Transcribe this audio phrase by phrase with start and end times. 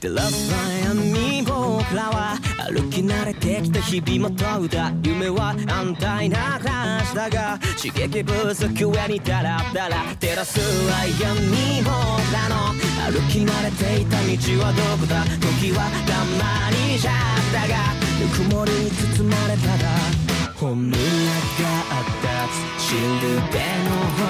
[0.00, 0.54] でラスト
[0.86, 1.56] ライに僕
[1.96, 2.38] らは
[2.70, 7.28] 歩き慣れてきた日々も問うた夢は安泰な暮らしだ。
[7.28, 11.90] が刺激不足上にダラダラ照らすは闇僕
[12.32, 12.74] らの
[13.10, 15.24] 歩き慣れていた道はどこだ。
[15.40, 17.14] 時はたまにじゃっ
[17.52, 17.74] たが
[18.20, 19.88] ぬくもりに包まれたら
[20.54, 22.46] 本があった
[22.78, 24.22] シルベの方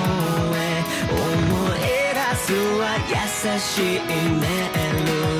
[0.56, 3.12] へ思い出すは優
[3.60, 4.88] しいメー
[5.24, 5.37] 永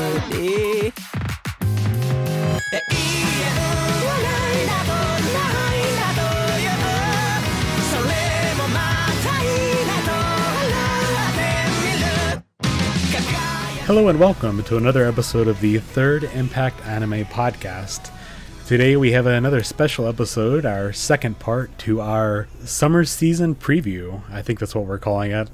[13.87, 18.11] Hello and welcome to another episode of the Third Impact Anime Podcast.
[18.67, 24.21] Today we have another special episode, our second part to our summer season preview.
[24.31, 25.49] I think that's what we're calling it.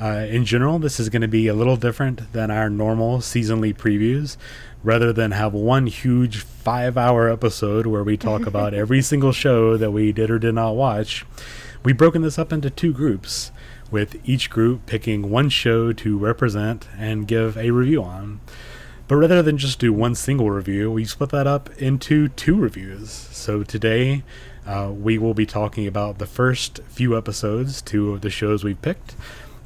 [0.00, 3.76] Uh, in general, this is going to be a little different than our normal seasonally
[3.76, 4.36] previews.
[4.84, 9.76] Rather than have one huge five hour episode where we talk about every single show
[9.76, 11.26] that we did or did not watch,
[11.82, 13.50] we've broken this up into two groups,
[13.90, 18.40] with each group picking one show to represent and give a review on.
[19.06, 23.10] But rather than just do one single review, we split that up into two reviews.
[23.10, 24.22] So today,
[24.66, 28.80] uh, we will be talking about the first few episodes, two of the shows we've
[28.82, 29.14] picked,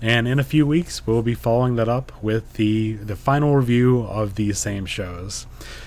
[0.03, 4.03] and in a few weeks, we'll be following that up with the the final review
[4.03, 5.47] of these same shows.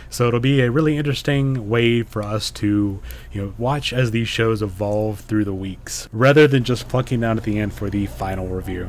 [0.09, 3.01] So it'll be a really interesting way for us to,
[3.33, 7.37] you know, watch as these shows evolve through the weeks, rather than just plucking down
[7.37, 8.87] at the end for the final review.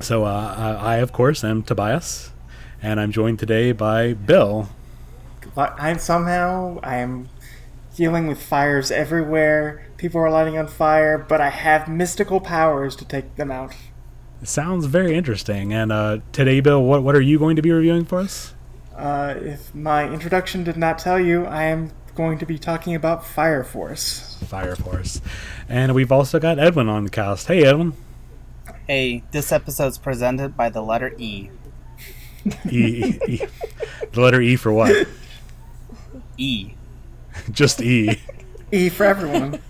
[0.00, 2.30] So uh, I, of course, am Tobias,
[2.80, 4.68] and I'm joined today by Bill.
[5.56, 7.28] I'm somehow I am
[7.96, 9.84] dealing with fires everywhere.
[9.96, 13.74] People are lighting on fire, but I have mystical powers to take them out.
[14.42, 15.72] Sounds very interesting.
[15.72, 18.54] And uh, today, Bill, what what are you going to be reviewing for us?
[18.96, 23.24] Uh, if my introduction did not tell you, I am going to be talking about
[23.26, 24.38] Fire Force.
[24.46, 25.20] Fire Force,
[25.68, 27.46] and we've also got Edwin on the cast.
[27.48, 27.92] Hey, Edwin.
[28.86, 31.50] Hey, this episode's presented by the letter E.
[32.70, 33.40] E, e, e.
[34.12, 35.06] The letter E for what?
[36.36, 36.72] E.
[37.50, 38.20] Just E.
[38.72, 39.60] E for everyone.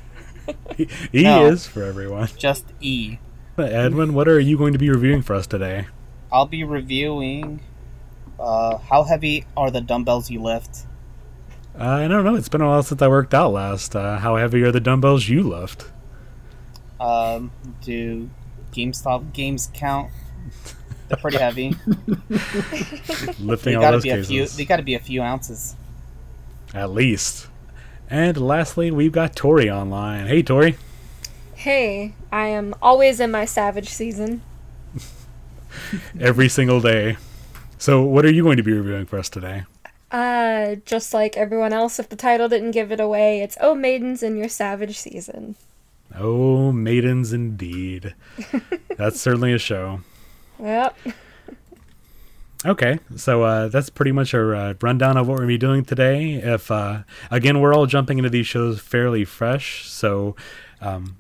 [0.78, 1.46] E, e No.
[1.46, 2.28] is for everyone.
[2.36, 3.18] Just E.
[3.72, 5.86] Edwin, what are you going to be reviewing for us today?
[6.30, 7.60] I'll be reviewing
[8.38, 10.84] uh, how heavy are the dumbbells you lift.
[11.78, 12.34] Uh, I don't know.
[12.34, 13.94] It's been a while since I worked out last.
[13.94, 15.86] Uh, how heavy are the dumbbells you lift?
[17.00, 17.52] Um,
[17.82, 18.28] do
[18.72, 20.10] GameStop games count?
[21.08, 21.74] They're pretty heavy.
[23.40, 24.40] Lifting They all gotta those be a few.
[24.42, 24.56] cases.
[24.56, 25.74] They gotta be a few ounces.
[26.74, 27.46] At least.
[28.10, 30.26] And lastly, we've got Tori online.
[30.26, 30.76] Hey, Tori.
[31.68, 34.40] Hey, I am always in my savage season.
[36.18, 37.18] Every single day.
[37.76, 39.64] So, what are you going to be reviewing for us today?
[40.10, 44.22] Uh, just like everyone else, if the title didn't give it away, it's Oh Maidens
[44.22, 45.56] in Your Savage Season.
[46.16, 48.14] Oh, maidens indeed.
[48.96, 50.00] That's certainly a show.
[50.58, 50.96] Yep.
[52.64, 55.84] Okay, so uh, that's pretty much our uh, rundown of what we're gonna be doing
[55.84, 56.32] today.
[56.32, 60.34] If uh, again, we're all jumping into these shows fairly fresh, so
[60.80, 61.14] um,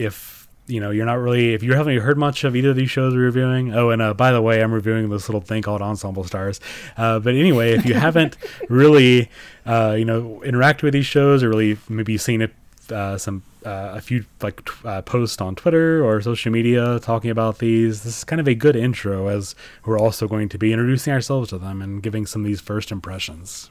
[0.00, 2.90] if you know you're not really, if you haven't heard much of either of these
[2.90, 3.74] shows we're reviewing.
[3.74, 6.60] Oh, and uh, by the way, I'm reviewing this little thing called Ensemble Stars.
[6.96, 8.36] Uh, but anyway, if you haven't
[8.68, 9.30] really,
[9.66, 12.54] uh, you know, interacted with these shows or really maybe seen it,
[12.90, 17.30] uh, some uh, a few like t- uh, posts on Twitter or social media talking
[17.30, 18.02] about these.
[18.02, 21.50] This is kind of a good intro as we're also going to be introducing ourselves
[21.50, 23.70] to them and giving some of these first impressions.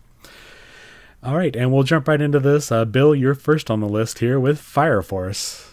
[1.22, 2.72] All right, and we'll jump right into this.
[2.72, 5.69] Uh, Bill, you're first on the list here with Fire Force.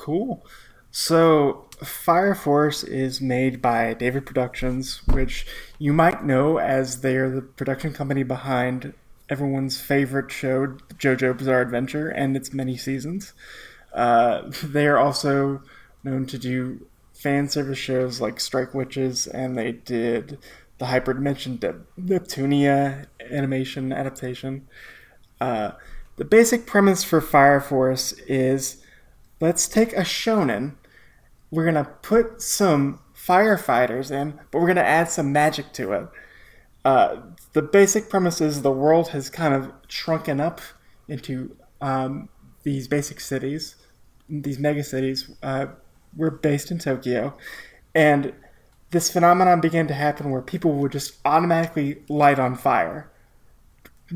[0.00, 0.42] Cool.
[0.90, 5.46] So, Fire Force is made by David Productions, which
[5.78, 8.94] you might know as they're the production company behind
[9.28, 13.34] everyone's favorite show, JoJo Bizarre Adventure, and its many seasons.
[13.92, 15.62] Uh, they are also
[16.02, 20.38] known to do fan service shows like Strike Witches, and they did
[20.78, 24.66] the Hyperdimension De- Neptunia animation adaptation.
[25.42, 25.72] Uh,
[26.16, 28.79] the basic premise for Fire Force is
[29.40, 30.76] let's take a shonen.
[31.50, 36.08] We're gonna put some firefighters in, but we're gonna add some magic to it.
[36.84, 37.16] Uh,
[37.52, 40.60] the basic premise is the world has kind of shrunken up
[41.08, 42.28] into um,
[42.62, 43.76] these basic cities,
[44.28, 45.30] these mega cities.
[45.42, 45.66] Uh,
[46.16, 47.36] we're based in Tokyo,
[47.94, 48.32] and
[48.90, 53.10] this phenomenon began to happen where people would just automatically light on fire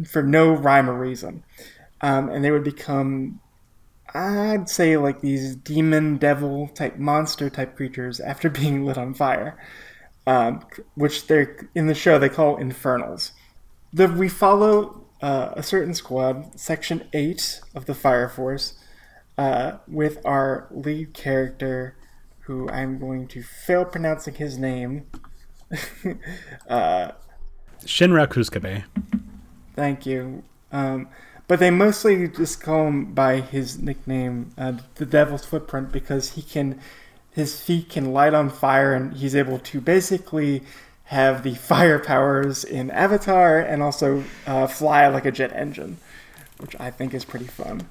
[0.07, 1.45] for no rhyme or reason,
[2.01, 3.41] um, and they would become
[4.15, 9.59] I'd say like these demon devil type monster type creatures after being lit on fire.
[10.27, 10.65] um,
[10.95, 13.33] which they're in the show they call infernals.
[13.93, 18.75] The, we follow uh, a certain squad, Section 8 of the Fire Force,
[19.39, 21.97] uh, with our lead character,
[22.41, 25.07] who I'm going to fail pronouncing his name.
[26.69, 27.13] uh,
[27.85, 28.85] Shinra Kusuke.
[29.77, 30.43] Thank you.
[30.73, 31.09] Um,
[31.47, 36.43] but they mostly just call him by his nickname, uh, the Devil's Footprint, because he
[36.43, 36.81] can,
[37.31, 40.63] his feet can light on fire, and he's able to basically
[41.05, 45.99] have the fire powers in Avatar and also uh, fly like a jet engine,
[46.59, 47.89] which I think is pretty fun.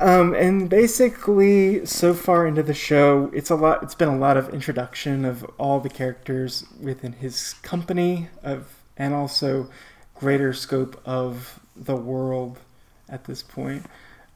[0.00, 3.82] Um, and basically, so far into the show, it's a lot.
[3.82, 8.66] It's been a lot of introduction of all the characters within his company, of
[8.96, 9.68] and also
[10.14, 12.58] greater scope of the world
[13.08, 13.86] at this point.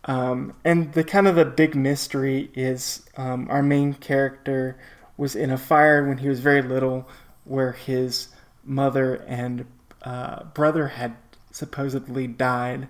[0.06, 4.76] Um, and the kind of the big mystery is um, our main character
[5.16, 7.08] was in a fire when he was very little,
[7.44, 8.28] where his
[8.64, 9.66] mother and
[10.02, 11.16] uh, brother had
[11.50, 12.88] supposedly died.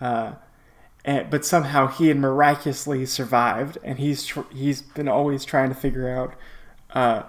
[0.00, 0.32] Uh,
[1.04, 5.74] and, but somehow he had miraculously survived, and he's tr- he's been always trying to
[5.74, 6.34] figure out
[6.94, 7.24] uh,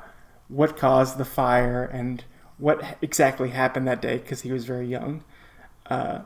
[0.47, 2.23] what caused the fire and
[2.57, 5.23] what exactly happened that day because he was very young,
[5.87, 6.19] uh,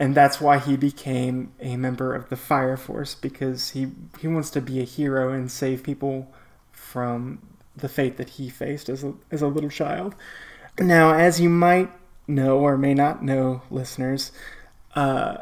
[0.00, 3.88] and that's why he became a member of the fire force because he
[4.18, 6.32] he wants to be a hero and save people
[6.72, 7.38] from
[7.76, 10.14] the fate that he faced as a as a little child.
[10.78, 11.90] Now, as you might
[12.26, 14.32] know or may not know, listeners.
[14.94, 15.38] Uh,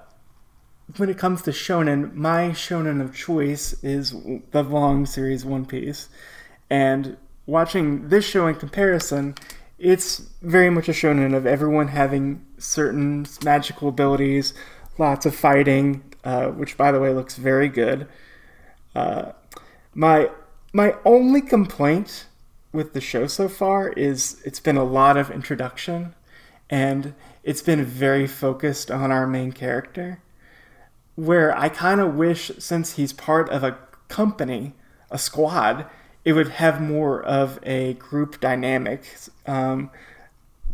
[0.97, 4.15] when it comes to shonen, my shonen of choice is
[4.51, 6.09] the long series One Piece.
[6.69, 7.17] And
[7.47, 9.35] watching this show in comparison,
[9.79, 14.55] it's very much a shonen of everyone having certain magical abilities,
[14.99, 18.09] lots of fighting, uh, which by the way looks very good.
[18.95, 19.33] Uh,
[19.95, 20.31] my
[20.73, 22.27] my only complaint
[22.73, 26.15] with the show so far is it's been a lot of introduction,
[26.69, 30.21] and it's been very focused on our main character
[31.19, 33.77] where I kind of wish, since he's part of a
[34.07, 34.75] company,
[35.11, 35.85] a squad,
[36.29, 39.03] it would have more of a group dynamic
[39.47, 39.91] um,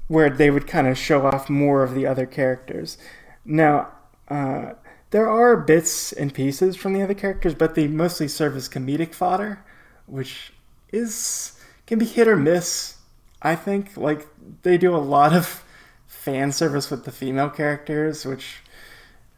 [0.09, 2.99] where they would kind of show off more of the other characters.
[3.45, 3.93] Now,
[4.27, 4.73] uh,
[5.11, 9.15] there are bits and pieces from the other characters, but they mostly serve as comedic
[9.15, 9.65] fodder,
[10.07, 10.53] which
[10.93, 11.53] is
[11.87, 12.97] can be hit or miss.
[13.41, 14.27] I think like
[14.63, 15.65] they do a lot of
[16.09, 18.57] fan service with the female characters, which.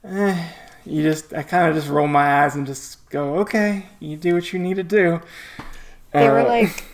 [0.02, 0.48] Eh,
[0.86, 4.34] you just I kind of just roll my eyes and just go, okay, you do
[4.34, 5.20] what you need to do.
[6.14, 6.84] They were Uh, like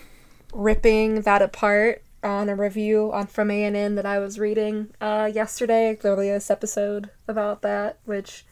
[0.53, 5.97] ripping that apart on a review on from ANN that I was reading uh, yesterday,
[6.01, 8.47] the latest episode about that, which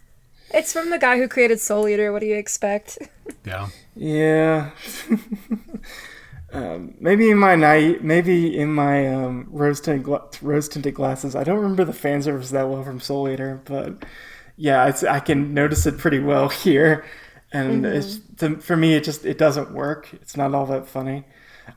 [0.53, 2.13] it's from the guy who created Soul Eater.
[2.13, 2.99] What do you expect?
[3.45, 3.71] Yeah.
[3.95, 4.71] Yeah.
[6.53, 11.37] um, maybe in my night, maybe in my um, rose tinted gla- rose tinted glasses.
[11.37, 14.05] I don't remember the fan service that well from Soul Eater, but
[14.57, 17.05] yeah, it's, I can notice it pretty well here.
[17.53, 20.13] And it's to, for me, it just it doesn't work.
[20.15, 21.25] It's not all that funny.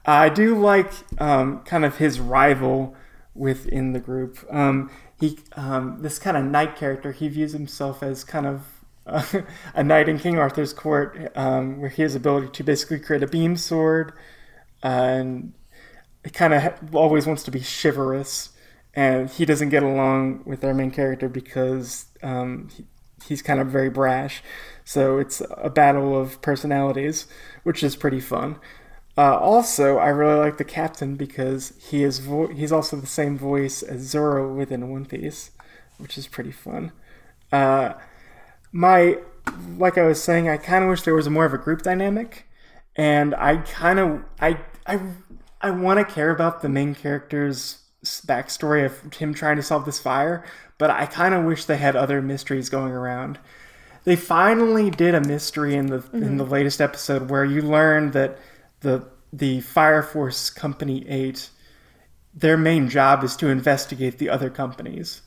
[0.06, 2.96] I do like um, kind of his rival
[3.34, 4.38] within the group.
[4.50, 7.12] Um, he um, this kind of knight character.
[7.12, 8.66] He views himself as kind of
[9.08, 9.42] uh,
[9.74, 13.28] a knight in King Arthur's court, um, where he has ability to basically create a
[13.28, 14.14] beam sword,
[14.82, 15.54] and
[16.24, 18.50] he kind of always wants to be chivalrous.
[18.96, 22.86] And he doesn't get along with our main character because um, he,
[23.28, 24.44] he's kind of very brash.
[24.86, 27.28] So it's a battle of personalities,
[27.64, 28.60] which is pretty fun.
[29.18, 33.38] Uh, also, I really like the captain because he is vo- he's also the same
[33.38, 35.52] voice as Zoro within One Piece,
[35.98, 36.92] which is pretty fun.
[37.52, 37.94] Uh,
[38.72, 39.18] my
[39.78, 42.48] like I was saying, I kind of wish there was more of a group dynamic,
[42.96, 45.00] and I kind of I I
[45.62, 50.00] I want to care about the main character's backstory of him trying to solve this
[50.00, 50.44] fire,
[50.78, 53.40] but I kind of wish they had other mysteries going around.
[54.04, 58.38] They finally did a mystery in the in the latest episode where you learn that
[58.82, 61.50] the the Fire Force Company Eight,
[62.34, 65.22] their main job is to investigate the other companies,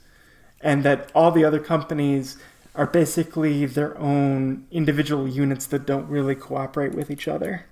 [0.60, 2.36] and that all the other companies
[2.74, 7.64] are basically their own individual units that don't really cooperate with each other,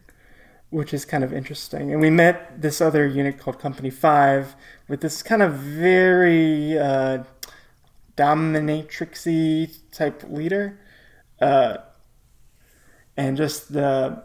[0.70, 1.92] which is kind of interesting.
[1.92, 4.56] And we met this other unit called Company Five
[4.88, 7.24] with this kind of very uh,
[8.16, 10.80] dominatrixy type leader,
[11.44, 11.76] uh,
[13.16, 14.22] and just the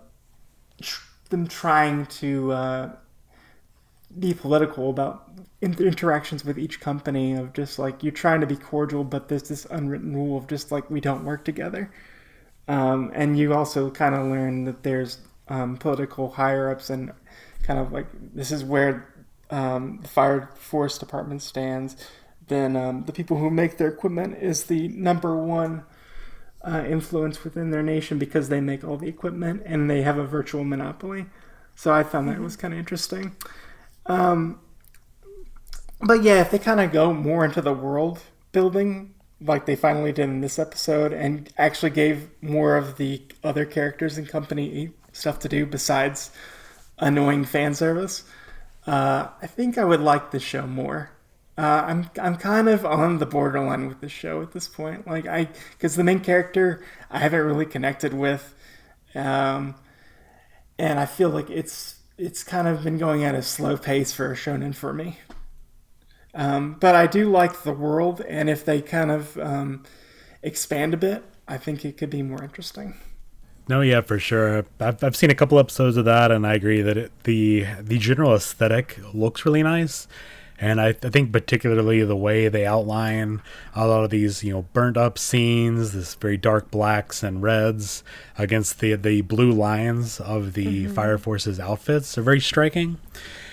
[0.82, 2.92] tr- them trying to uh,
[4.18, 5.30] be political about
[5.62, 9.50] in- interactions with each company of just like you're trying to be cordial, but there's
[9.50, 11.92] this unwritten rule of just like we don't work together.
[12.68, 17.12] Um, and you also kind of learn that there's um, political higher ups and
[17.64, 19.14] kind of like this is where
[19.50, 21.98] um, the fire force department stands.
[22.48, 25.84] Then um, the people who make their equipment is the number one
[26.62, 30.26] uh, influence within their nation because they make all the equipment and they have a
[30.26, 31.26] virtual monopoly.
[31.76, 33.36] So I found that was kind of interesting.
[34.06, 34.60] Um,
[36.02, 38.20] but yeah, if they kind of go more into the world
[38.52, 43.66] building, like they finally did in this episode, and actually gave more of the other
[43.66, 46.32] characters and company stuff to do besides
[46.98, 48.24] annoying fan service,
[48.86, 51.12] uh, I think I would like the show more.
[51.60, 55.06] Uh, I'm I'm kind of on the borderline with the show at this point.
[55.06, 58.56] Like I, because the main character I haven't really connected with,
[59.14, 59.76] um,
[60.78, 64.32] and I feel like it's it's kind of been going at a slow pace for
[64.32, 65.18] a shonen for me.
[66.34, 69.84] Um, but I do like the world, and if they kind of um,
[70.42, 72.94] expand a bit, I think it could be more interesting.
[73.68, 74.66] No, yeah, for sure.
[74.80, 77.98] I've, I've seen a couple episodes of that, and I agree that it, the the
[77.98, 80.08] general aesthetic looks really nice.
[80.62, 83.42] And I, I, think particularly the way they outline
[83.74, 88.04] a lot of these, you know, burnt up scenes, this very dark blacks and reds
[88.38, 90.94] against the the blue lines of the mm-hmm.
[90.94, 92.98] Fire Force's outfits are very striking.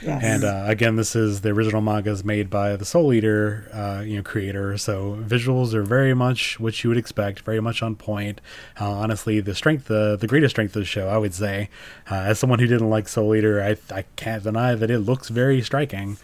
[0.03, 0.23] Yes.
[0.23, 4.03] And uh, again, this is the original manga is made by the Soul Eater, uh,
[4.05, 4.77] you know, creator.
[4.77, 8.41] So visuals are very much what you would expect, very much on point.
[8.81, 11.71] Uh, honestly, the strength, the the greatest strength of the show, I would say,
[12.11, 15.29] uh, as someone who didn't like Soul Eater, I I can't deny that it looks
[15.29, 16.19] very striking.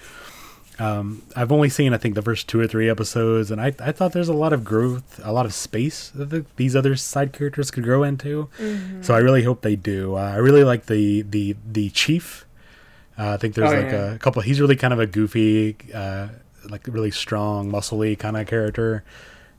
[0.78, 3.92] Um, I've only seen, I think, the first two or three episodes, and I, I
[3.92, 7.32] thought there's a lot of growth, a lot of space that the, these other side
[7.32, 8.48] characters could grow into.
[8.58, 9.02] Mm-hmm.
[9.02, 10.16] So I really hope they do.
[10.16, 12.46] Uh, I really like the the the chief.
[13.18, 14.14] Uh, I think there's oh, like yeah.
[14.14, 14.40] a couple.
[14.42, 16.28] He's really kind of a goofy, uh,
[16.68, 19.04] like really strong, muscly kind of character.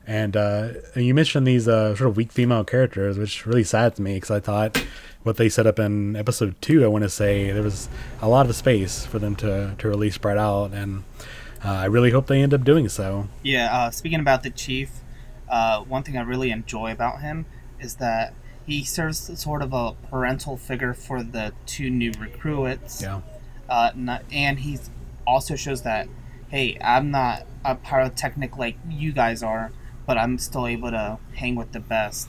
[0.06, 4.02] And uh, you mentioned these uh, sort of weak female characters, which really sad to
[4.02, 4.84] me because I thought
[5.22, 7.88] what they set up in episode two, I want to say there was
[8.20, 11.04] a lot of space for them to, to really spread out, and
[11.64, 13.28] uh, I really hope they end up doing so.
[13.42, 14.90] Yeah, uh, speaking about the chief,
[15.48, 17.46] uh, one thing I really enjoy about him
[17.80, 18.34] is that
[18.66, 23.02] he serves sort of a parental figure for the two new recruits.
[23.02, 23.22] Yeah.
[23.68, 24.78] Uh, not, and he
[25.26, 26.08] also shows that,
[26.48, 29.72] hey, I'm not a pyrotechnic like you guys are,
[30.06, 32.28] but I'm still able to hang with the best.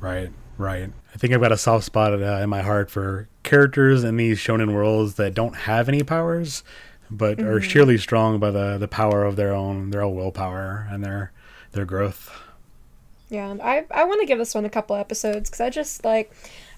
[0.00, 0.90] Right, right.
[1.14, 4.38] I think I've got a soft spot uh, in my heart for characters in these
[4.38, 6.64] shonen worlds that don't have any powers,
[7.10, 7.48] but mm-hmm.
[7.48, 11.32] are sheerly strong by the, the power of their own their own willpower and their
[11.72, 12.30] their growth.
[13.30, 16.32] Yeah, I I want to give this one a couple episodes because I just like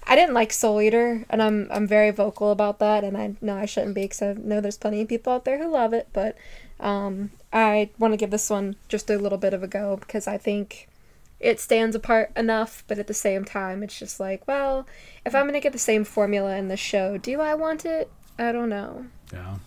[0.05, 3.57] I didn't like Soul Eater, and I'm I'm very vocal about that, and I know
[3.57, 6.07] I shouldn't be because I know there's plenty of people out there who love it,
[6.13, 6.37] but
[6.79, 10.27] um, I want to give this one just a little bit of a go because
[10.27, 10.87] I think
[11.39, 14.87] it stands apart enough, but at the same time, it's just like, well,
[15.25, 18.09] if I'm gonna get the same formula in the show, do I want it?
[18.39, 19.05] I don't know.
[19.31, 19.57] Yeah.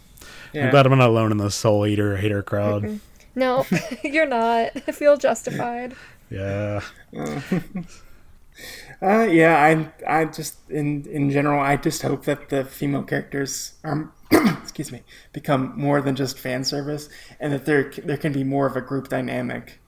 [0.53, 0.65] yeah.
[0.65, 2.83] I'm glad I'm not alone in the soul eater hater crowd.
[2.83, 3.01] Mm-mm.
[3.35, 3.67] No,
[4.05, 4.73] you're not.
[4.87, 5.95] I feel justified.
[6.29, 6.81] Yeah.
[9.03, 13.75] Uh, yeah, I, I just in in general, I just hope that the female characters
[13.83, 15.03] are, excuse me,
[15.33, 18.83] become more than just fan service, and that there there can be more of a
[18.83, 19.81] group dynamic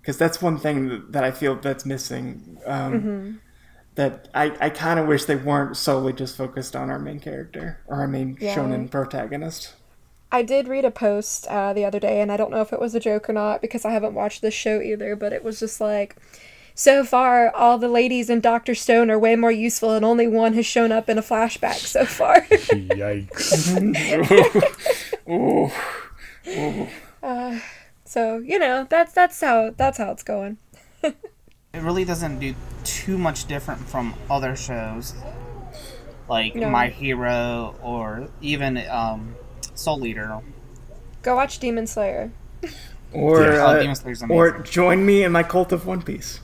[0.00, 2.58] because that's one thing that I feel that's missing.
[2.66, 3.32] Um, mm-hmm.
[3.94, 7.80] That I, I kind of wish they weren't solely just focused on our main character
[7.86, 8.56] or our main yeah.
[8.56, 9.74] shonen protagonist.
[10.30, 12.80] I did read a post uh, the other day, and I don't know if it
[12.80, 15.60] was a joke or not because I haven't watched this show either, but it was
[15.60, 16.16] just like,
[16.74, 20.54] so far, all the ladies in Doctor Stone are way more useful, and only one
[20.54, 22.40] has shown up in a flashback so far.
[22.42, 23.78] Yikes.
[25.28, 25.70] ooh.
[26.48, 26.88] Ooh.
[27.22, 27.60] Uh,
[28.04, 30.58] so you know that's that's how that's how it's going.
[31.02, 31.14] it
[31.74, 35.14] really doesn't do too much different from other shows,
[36.28, 36.68] like no.
[36.68, 39.36] My Hero or even um,
[39.74, 40.40] Soul Eater.
[41.22, 42.32] Go watch Demon Slayer.
[43.12, 43.66] Or yeah.
[43.66, 46.40] uh, oh, or join me in my cult of One Piece.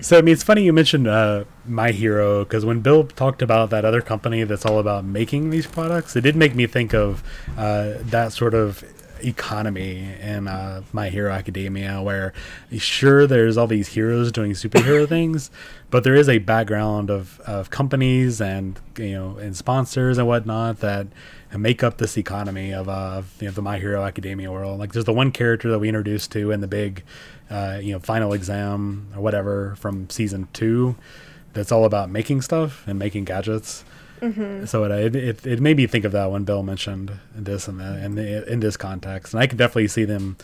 [0.00, 3.70] So I mean, it's funny you mentioned uh, My Hero because when Bill talked about
[3.70, 7.22] that other company that's all about making these products, it did make me think of
[7.58, 8.84] uh, that sort of
[9.22, 12.32] economy in uh, My Hero Academia, where
[12.78, 15.50] sure there's all these heroes doing superhero things,
[15.90, 20.80] but there is a background of, of companies and you know and sponsors and whatnot
[20.80, 21.06] that
[21.56, 24.78] make up this economy of uh, you know, the My Hero Academia world.
[24.78, 27.02] Like there's the one character that we introduced to in the big
[27.50, 30.94] uh, you know final exam or whatever from season two
[31.52, 33.84] that's all about making stuff and making gadgets
[34.20, 34.66] Mm-hmm.
[34.66, 38.04] So it, it, it made me think of that when Bill mentioned this in, the,
[38.04, 40.36] in, the, in this context, and I could definitely see them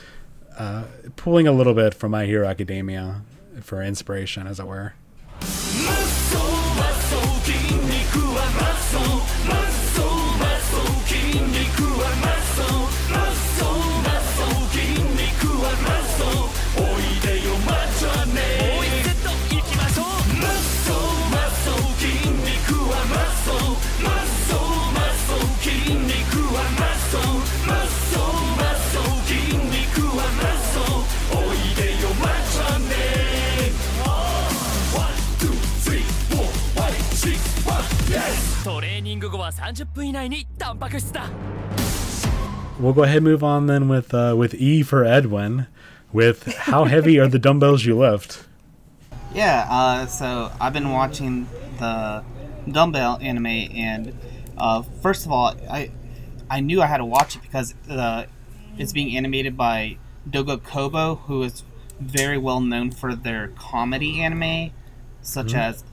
[0.59, 0.85] uh,
[1.17, 3.23] pulling a little bit from My Hero Academia
[3.61, 4.95] for inspiration, as it were.
[42.79, 45.67] We'll go ahead and move on then with uh, with E for Edwin,
[46.13, 48.47] with how heavy are the dumbbells you lift?
[49.35, 51.49] Yeah, uh, so I've been watching
[51.79, 52.25] the
[52.71, 54.19] dumbbell anime, and
[54.59, 55.91] uh, first of all, I
[56.51, 58.25] I knew I had to watch it because uh,
[58.79, 59.99] it's being animated by
[60.29, 61.63] Doga Kobo, who is
[62.01, 64.73] very well known for their comedy anime,
[65.23, 65.57] such mm-hmm.
[65.57, 65.85] as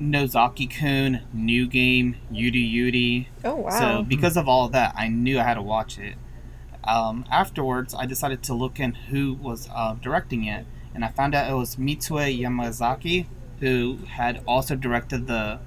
[0.00, 3.26] Nozaki Kun, New Game, YuruYuri.
[3.44, 3.70] Oh wow.
[3.70, 6.14] So because of all of that, I knew I had to watch it.
[6.84, 11.34] Um, afterwards, I decided to look in who was uh, directing it, and I found
[11.34, 13.26] out it was Mitsue Yamazaki,
[13.60, 15.58] who had also directed the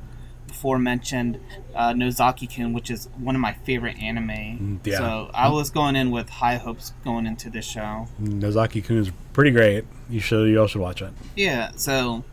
[0.50, 1.40] aforementioned
[1.76, 4.80] uh, Nozaki-kun, which is one of my favorite anime.
[4.84, 4.98] yeah.
[4.98, 8.08] So I was going in with high hopes going into this show.
[8.20, 9.86] Nozaki Kun is pretty great.
[10.10, 11.12] You should you all should watch it.
[11.36, 12.24] Yeah, so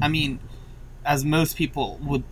[0.00, 0.38] I mean,
[1.04, 2.24] as most people would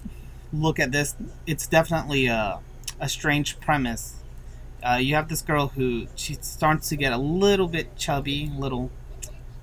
[0.52, 2.60] look at this, it's definitely a,
[3.00, 4.16] a strange premise.
[4.82, 8.90] Uh, you have this girl who she starts to get a little bit chubby, little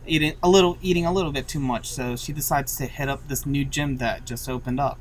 [0.05, 3.27] eating a little eating a little bit too much, so she decides to hit up
[3.27, 4.97] this new gym that just opened up.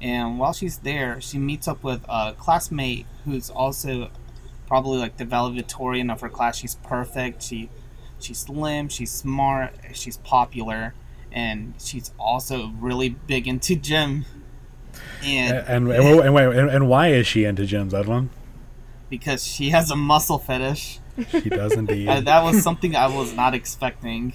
[0.00, 4.10] And while she's there, she meets up with a classmate who's also
[4.66, 6.58] probably like the valedictorian of her class.
[6.58, 7.42] She's perfect.
[7.42, 7.70] She
[8.20, 10.94] she's slim, she's smart, she's popular,
[11.32, 14.24] and she's also really big into gym.
[15.24, 18.30] And And and, and, and, and why is she into gyms, Edwin?
[19.10, 21.00] because she has a muscle fetish,
[21.30, 22.08] She does indeed.
[22.08, 24.34] uh, that was something I was not expecting.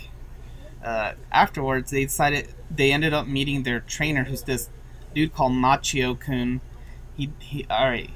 [0.84, 4.70] Uh, afterwards, they decided they ended up meeting their trainer, who's this
[5.16, 6.60] dude called Machio Kun.
[7.16, 7.66] He he.
[7.70, 8.10] All right,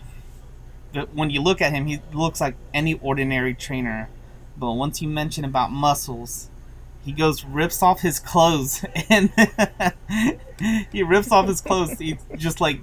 [0.94, 4.10] but when you look at him, he looks like any ordinary trainer.
[4.58, 6.50] But once you mention about muscles,
[7.08, 9.32] he goes rips off his clothes and
[10.92, 11.98] he rips off his clothes.
[11.98, 12.82] He's just like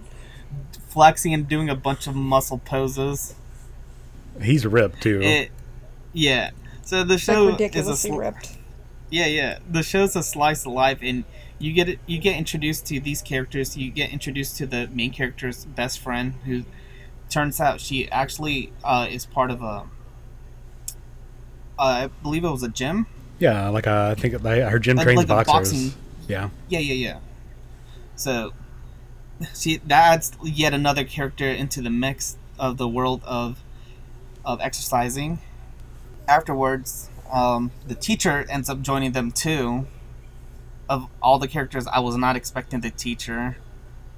[0.89, 3.35] flexing and doing a bunch of muscle poses.
[4.41, 5.21] He's ripped too.
[5.21, 5.51] It,
[6.15, 6.53] yeah.
[6.85, 8.57] So the like show is a ridiculously sl- ripped.
[9.11, 9.59] yeah, yeah.
[9.71, 11.25] The show's a slice of life, and
[11.59, 13.77] you get you get introduced to these characters.
[13.77, 16.65] You get introduced to the main character's best friend, who
[17.29, 19.85] turns out she actually uh, is part of a.
[21.77, 23.07] Uh, I believe it was a gym.
[23.39, 25.73] Yeah, like uh, I think like, her gym Like- trains like boxers.
[25.73, 25.93] boxing-
[26.29, 26.49] Yeah.
[26.69, 27.19] Yeah, yeah, yeah.
[28.17, 28.53] So,
[29.53, 33.59] see, that adds yet another character into the mix of the world of
[34.45, 35.39] of exercising.
[36.29, 39.87] Afterwards, um, the teacher ends up joining them too.
[40.89, 43.57] Of all the characters, I was not expecting the teacher,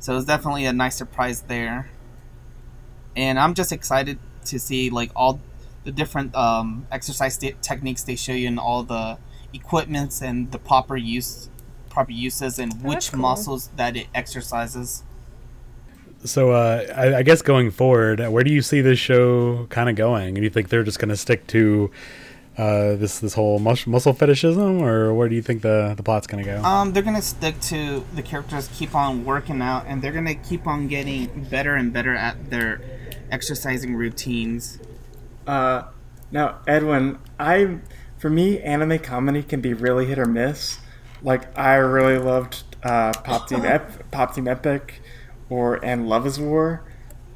[0.00, 1.90] so it was definitely a nice surprise there.
[3.16, 5.40] And I'm just excited to see like all
[5.86, 9.16] the different um, exercise t- techniques they show you and all the
[9.54, 11.48] equipments and the proper use
[11.88, 13.20] proper uses and that's which cool.
[13.20, 15.04] muscles that it exercises.
[16.24, 19.94] So uh, I, I guess going forward, where do you see this show kind of
[19.94, 20.34] going?
[20.34, 21.90] Do you think they're just going to stick to
[22.58, 26.26] uh, this this whole mus- muscle fetishism, or where do you think the the plot's
[26.26, 26.62] going to go?
[26.64, 30.66] Um, they're gonna stick to the characters, keep on working out, and they're gonna keep
[30.66, 32.80] on getting better and better at their
[33.30, 34.78] exercising routines.
[35.46, 35.84] Uh,
[36.30, 37.78] now, Edwin, I
[38.18, 40.78] for me, anime comedy can be really hit or miss.
[41.22, 45.00] Like I really loved uh, Pop Team Ep- Pop Team Epic,
[45.48, 46.82] or and Love Is War,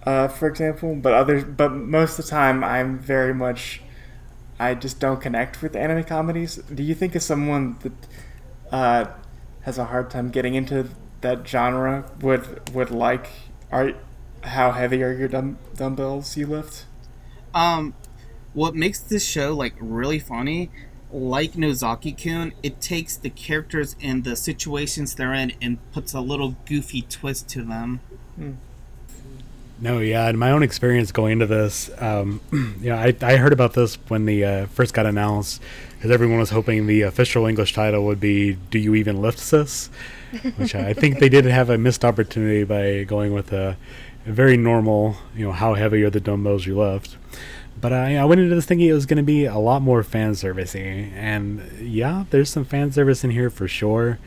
[0.04, 0.94] uh, for example.
[0.96, 3.82] But others, but most of the time, I'm very much.
[4.58, 6.56] I just don't connect with anime comedies.
[6.56, 7.92] Do you think as someone that
[8.70, 9.10] uh,
[9.62, 10.90] has a hard time getting into
[11.22, 13.28] that genre would would like
[13.70, 13.92] are
[14.42, 16.86] how heavy are your dumb- dumbbells you lift?
[17.54, 17.94] Um,
[18.52, 20.70] what makes this show like really funny,
[21.12, 26.20] like Nozaki Kun, it takes the characters and the situations they're in and puts a
[26.20, 28.00] little goofy twist to them.
[29.82, 33.52] No, yeah, in my own experience going into this, um, you know, I, I heard
[33.52, 35.62] about this when the uh, first got announced
[35.94, 39.88] because everyone was hoping the official English title would be "Do you even lift sis?"
[40.56, 43.76] Which I think they did have a missed opportunity by going with a,
[44.26, 47.16] a very normal, you know, how heavy are the dumbbells you lift.
[47.80, 50.02] But I, I went into this thinking it was going to be a lot more
[50.02, 54.18] fan servicey, and yeah, there's some fan service in here for sure,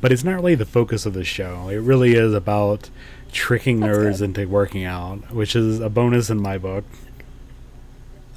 [0.00, 1.68] but it's not really the focus of the show.
[1.68, 2.88] It really is about
[3.30, 4.24] tricking That's nerds good.
[4.24, 6.84] into working out, which is a bonus in my book.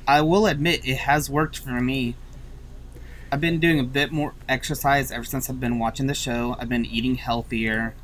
[0.07, 2.15] I will admit it has worked for me.
[3.31, 6.55] I've been doing a bit more exercise ever since I've been watching the show.
[6.59, 7.95] I've been eating healthier.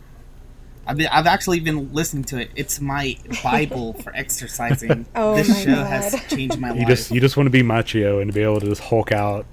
[0.87, 2.49] I've been I've actually been listening to it.
[2.55, 5.05] It's my bible for exercising.
[5.15, 5.87] Oh this my show God.
[5.87, 6.87] has changed my You life.
[6.87, 9.45] just you just want to be macho and to be able to just hulk out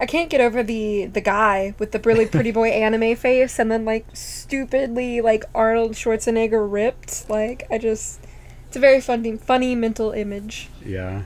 [0.00, 3.70] I can't get over the the guy with the really pretty boy anime face and
[3.70, 7.28] then like stupidly like Arnold Schwarzenegger ripped.
[7.28, 8.20] Like I just
[8.68, 10.68] it's a very funny funny mental image.
[10.84, 11.24] Yeah.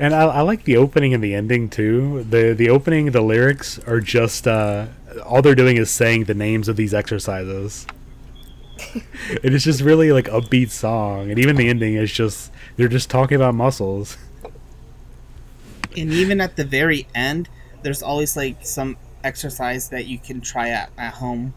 [0.00, 2.24] And I, I like the opening and the ending too.
[2.24, 4.86] The the opening, the lyrics are just uh,
[5.24, 7.86] all they're doing is saying the names of these exercises.
[8.94, 13.10] And it's just really like upbeat song, and even the ending is just they're just
[13.10, 14.16] talking about muscles.
[15.96, 17.48] And even at the very end,
[17.82, 21.54] there's always like some exercise that you can try at, at home.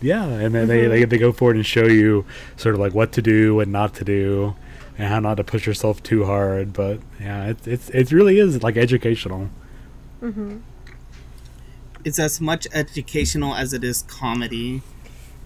[0.00, 2.24] Yeah, and then they, they they go forward and show you
[2.56, 4.54] sort of like what to do and not to do,
[4.98, 6.72] and how not to push yourself too hard.
[6.72, 9.50] But yeah, it's it's it really is like educational.
[10.20, 10.62] Mhm.
[12.04, 14.82] It's as much educational as it is comedy.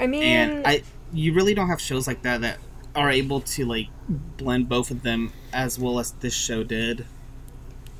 [0.00, 0.82] I mean, and I
[1.12, 2.59] you really don't have shows like that that
[2.94, 7.06] are able to like blend both of them as well as this show did.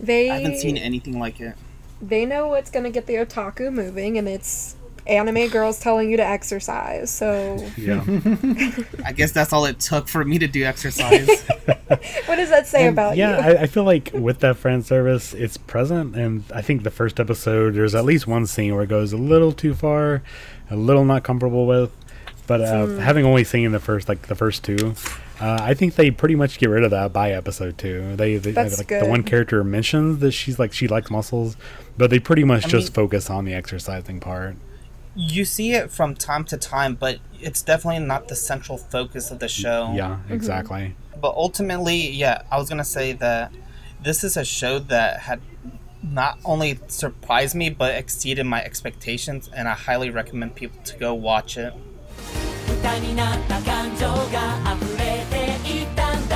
[0.01, 1.55] they I haven't seen anything like it.
[2.03, 6.27] they know what's gonna get the otaku moving, and it's anime girls telling you to
[6.27, 7.11] exercise.
[7.11, 8.03] So Yeah.
[9.05, 11.29] I guess that's all it took for me to do exercise.
[12.27, 13.57] what does that say And, about yeah, you?
[13.59, 17.21] I, I feel like with that fan service, it's present, and I think the first
[17.21, 20.23] episode there's at least one scene where it goes a little too far,
[20.71, 21.91] a little not comfortable with.
[22.47, 22.99] But uh, Hmm.
[22.99, 24.95] having only seen the first like the first two,
[25.41, 28.15] uh, I think they pretty much get rid of that by episode two.
[28.15, 31.57] They, they like the one character mentions that she's like she likes muscles,
[31.99, 34.55] but they pretty much I just mean- focus on the exercising part.
[35.17, 39.39] you see it from time to time, but it's definitely not the central focus of
[39.41, 39.93] the show.
[39.97, 40.95] Yeah, exactly.
[41.21, 43.51] But ultimately, yeah, I was gonna say that
[44.05, 45.41] this is a show that had
[46.06, 51.14] not only surprised me but exceeded my expectations, and I highly recommend people to go
[51.14, 51.74] watch it.
[52.68, 55.36] 歌になった感情が溢れて
[55.68, 56.36] いったんだ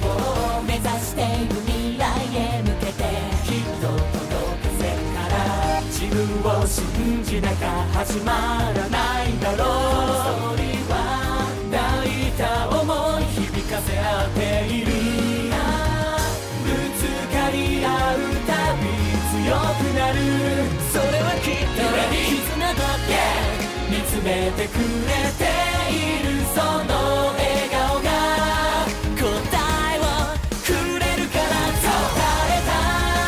[0.00, 2.02] もう目指している未来
[2.34, 3.04] へ向けて
[3.44, 6.16] きっと届かせるから自分
[6.50, 10.57] を信じなきゃ始まらないだろう
[24.21, 24.83] めてくれ
[25.37, 25.43] て
[25.91, 26.91] いるその
[27.35, 28.07] 笑顔が
[29.15, 30.03] 答えを
[30.65, 30.67] く
[30.99, 31.43] れるから
[31.79, 32.71] 伝えた。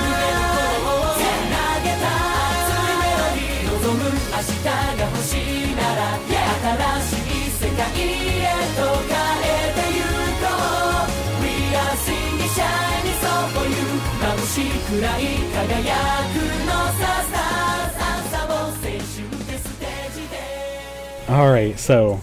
[0.03, 2.03] 胸の声をつなげた
[2.51, 5.99] 熱いメロディー望む明日が欲しいなら
[6.61, 10.03] 新しい世界へと変えてゆ
[10.41, 10.45] こ
[11.07, 13.75] う We are singing shining so for you
[14.21, 14.55] 眩し
[14.89, 15.21] くらい
[21.31, 22.19] All right, so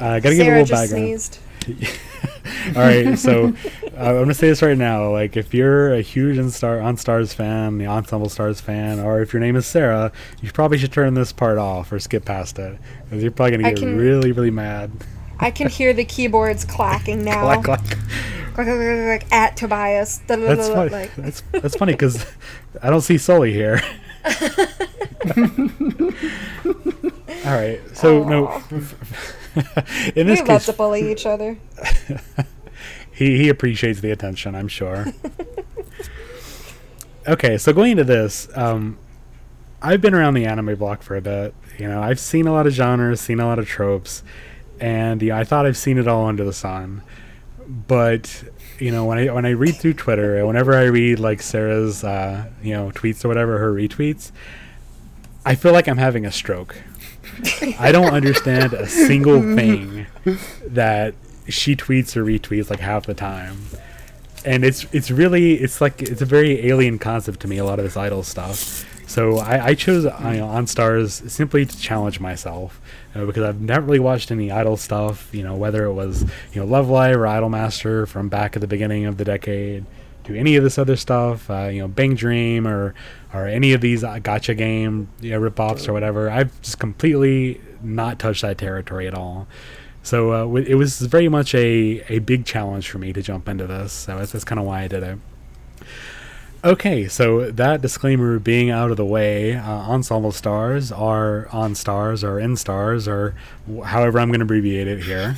[0.00, 1.20] uh, gotta give a little background.
[1.20, 1.38] sneezed.
[2.76, 3.52] All right, so uh,
[3.96, 5.10] I'm gonna say this right now.
[5.10, 9.20] Like, if you're a huge on Star on Stars fan, the Ensemble Stars fan, or
[9.20, 12.58] if your name is Sarah, you probably should turn this part off or skip past
[12.60, 14.90] it because you're probably gonna get can- really, really mad.
[15.40, 17.42] I can hear the keyboards clacking now.
[17.42, 17.80] Clack, clack.
[17.84, 17.98] Clack,
[18.54, 20.18] clack, clack, clack, clack, at Tobias.
[20.28, 20.90] That's funny.
[20.90, 22.24] Like, That's that's funny because
[22.80, 23.80] I don't see Sully here.
[27.44, 28.62] All right, so no.
[30.14, 31.58] In we this love case, to bully each other.
[33.12, 35.06] he he appreciates the attention, I'm sure.
[37.28, 38.98] okay, so going into this, um,
[39.80, 41.54] I've been around the anime block for a bit.
[41.78, 44.22] You know, I've seen a lot of genres, seen a lot of tropes,
[44.80, 47.02] and yeah, I thought I've seen it all under the sun.
[47.66, 48.44] But
[48.78, 52.04] you know, when I when I read through Twitter, and whenever I read like Sarah's
[52.04, 54.32] uh, you know tweets or whatever, her retweets,
[55.44, 56.76] I feel like I'm having a stroke.
[57.78, 60.06] I don't understand a single thing
[60.66, 61.14] that
[61.48, 63.58] she tweets or retweets like half the time.
[64.44, 67.58] And it's it's really it's like it's a very alien concept to me.
[67.58, 68.88] A lot of this idol stuff.
[69.08, 72.80] So I, I chose you know, on stars simply to challenge myself
[73.14, 75.28] uh, because I've never really watched any idol stuff.
[75.32, 78.68] You know whether it was you know Love Live or Idolmaster from back at the
[78.68, 79.86] beginning of the decade
[80.24, 81.50] to any of this other stuff.
[81.50, 82.94] Uh, you know Bang Dream or
[83.32, 86.30] or any of these uh, gacha game know, rip-offs or whatever.
[86.30, 89.46] I've just completely not touched that territory at all.
[90.02, 93.66] So uh, it was very much a, a big challenge for me to jump into
[93.66, 93.92] this.
[93.92, 95.18] So that's, that's kind of why I did it.
[96.64, 102.22] Okay, so that disclaimer being out of the way, uh, Ensemble Stars are on stars
[102.22, 103.34] or in stars or
[103.68, 105.36] wh- however I'm going to abbreviate it here.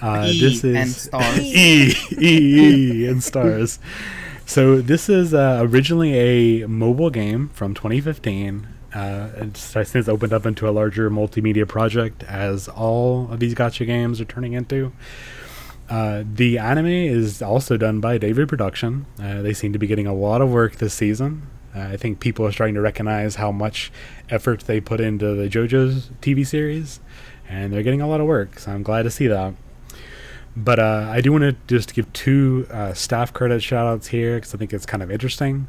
[0.00, 1.38] Uh, E this is and stars.
[1.40, 3.78] E E E and stars.
[4.46, 8.66] So this is uh, originally a mobile game from 2015.
[8.92, 13.86] Uh, it's since opened up into a larger multimedia project, as all of these gacha
[13.86, 14.92] games are turning into.
[15.88, 19.06] Uh, the anime is also done by David Production.
[19.22, 21.46] Uh, they seem to be getting a lot of work this season.
[21.74, 23.92] Uh, I think people are starting to recognize how much
[24.28, 27.00] effort they put into the JoJo's TV series,
[27.48, 28.58] and they're getting a lot of work.
[28.58, 29.54] So I'm glad to see that.
[30.56, 34.36] But uh, I do want to just give two uh, staff credit shout outs here
[34.36, 35.68] because I think it's kind of interesting.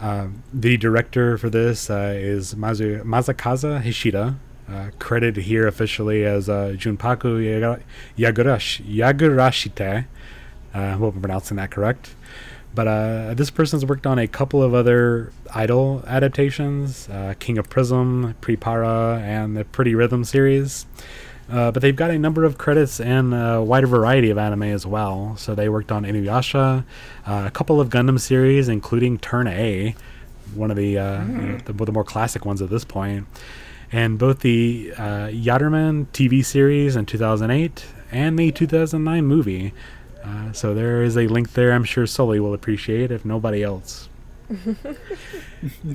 [0.00, 4.36] Um, the director for this uh, is Mazu- Masakazu Hishida,
[4.68, 7.82] uh, credited here officially as uh, Junpaku
[8.18, 10.06] Yagurash- Yagurashite.
[10.74, 12.14] Uh, I hope I'm pronouncing that correct.
[12.74, 17.70] But uh, this person's worked on a couple of other Idol adaptations uh, King of
[17.70, 20.86] Prism, PriPara, and the Pretty Rhythm series.
[21.50, 24.86] Uh, but they've got a number of credits and a wider variety of anime as
[24.86, 25.36] well.
[25.36, 26.84] So they worked on Inuyasha,
[27.26, 29.94] uh, a couple of Gundam series, including Turn A,
[30.54, 33.26] one of the, uh, you know, the, the more classic ones at this point,
[33.92, 39.72] and both the uh, Yatterman TV series in 2008 and the 2009 movie.
[40.24, 41.72] Uh, so there is a link there.
[41.72, 44.08] I'm sure Sully will appreciate if nobody else.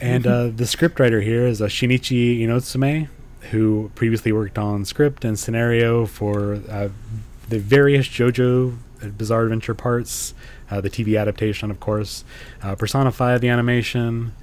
[0.02, 3.08] and uh, the scriptwriter here is uh, Shinichi Inotsume,
[3.52, 6.90] who previously worked on script and scenario for uh,
[7.48, 10.34] the various JoJo uh, Bizarre Adventure parts,
[10.70, 12.24] uh, the TV adaptation, of course,
[12.62, 14.34] uh, Persona 5, the animation,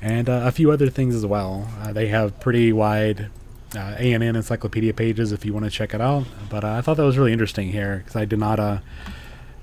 [0.00, 1.68] and uh, a few other things as well.
[1.80, 3.28] Uh, they have pretty wide
[3.74, 6.26] uh, ANN encyclopedia pages if you want to check it out.
[6.48, 8.82] But I thought that was really interesting here because I did not,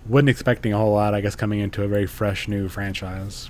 [0.07, 3.49] wasn't expecting a whole lot, I guess, coming into a very fresh new franchise.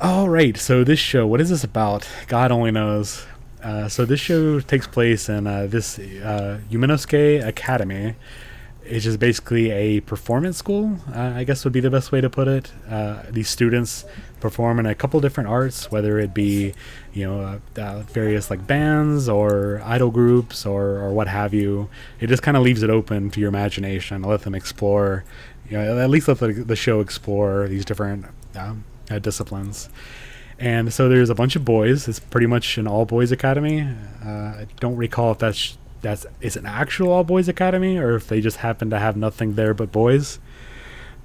[0.00, 2.08] All right, so this show, what is this about?
[2.26, 3.24] God only knows.
[3.62, 8.16] Uh, so this show takes place in uh, this uh, Academy.
[8.84, 12.28] It's just basically a performance school, uh, I guess would be the best way to
[12.28, 12.72] put it.
[12.90, 14.04] Uh, these students
[14.40, 16.74] perform in a couple different arts, whether it be,
[17.12, 21.88] you know, various like bands or idol groups or, or what have you.
[22.18, 24.22] It just kind of leaves it open to your imagination.
[24.22, 25.22] Let them explore,
[25.70, 28.84] you know, at least let the, the show explore these different um,
[29.20, 29.88] disciplines.
[30.58, 32.08] And so there's a bunch of boys.
[32.08, 33.82] It's pretty much an all boys academy.
[34.24, 38.26] Uh, I don't recall if that's that's is an actual all boys academy or if
[38.26, 40.38] they just happen to have nothing there but boys.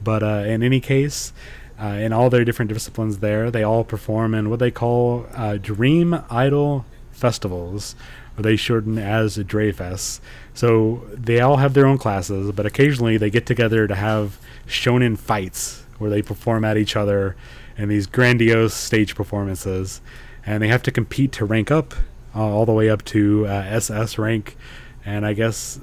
[0.03, 1.33] But uh, in any case,
[1.81, 5.57] uh, in all their different disciplines, there they all perform in what they call uh,
[5.57, 7.95] Dream Idol festivals,
[8.37, 10.19] or they shorten as DreamFes.
[10.53, 15.17] So they all have their own classes, but occasionally they get together to have shonen
[15.17, 17.35] fights where they perform at each other
[17.77, 20.01] in these grandiose stage performances,
[20.45, 21.93] and they have to compete to rank up
[22.35, 24.57] uh, all the way up to uh, SS rank,
[25.05, 25.79] and I guess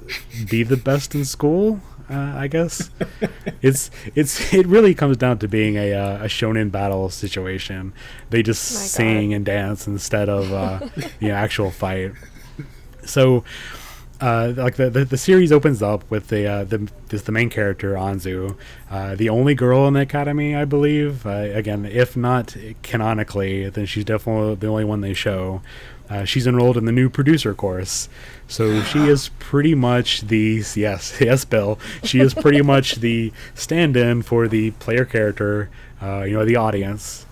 [0.49, 1.81] be the best in school.
[2.07, 2.91] Uh, I guess
[3.63, 7.93] it's it's it really comes down to being a uh, a shonen battle situation.
[8.29, 8.87] They just My God.
[8.89, 10.87] sing and dance instead of uh,
[11.19, 12.11] the actual fight.
[13.05, 13.43] So
[14.21, 17.49] uh, like the, the the series opens up with the uh, the this the main
[17.49, 18.55] character Anzu,
[18.89, 21.25] uh, the only girl in the academy, I believe.
[21.25, 25.61] Uh, again, if not canonically, then she's definitely the only one they show.
[26.09, 28.07] Uh, she's enrolled in the new producer course,
[28.47, 31.79] so she is pretty much the yes yes Bill.
[32.03, 35.69] She is pretty much the stand-in for the player character,
[36.01, 37.24] uh, you know, the audience.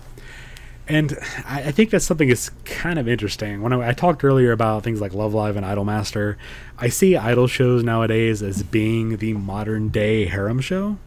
[0.86, 1.16] And
[1.46, 3.62] I, I think that's something that's kind of interesting.
[3.62, 6.36] When I, I talked earlier about things like Love Live and Idolmaster,
[6.78, 10.98] I see idol shows nowadays as being the modern day harem show.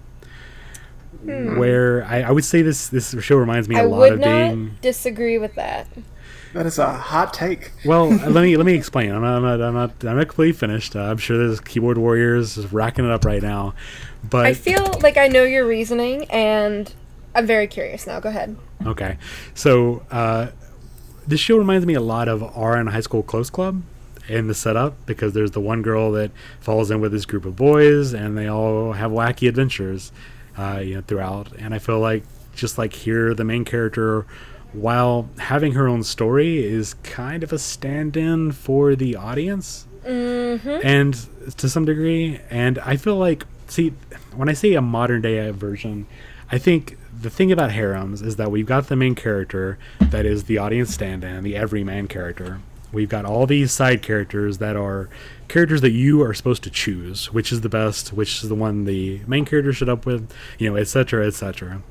[1.24, 3.86] Where I, I would say this this show reminds me a Hmm.
[3.86, 5.88] I lot would of not being disagree with that.
[6.54, 7.72] That is a hot take.
[7.86, 8.08] well.
[8.10, 9.12] let me let me explain.
[9.12, 10.96] I'm not I'm not I'm not, I'm not completely finished.
[10.96, 13.74] Uh, I'm sure there's keyboard warriors just racking it up right now,
[14.30, 16.94] but I feel like I know your reasoning, and
[17.36, 18.20] I'm very curious now.
[18.20, 18.56] Go ahead.
[18.86, 19.18] Okay,
[19.54, 20.48] so uh,
[21.28, 23.82] this show reminds me a lot of Ouran High School Host Club
[24.30, 27.56] in the setup because there's the one girl that falls in with this group of
[27.56, 30.12] boys, and they all have wacky adventures,
[30.58, 31.52] uh, you know, throughout.
[31.58, 32.24] And I feel like
[32.56, 34.26] just like here, the main character,
[34.74, 39.88] while having her own story, is kind of a stand-in for the audience
[40.84, 41.14] and
[41.58, 42.40] to some degree.
[42.50, 43.90] And I feel like, see,
[44.36, 46.08] when I say a modern day version,
[46.52, 50.46] I think the thing about harems is that we've got the main character that is
[50.46, 52.60] the audience stand-in, the everyman character.
[52.92, 55.10] We've got all these side characters that are
[55.48, 58.86] characters that you are supposed to choose, which is the best, which is the one
[58.86, 61.82] the main character should up with, you know, etc., etc.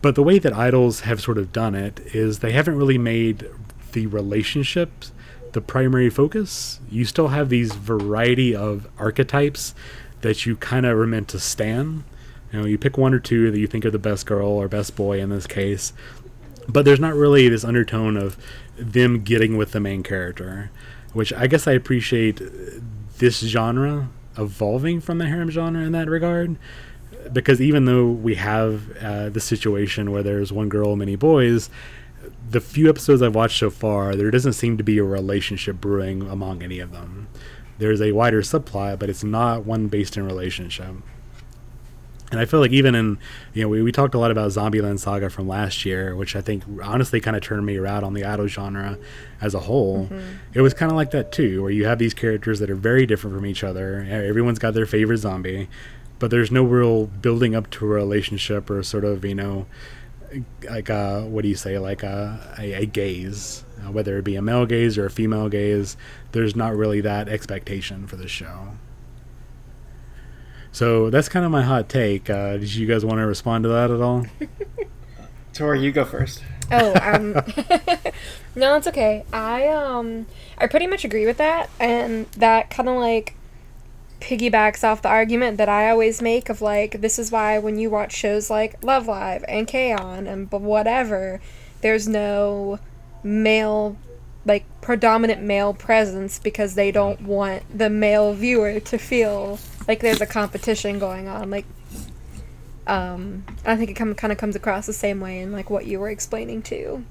[0.00, 3.48] But the way that idols have sort of done it is they haven't really made
[3.92, 5.12] the relationships
[5.52, 6.80] the primary focus.
[6.90, 9.74] You still have these variety of archetypes
[10.22, 12.04] that you kind of are meant to stand.
[12.52, 14.68] You know, you pick one or two that you think are the best girl or
[14.68, 15.92] best boy in this case,
[16.68, 18.36] but there's not really this undertone of
[18.76, 20.70] them getting with the main character,
[21.12, 22.40] which I guess I appreciate
[23.18, 26.56] this genre evolving from the harem genre in that regard
[27.32, 31.70] because even though we have uh, the situation where there's one girl, many boys,
[32.48, 36.22] the few episodes I've watched so far, there doesn't seem to be a relationship brewing
[36.22, 37.28] among any of them.
[37.78, 40.94] There's a wider subplot, but it's not one based in relationship.
[42.32, 43.18] And I feel like even in,
[43.52, 46.40] you know, we, we talked a lot about Zombieland Saga from last year, which I
[46.40, 48.98] think honestly kind of turned me around on the idol genre
[49.40, 50.08] as a whole.
[50.54, 53.04] It was kind of like that too, where you have these characters that are very
[53.04, 54.06] different from each other.
[54.10, 55.68] Everyone's got their favorite zombie,
[56.18, 59.66] but there's no real building up to a relationship or sort of, you know,
[60.70, 64.36] like a, what do you say, like a, a, a gaze, uh, whether it be
[64.36, 65.98] a male gaze or a female gaze.
[66.32, 68.68] There's not really that expectation for the show.
[70.72, 72.30] So that's kind of my hot take.
[72.30, 74.26] Uh, did you guys want to respond to that at all?
[75.52, 76.42] Tori, you go first.
[76.70, 77.32] Oh, um,
[78.56, 79.24] no, it's okay.
[79.32, 83.34] I um, I pretty much agree with that, and that kind of like
[84.20, 87.90] piggybacks off the argument that I always make of like this is why when you
[87.90, 90.26] watch shows like Love Live and K-On!
[90.26, 91.40] and whatever,
[91.82, 92.78] there's no
[93.22, 93.96] male
[94.44, 100.20] like predominant male presence because they don't want the male viewer to feel like there's
[100.20, 101.50] a competition going on.
[101.50, 101.66] Like
[102.86, 105.86] um i think it come, kind of comes across the same way in like what
[105.86, 107.04] you were explaining too.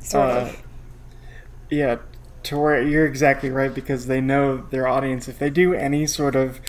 [0.00, 0.62] Sort Uh, of.
[1.70, 1.96] Yeah,
[2.42, 5.28] Tori, you're exactly right because they know their audience.
[5.28, 6.60] If they do any sort of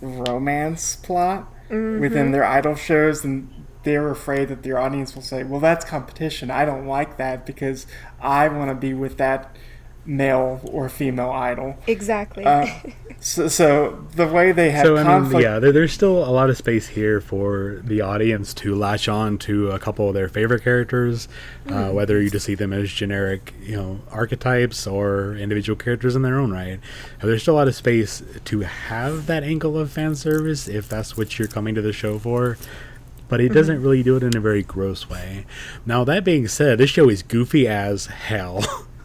[0.00, 1.48] romance plot
[1.96, 3.50] within their idol shows, then
[3.86, 6.50] they're afraid that their audience will say, "Well, that's competition.
[6.50, 7.86] I don't like that because
[8.20, 9.56] I want to be with that
[10.04, 12.66] male or female idol." exactly Uh,
[13.20, 16.30] so, so the way they have so I mean, conflict, yeah, there, there's still a
[16.30, 20.28] lot of space here for the audience to latch on to a couple of their
[20.28, 21.28] favorite characters,
[21.68, 26.22] uh, whether you just see them as generic, you know, archetypes or individual characters in
[26.22, 26.80] their own right.
[27.22, 30.88] Uh, there's still a lot of space to have that angle of fan service if
[30.88, 32.58] that's what you're coming to the show for.
[33.28, 35.46] But it doesn't really do it in a very gross way.
[35.84, 38.64] Now that being said, this show is goofy as hell.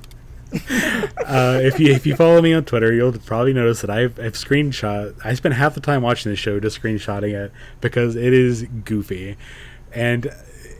[0.54, 4.34] uh, if you if you follow me on Twitter, you'll probably notice that I've, I've
[4.34, 5.16] screenshot.
[5.24, 9.38] I spent half the time watching the show just screenshotting it because it is goofy,
[9.94, 10.30] and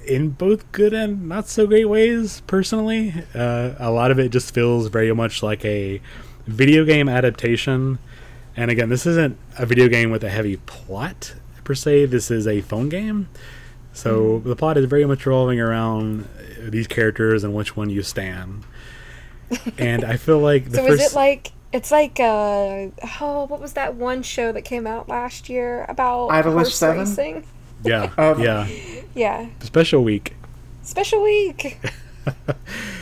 [0.06, 2.42] in both good and not so great ways.
[2.48, 6.02] Personally, uh, a lot of it just feels very much like a
[6.48, 8.00] video game adaptation.
[8.58, 12.06] And again, this isn't a video game with a heavy plot per se.
[12.08, 13.30] This is a phone game.
[13.94, 16.28] So the plot is very much revolving around
[16.60, 18.64] these characters and which one you stand.
[19.78, 22.88] And I feel like the so first is it like it's like uh
[23.20, 27.00] oh what was that one show that came out last year about Idolish horse 7?
[27.00, 27.46] racing
[27.84, 28.68] yeah Um, yeah
[29.14, 30.36] yeah special week.
[30.84, 31.80] special week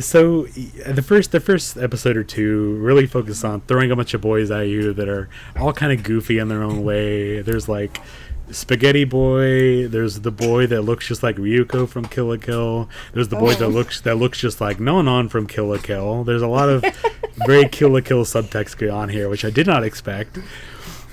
[0.00, 4.20] so the first the first episode or two really focus on throwing a bunch of
[4.20, 5.28] boys at you that are
[5.58, 7.40] all kind of goofy in their own way.
[7.42, 8.00] There's like
[8.50, 9.88] Spaghetti Boy.
[9.88, 12.88] There's the boy that looks just like Ryuko from Kill la Kill.
[13.12, 13.68] There's the boy that Oh.
[13.68, 16.24] looks that looks just like Nonon from Kill la Kill.
[16.24, 16.84] There's a lot of
[17.46, 20.38] very Kill la Kill subtext going on here, which I did not expect.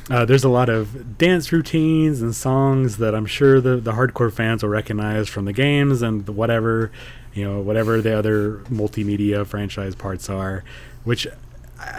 [0.09, 4.33] Uh, there's a lot of dance routines and songs that I'm sure the, the hardcore
[4.33, 6.91] fans will recognize from the games and the whatever,
[7.33, 10.63] you know, whatever the other multimedia franchise parts are,
[11.03, 11.27] which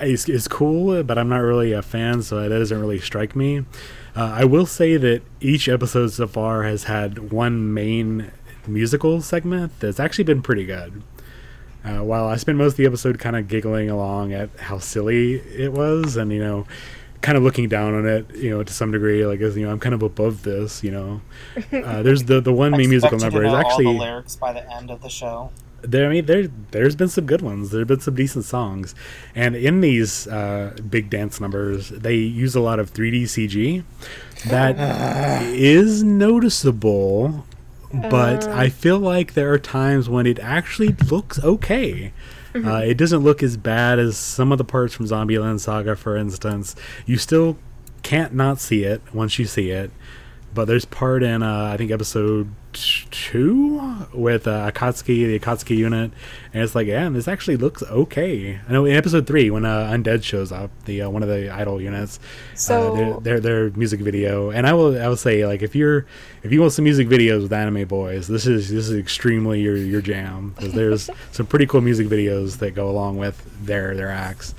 [0.01, 3.64] is, is cool, but I'm not really a fan, so that doesn't really strike me.
[4.14, 8.31] Uh, I will say that each episode so far has had one main
[8.66, 11.03] musical segment that's actually been pretty good.
[11.85, 15.35] Uh, while I spent most of the episode kind of giggling along at how silly
[15.35, 16.66] it was, and you know,
[17.22, 19.72] kind of looking down on it, you know, to some degree, like as you know,
[19.72, 21.22] I'm kind of above this, you know.
[21.72, 23.90] Uh, there's the the one I main musical number to is know all actually the
[23.90, 25.50] lyrics by the end of the show.
[25.82, 26.07] there.
[26.07, 27.70] I mean, there there's been some good ones.
[27.70, 28.94] There have been some decent songs,
[29.34, 33.84] and in these uh, big dance numbers, they use a lot of 3D CG
[34.49, 34.76] that
[35.55, 37.47] is noticeable.
[37.94, 42.12] But I feel like there are times when it actually looks okay.
[42.55, 46.16] Uh, it doesn't look as bad as some of the parts from Zombieland Saga, for
[46.16, 46.76] instance.
[47.07, 47.57] You still
[48.03, 49.90] can't not see it once you see it.
[50.55, 56.11] But there's part in uh, I think episode two with uh, Akatsuki, the Akatsuki unit,
[56.53, 58.61] and it's like, yeah, this actually looks okay.
[58.68, 61.51] I know in episode three when uh, Undead shows up, the uh, one of the
[61.51, 62.18] idol units,
[62.55, 65.75] So- uh, their, their their music video, and I will I will say like if
[65.75, 66.07] you're
[66.43, 69.77] if you want some music videos with anime boys, this is this is extremely your
[69.77, 74.11] your jam because there's some pretty cool music videos that go along with their their
[74.11, 74.55] acts.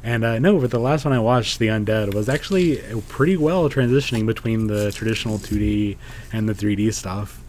[0.00, 2.76] And uh, no, but the last one I watched, The Undead, was actually
[3.08, 5.96] pretty well transitioning between the traditional 2D
[6.32, 7.42] and the 3D stuff.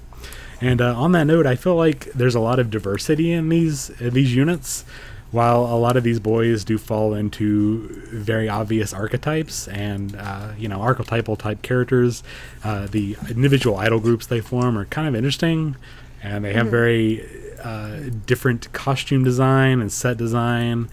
[0.61, 3.89] And uh, on that note, I feel like there's a lot of diversity in these
[4.01, 4.85] in these units.
[5.31, 10.67] While a lot of these boys do fall into very obvious archetypes and uh, you
[10.67, 12.23] know archetypal type characters,
[12.63, 15.75] uh, the individual idol groups they form are kind of interesting.
[16.23, 17.23] and they have very
[17.63, 20.89] uh, different costume design and set design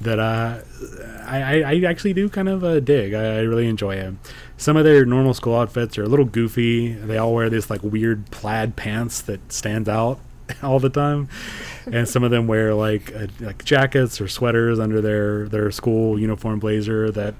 [0.00, 0.58] that uh,
[1.26, 3.12] I, I, I actually do kind of uh, dig.
[3.12, 4.14] I, I really enjoy it.
[4.60, 6.92] Some of their normal school outfits are a little goofy.
[6.92, 10.20] They all wear this like weird plaid pants that stands out
[10.62, 11.30] all the time,
[11.90, 16.20] and some of them wear like uh, like jackets or sweaters under their their school
[16.20, 17.34] uniform blazer that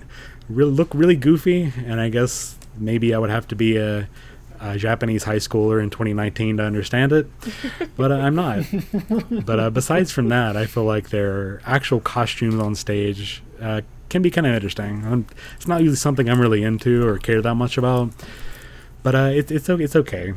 [0.48, 1.74] really look really goofy.
[1.84, 4.08] And I guess maybe I would have to be a,
[4.58, 7.26] a Japanese high schooler in 2019 to understand it,
[7.98, 8.64] but uh, I'm not.
[9.44, 14.22] but uh, besides from that, I feel like their actual costumes on stage uh, can
[14.22, 15.06] be kind of interesting.
[15.06, 18.11] Um, it's not usually something I'm really into or care that much about,
[19.02, 20.34] but uh, it, it's it's okay.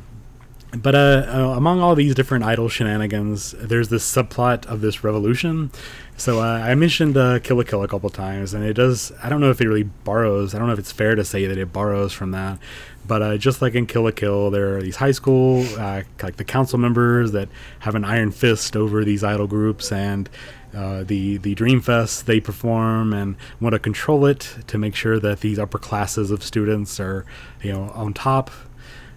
[0.76, 5.72] But uh, uh, among all these different idol shenanigans, there's this subplot of this revolution.
[6.18, 9.12] So uh, I mentioned uh, Kill la Kill a couple times, and it does.
[9.22, 10.56] I don't know if it really borrows.
[10.56, 12.58] I don't know if it's fair to say that it borrows from that.
[13.06, 16.38] But uh, just like in Kill la Kill, there are these high school, uh, like
[16.38, 17.50] the council members that
[17.80, 20.28] have an iron fist over these idol groups, and
[20.76, 25.42] uh, the the DreamFes they perform and want to control it to make sure that
[25.42, 27.26] these upper classes of students are,
[27.62, 28.52] you know, on top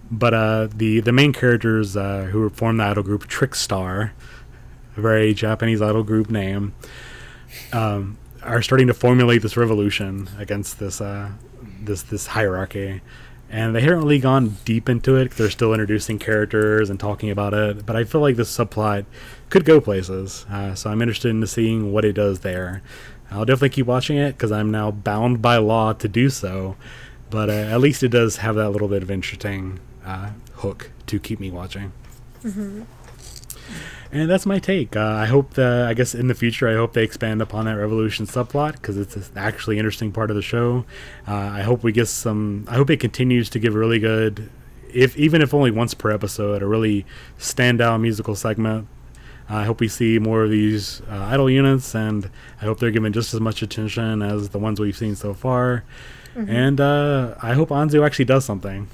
[0.09, 4.11] but uh, the the main characters uh, who form the idol group Trickstar,
[4.95, 6.73] a very Japanese idol group name,
[7.73, 11.31] um, are starting to formulate this revolution against this uh,
[11.81, 13.01] this this hierarchy,
[13.49, 15.31] and they haven't really gone deep into it.
[15.31, 19.05] They're still introducing characters and talking about it, but I feel like this subplot
[19.49, 20.45] could go places.
[20.49, 22.81] Uh, so I'm interested in seeing what it does there.
[23.31, 26.75] I'll definitely keep watching it because I'm now bound by law to do so.
[27.29, 31.19] But uh, at least it does have that little bit of interesting uh, hook to
[31.19, 31.91] keep me watching.
[34.11, 34.95] And that's my take.
[34.95, 37.73] Uh, I hope that I guess in the future, I hope they expand upon that
[37.73, 40.85] revolution subplot because it's an actually interesting part of the show.
[41.27, 42.65] Uh, I hope we get some.
[42.69, 44.49] I hope it continues to give really good,
[44.93, 47.05] if even if only once per episode, a really
[47.37, 48.87] standout musical segment.
[49.49, 52.29] I hope we see more of these uh, idol units, and
[52.61, 55.83] I hope they're given just as much attention as the ones we've seen so far.
[56.35, 58.87] And uh, I hope Anzu actually does something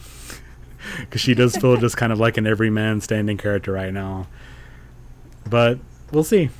[1.01, 4.27] because she does feel just kind of like an everyman standing character right now.
[5.49, 5.79] But
[6.11, 6.51] we'll see.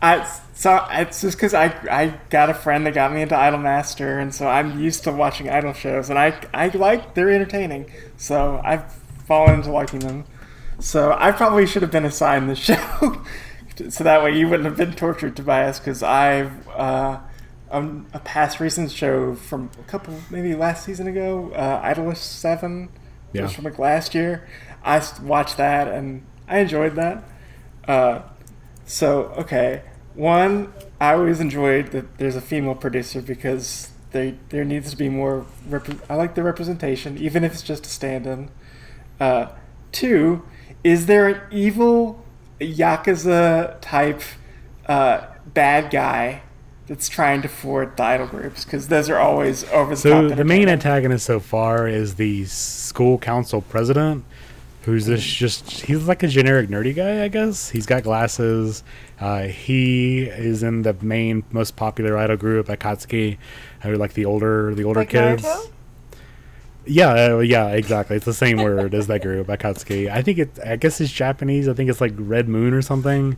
[0.00, 4.20] I so it's just because I I got a friend that got me into Idolmaster,
[4.20, 8.60] and so I'm used to watching idol shows, and I I like they're entertaining, so
[8.64, 8.92] I've
[9.26, 10.24] fallen into liking them.
[10.82, 13.22] So I probably should have been assigned the show,
[13.88, 17.20] so that way you wouldn't have been tortured, Tobias, because I've uh,
[17.70, 22.88] um, a past recent show from a couple maybe last season ago, uh, Idolish Seven,
[23.32, 23.42] Yeah.
[23.42, 24.48] was from like last year.
[24.84, 27.22] I watched that and I enjoyed that.
[27.86, 28.22] Uh,
[28.84, 29.82] so okay,
[30.14, 35.08] one I always enjoyed that there's a female producer because they there needs to be
[35.08, 35.46] more.
[35.68, 38.50] Rep- I like the representation, even if it's just a stand-in.
[39.20, 39.46] Uh,
[39.92, 40.42] two,
[40.84, 42.22] is there an evil
[42.60, 44.22] yakuza type
[44.86, 46.42] uh, bad guy
[46.86, 48.64] that's trying to thwart the idol groups?
[48.64, 50.36] Because those are always over the So top.
[50.36, 54.24] the main antagonist so far is the school council president,
[54.82, 57.70] who's this just he's like a generic nerdy guy, I guess.
[57.70, 58.82] He's got glasses.
[59.20, 63.38] Uh, he is in the main most popular idol group, Akatsuki,
[63.82, 65.44] who are like the older the older Like kids.
[65.44, 65.70] Naruto?
[66.86, 68.16] Yeah, uh, yeah, exactly.
[68.16, 70.10] It's the same word as that group, Akatsuki.
[70.10, 70.58] I think it.
[70.64, 71.68] I guess it's Japanese.
[71.68, 73.36] I think it's like Red Moon or something,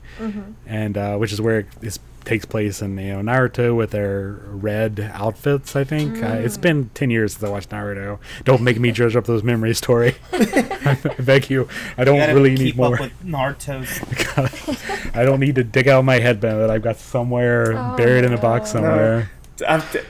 [0.66, 4.38] and uh, which is where it is, takes place in you know Naruto with their
[4.47, 5.76] red outfits.
[5.76, 8.18] I think uh, it's been ten years since I watched Naruto.
[8.45, 10.14] Don't make me dredge up those memories, Tori.
[10.32, 11.68] I beg you.
[11.99, 12.95] I don't You really keep need more.
[12.95, 15.14] up with Naruto's.
[15.14, 18.32] I don't need to dig out my headband that I've got somewhere Oh, buried in
[18.32, 19.30] a box somewhere.
[19.68, 20.01] I'm, t-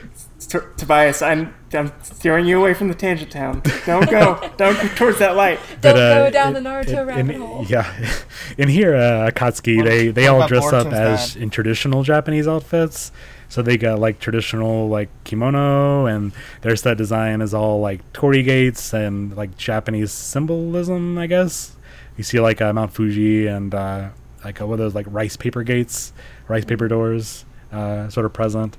[0.47, 3.61] t- Tobias, I'm I'm steering you away from the tangent town.
[3.85, 4.39] Don't go.
[4.57, 5.59] Don't go towards that light.
[5.81, 7.65] Don't But, uh, go down the Naruto in- rabbit in- hole.
[7.67, 8.09] Yeah,
[8.57, 11.41] in here, uh, Akatsuki, What- they they what all about dress up as dad?
[11.43, 13.11] in traditional Japanese outfits.
[13.47, 16.31] So they got like traditional like kimono, and
[16.61, 21.75] their set design is all like torii gates and like Japanese symbolism, I guess.
[22.17, 24.09] You see like uh, Mount Fuji and uh,
[24.43, 26.13] like uh, what are those like rice paper gates,
[26.47, 28.77] rice paper doors, uh, sort of present.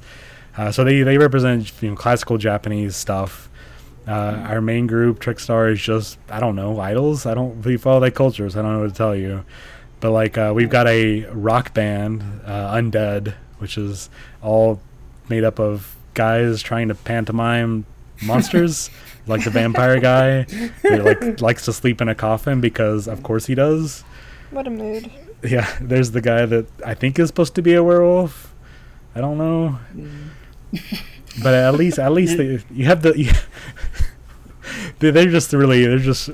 [0.57, 3.51] Uh, so they they represent you know classical Japanese stuff.
[4.07, 7.27] Uh, our main group, Trickstar, is just I don't know idols.
[7.27, 9.45] I don't really follow that culture, so I don't know what to tell you.
[10.01, 14.09] But like uh, we've got a rock band, uh, Undead, which is
[14.43, 14.81] all
[15.29, 17.85] made up of guys trying to pantomime
[18.23, 18.91] monsters,
[19.27, 23.47] like the vampire guy who like likes to sleep in a coffin because of course
[23.47, 24.03] he does.
[24.51, 25.11] What a mood.
[25.43, 28.55] Yeah, there's the guy that I think is supposed to be a werewolf.
[29.15, 29.79] I don't know,
[31.43, 33.19] but at least at least they, you have the.
[33.19, 33.31] You,
[34.99, 36.31] they- they're just really they're just.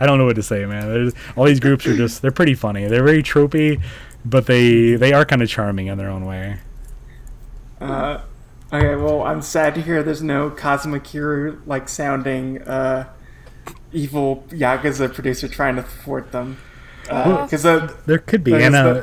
[0.00, 1.12] I don't know what to say, man.
[1.36, 2.86] All these groups are just they're pretty funny.
[2.86, 3.80] They're very tropey,
[4.24, 6.58] but they they are kind of charming in their own way.
[7.80, 8.20] Uh,
[8.72, 13.08] okay, well, I'm sad to hear there's no Kazumakiru like sounding uh,
[13.92, 16.58] evil Yakuza producer trying to thwart them.
[17.44, 19.00] Because uh, There could be, Like, and uh, the-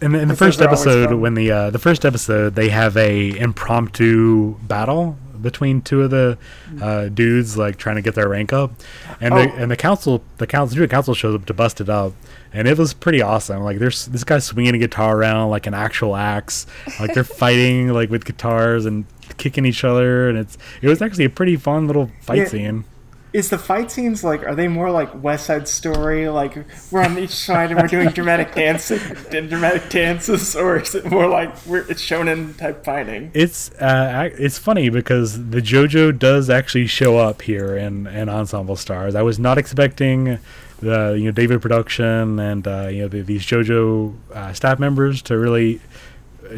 [0.00, 3.36] the- in, in the first episode, when the uh, the first episode, they have a
[3.38, 6.38] impromptu battle between two of the
[6.80, 8.72] uh, dudes, like trying to get their rank up,
[9.20, 9.56] and the Oh.
[9.56, 12.12] and the council, the council, student council shows up to bust it up,
[12.52, 13.62] and it was pretty awesome.
[13.62, 16.66] Like there's this guy swinging a guitar around like an actual axe,
[17.00, 19.04] like they're fighting like with guitars and
[19.36, 22.48] kicking each other, and it's it was actually a pretty fun little fight Yeah.
[22.48, 22.84] scene.
[23.32, 26.28] Is the fight scenes like are they more like West Side Story?
[26.28, 26.56] Like
[26.90, 28.98] we're on each side and we're doing dramatic dancing,
[29.30, 33.30] dramatic dances, or is it more like it's shonen type fighting?
[33.34, 38.76] It's uh, it's funny because the JoJo does actually show up here in, in Ensemble
[38.76, 39.14] Stars.
[39.14, 40.38] I was not expecting
[40.80, 45.22] the you know David production and uh, you know the, these JoJo uh, staff members
[45.22, 45.80] to really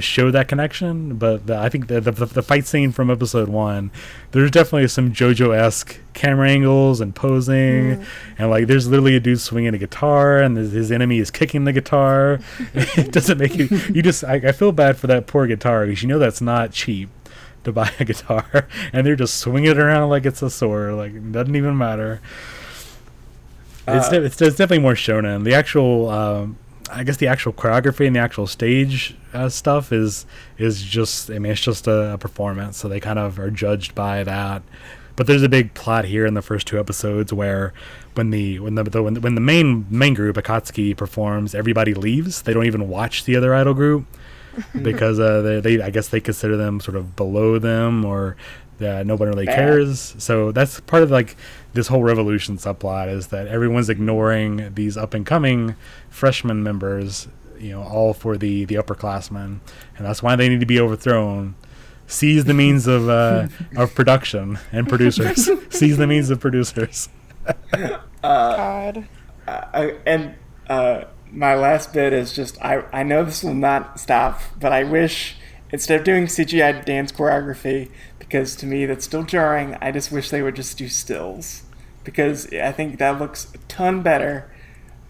[0.01, 1.17] show that connection.
[1.17, 3.91] But the, I think the, the the fight scene from episode one,
[4.33, 8.05] there's definitely some JoJo esque camera angles and posing,
[8.39, 11.65] and like there's literally a dude swinging a guitar, and his, his enemy is kicking
[11.65, 12.41] the guitar.
[12.75, 16.03] it doesn't make you you just I, I feel bad for that poor guitar because
[16.03, 17.09] you know that's not cheap
[17.65, 20.95] to buy a guitar, and they're just swinging it around like it's a sword.
[20.95, 22.21] Like it doesn't even matter.
[23.87, 25.45] it's, Uh, de- it's, it's definitely more shonen.
[25.45, 26.57] The actual, um,
[26.91, 30.27] I guess, the actual choreography and the actual stage uh, stuff is
[30.57, 31.31] is just.
[31.31, 34.63] I mean, it's just a, a performance, so they kind of are judged by that.
[35.17, 37.73] But there's a big plot here in the first two episodes where
[38.15, 41.93] when the when the, the when, the when the main main group Akatsuki performs, everybody
[41.93, 42.43] leaves.
[42.43, 44.07] They don't even watch the other idol group
[44.83, 48.37] because uh, they, they I guess they consider them sort of below them or
[48.81, 49.57] uh, one really Bad.
[49.57, 50.15] cares.
[50.19, 51.37] So that's part of like
[51.73, 55.77] this whole revolution subplot is that everyone's ignoring these up and coming
[56.09, 59.61] freshman members, you know, all for the the upperclassmen,
[59.97, 61.55] and that's why they need to be overthrown.
[62.07, 65.51] Seize the means of uh, of production and producers.
[65.71, 67.09] Seize the means of producers.
[68.23, 69.09] God.
[69.47, 70.35] I, and
[70.69, 74.85] uh, my last bit is just I, I know this will not stop, but I
[74.85, 75.37] wish
[75.71, 77.91] instead of doing CGI dance choreography,
[78.29, 81.63] because to me that's still jarring, I just wish they would just do stills.
[82.05, 84.51] Because I think that looks a ton better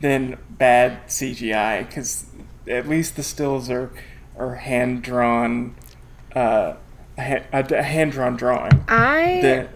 [0.01, 2.27] than bad CGI, because
[2.69, 3.91] at least the stills are,
[4.37, 5.75] are hand drawn,
[6.35, 6.75] uh,
[7.17, 8.85] a hand drawn drawing.
[8.89, 9.69] I The-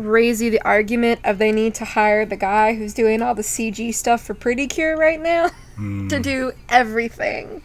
[0.00, 3.42] raise you the argument of they need to hire the guy who's doing all the
[3.42, 7.62] CG stuff for Pretty Cure right now to do everything.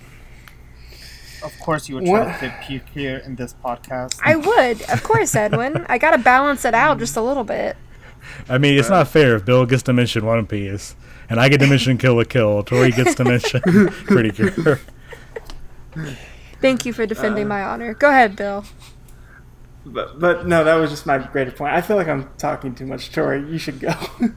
[1.44, 2.40] Of course, you would try to What?
[2.40, 4.20] fit puke here in this podcast.
[4.24, 5.86] I would, of course, Edwin.
[5.90, 7.76] I gotta balance it out just a little bit.
[8.48, 10.96] I mean, it's not fair if Bill gets to mention One Piece
[11.30, 12.62] and I get to mention Kill la Kill.
[12.64, 13.62] Tori gets to mention
[14.06, 14.80] Pretty Cure.
[16.62, 17.94] Thank you for defending my honor.
[17.94, 18.66] Go ahead, Bill.
[19.86, 21.74] But, but no, that was just my greater point.
[21.74, 23.40] I feel like I'm talking too much, Tori.
[23.50, 23.92] You should go.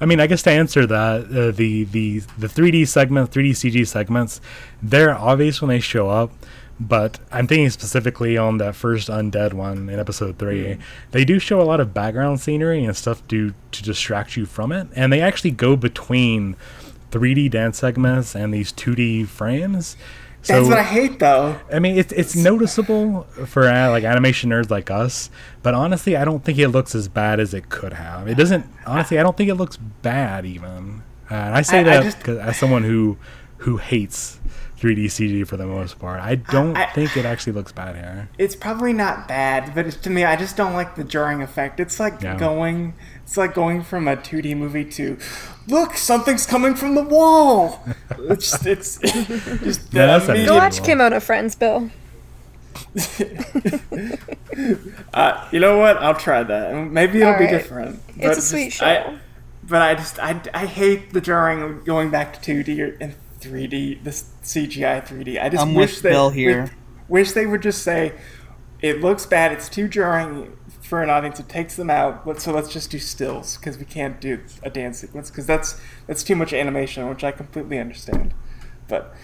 [0.00, 3.86] I mean, I guess to answer that, uh, the the the 3D segment, 3D CG
[3.86, 4.40] segments,
[4.82, 6.32] they're obvious when they show up.
[6.80, 10.78] But I'm thinking specifically on that first undead one in episode three.
[11.12, 14.72] They do show a lot of background scenery and stuff to to distract you from
[14.72, 16.56] it, and they actually go between
[17.12, 19.96] 3D dance segments and these 2D frames.
[20.44, 21.56] So That's what I hate, though.
[21.72, 25.30] I mean, it's it's noticeable for uh, like animation nerds like us,
[25.62, 28.26] but honestly, I don't think it looks as bad as it could have.
[28.26, 28.66] It doesn't.
[28.84, 31.02] Honestly, I don't think it looks bad even.
[31.30, 33.16] Uh, and I say I- I that just- 'cause as someone who
[33.58, 34.40] who hates
[34.78, 38.28] 3D CG for the most part, I don't I- think it actually looks bad here.
[38.36, 41.78] It's probably not bad, but it's, to me, I just don't like the jarring effect.
[41.78, 42.36] It's like Yeah.
[42.36, 42.94] going,
[43.24, 45.16] it's like going from a 2D movie to,
[45.68, 47.82] look, something's coming from the wall.
[48.18, 48.98] It's just, it's
[49.62, 51.90] just Yeah, that's the not Go immediate- watch Kemono Friends, Bill.
[55.14, 55.96] uh, you know what?
[55.98, 56.74] I'll try that.
[56.90, 57.50] Maybe it'll be Alright.
[57.50, 58.00] different.
[58.16, 58.86] It's a sweet just- show.
[58.86, 59.18] I,
[59.64, 63.14] but I just, I, I hate the jarring of going back to 2D or, and
[63.40, 65.40] 3D, this CGI 3D.
[65.42, 66.70] I just I'm wish with they Bill here.
[67.08, 68.12] Wish they would just say,
[68.80, 69.52] it looks bad.
[69.52, 70.56] It's too jarring
[70.92, 71.40] for an audience.
[71.40, 72.38] It takes them out.
[72.38, 76.22] So let's just do stills because we can't do a dance sequence because that's that's
[76.22, 78.34] too much animation, which I completely understand.
[78.88, 79.14] But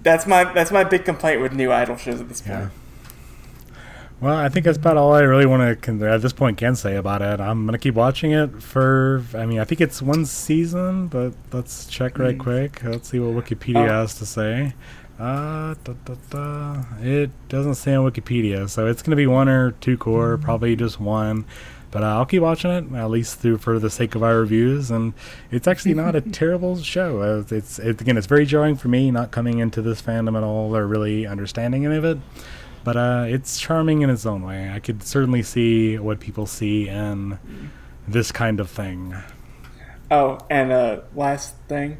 [0.00, 2.60] that's my that's my big complaint with new idol shows at this point.
[2.60, 3.74] Yeah.
[4.20, 6.94] Well, I think that's about all I really want to at this point can say
[6.94, 7.40] about it.
[7.40, 9.24] I'm gonna keep watching it for.
[9.34, 12.40] I mean, I think it's one season, but let's check right mm.
[12.40, 12.84] quick.
[12.84, 14.02] Let's see what Wikipedia Oh.
[14.02, 14.72] has to say.
[15.18, 16.84] Uh, da, da, da.
[17.00, 21.00] It doesn't say on Wikipedia, so it's gonna be one or two cour, probably just
[21.00, 21.44] one.
[21.90, 24.90] But uh, I'll keep watching it at least through for the sake of our reviews,
[24.90, 25.14] and
[25.50, 27.20] it's actually not a terrible show.
[27.22, 30.44] Uh, it's it, again, it's very jarring for me not coming into this fandom at
[30.44, 32.18] all or really understanding any of it.
[32.84, 34.70] But uh, it's charming in its own way.
[34.70, 37.38] I could certainly see what people see in
[38.06, 39.16] this kind of thing.
[40.10, 41.98] Oh, and uh, last thing,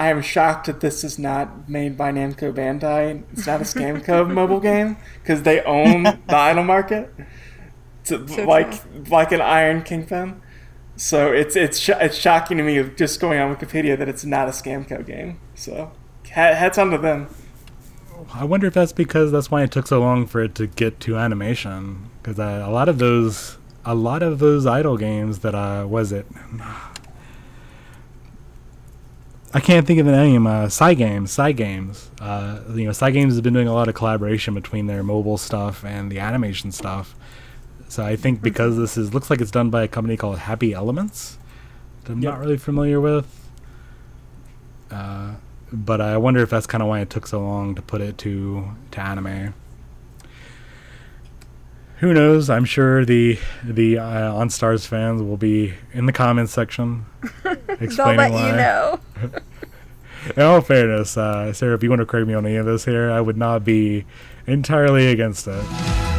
[0.00, 3.22] I am shocked that this is not made by Namco Bandai.
[3.32, 7.14] It's not a Scamco mobile game because they own the idol market,
[8.04, 9.04] to, So like true.
[9.10, 10.40] like an Iron Kingpin.
[10.96, 14.48] So it's it's sh- it's shocking to me just going on Wikipedia that it's not
[14.48, 15.38] a Scamco game.
[15.54, 15.92] So
[16.30, 17.28] hats on to them.
[18.32, 20.98] I wonder if that's because that's why it took so long for it to get
[21.00, 22.08] to animation.
[22.22, 26.10] Because uh, a lot of those, a lot of those idol games that uh, was
[26.10, 26.26] it?
[29.52, 30.46] I can't think of the name.
[30.46, 32.10] Uh, Games, Games.
[32.20, 35.84] Uh, you know, Cygames has been doing a lot of collaboration between their mobile stuff
[35.84, 37.16] and the animation stuff.
[37.88, 40.72] So I think because this is looks like it's done by a company called Happy
[40.72, 41.36] Elements,
[42.04, 42.32] that I'm Yep.
[42.32, 43.26] not really familiar with.
[44.90, 45.34] Uh,
[45.72, 48.18] but I wonder if that's kind of why it took so long to put it
[48.18, 49.54] to to anime.
[52.00, 52.48] Who knows?
[52.48, 57.04] I'm sure the the uh, EnStars fans will be in the comments section
[57.44, 58.50] explaining They'll let why.
[58.50, 59.00] you know.
[60.36, 62.84] In all fairness, uh, Sarah, if you want to correct me on any of this
[62.84, 64.04] here, I would not be
[64.46, 66.09] entirely against it.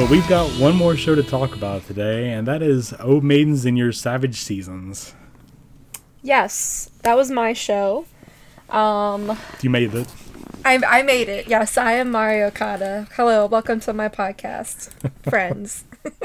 [0.00, 3.66] But we've got one more show to talk about today, and that is Oh Maidens
[3.66, 5.14] in Your Savage Seasons.
[6.22, 8.06] Yes, that was my show.
[8.70, 10.08] Um, You made it.
[10.64, 11.48] I, I made it.
[11.48, 13.08] Yes, I am Mari Okada.
[13.14, 14.88] Hello, welcome to my podcast,
[15.28, 15.84] friends.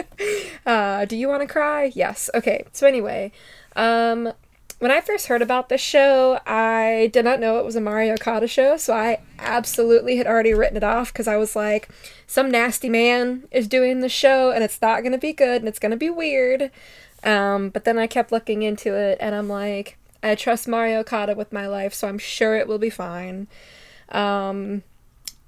[0.66, 1.92] uh, do you want to cry?
[1.94, 2.30] Yes.
[2.34, 2.64] Okay.
[2.72, 3.34] So anyway,
[3.76, 4.32] um,
[4.80, 8.12] when I first heard about this show, I did not know it was a Mari
[8.12, 11.90] Okada show, so I absolutely had already written it off because I was like,
[12.28, 15.80] some nasty man is doing the show, and it's not gonna be good, and it's
[15.80, 16.72] gonna be weird.
[17.24, 21.36] Um, but then I kept looking into it, and I'm like, I trust Mari Okada
[21.36, 23.48] with my life, so I'm sure it will be fine.
[24.10, 24.84] Um,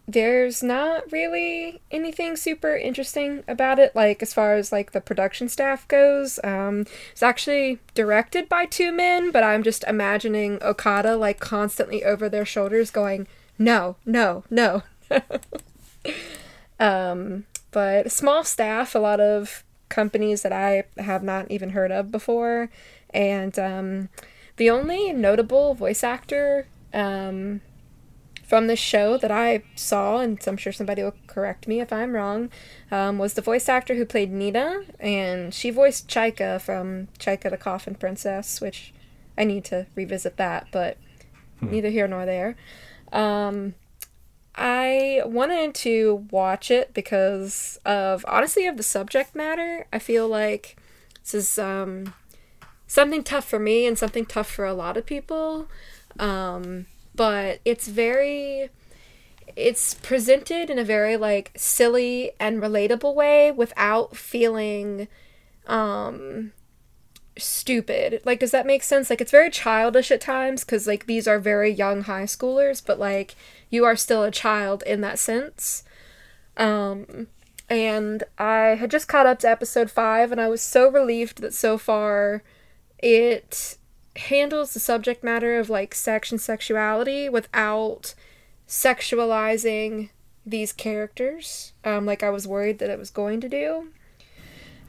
[0.07, 5.49] there's not really anything super interesting about it, like as far as like the production
[5.49, 6.39] staff goes.
[6.45, 12.29] Um, it's actually directed by two men, but I'm just imagining Okada like constantly over
[12.29, 13.27] their shoulders going,
[13.59, 14.83] no, no, no.
[16.79, 22.11] um, but small staff, a lot of companies that I have not even heard of
[22.11, 22.69] before,
[23.09, 24.09] and um,
[24.55, 27.61] the only notable voice actor um,
[28.47, 32.13] from the show that I saw, and I'm sure somebody will correct me if I'm
[32.13, 32.49] wrong,
[32.89, 37.57] um, was the voice actor who played Nita, and she voiced Chaika from Chaika the
[37.57, 38.93] Coffin Princess, which
[39.37, 40.97] I need to revisit that, but
[41.59, 42.55] neither here nor there.
[43.11, 43.75] Um,
[44.55, 49.85] I wanted to watch it because of honestly of the subject matter.
[49.91, 50.77] I feel like
[51.21, 52.13] this is um,
[52.87, 55.67] something tough for me and something tough for a lot of people.
[56.17, 56.87] Um,
[57.17, 58.69] but it's very
[59.55, 65.07] it's presented in a very like silly and relatable way without feeling
[65.65, 66.53] um
[67.37, 68.21] stupid.
[68.23, 69.09] Like does that make sense?
[69.09, 72.99] Like it's very childish at times cuz like these are very young high schoolers, but
[72.99, 73.35] like
[73.69, 75.83] you are still a child in that sense.
[76.55, 77.27] Um
[77.69, 81.53] and I had just caught up to episode 5 and I was so relieved that
[81.53, 82.43] so far
[82.99, 83.76] it
[84.17, 88.13] handles the subject matter of like sex and sexuality without
[88.67, 90.09] sexualizing
[90.45, 93.87] these characters um, like I was worried that it was going to do.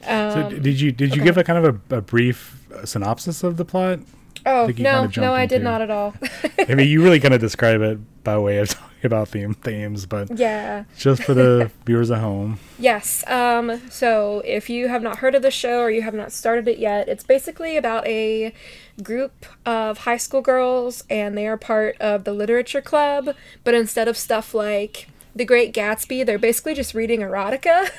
[0.01, 1.25] So Um, d- did you did you okay.
[1.25, 3.99] give a kind of a, a brief uh, synopsis of the plot?
[4.45, 6.13] Oh no, have jumped no, I did into- not at all.
[6.69, 10.05] I mean, you really kind of describe it by way of talking about theme themes,
[10.05, 10.83] but yeah.
[10.97, 12.59] just for the viewers at home.
[12.77, 13.25] Yes.
[13.27, 16.67] Um, so if you have not heard of the show or you have not started
[16.67, 18.53] it yet, it's basically about a
[19.01, 24.07] group of high school girls and they are part of the literature club, but instead
[24.07, 27.89] of stuff like The Great Gatsby, they're basically just reading erotica.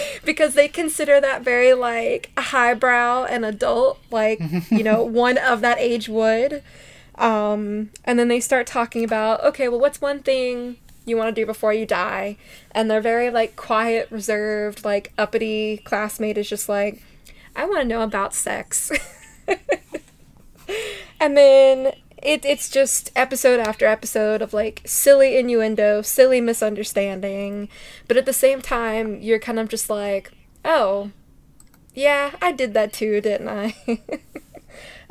[0.24, 4.40] because they consider that very like highbrow and adult, like,
[4.70, 6.62] you know, one of that age would.
[7.16, 11.40] Um, and then they start talking about, okay, well, what's one thing you want to
[11.40, 12.36] do before you die?
[12.72, 17.02] And they're very like quiet, reserved, like uppity classmate is just like,
[17.54, 18.90] I want to know about sex.
[21.20, 21.92] and then
[22.22, 27.68] it, it's just episode after episode of like silly innuendo, silly misunderstanding.
[28.08, 30.32] But at the same time, you're kind of just like,
[30.64, 31.10] oh,
[31.94, 33.74] yeah, I did that too, didn't I?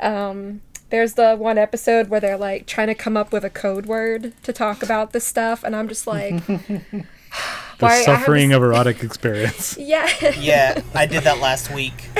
[0.00, 3.86] um, there's the one episode where they're like trying to come up with a code
[3.86, 6.34] word to talk about this stuff, and I'm just like,
[7.78, 9.76] The Why- I have suffering of erotic experience.
[9.80, 10.08] yeah.
[10.38, 12.10] Yeah, I did that last week.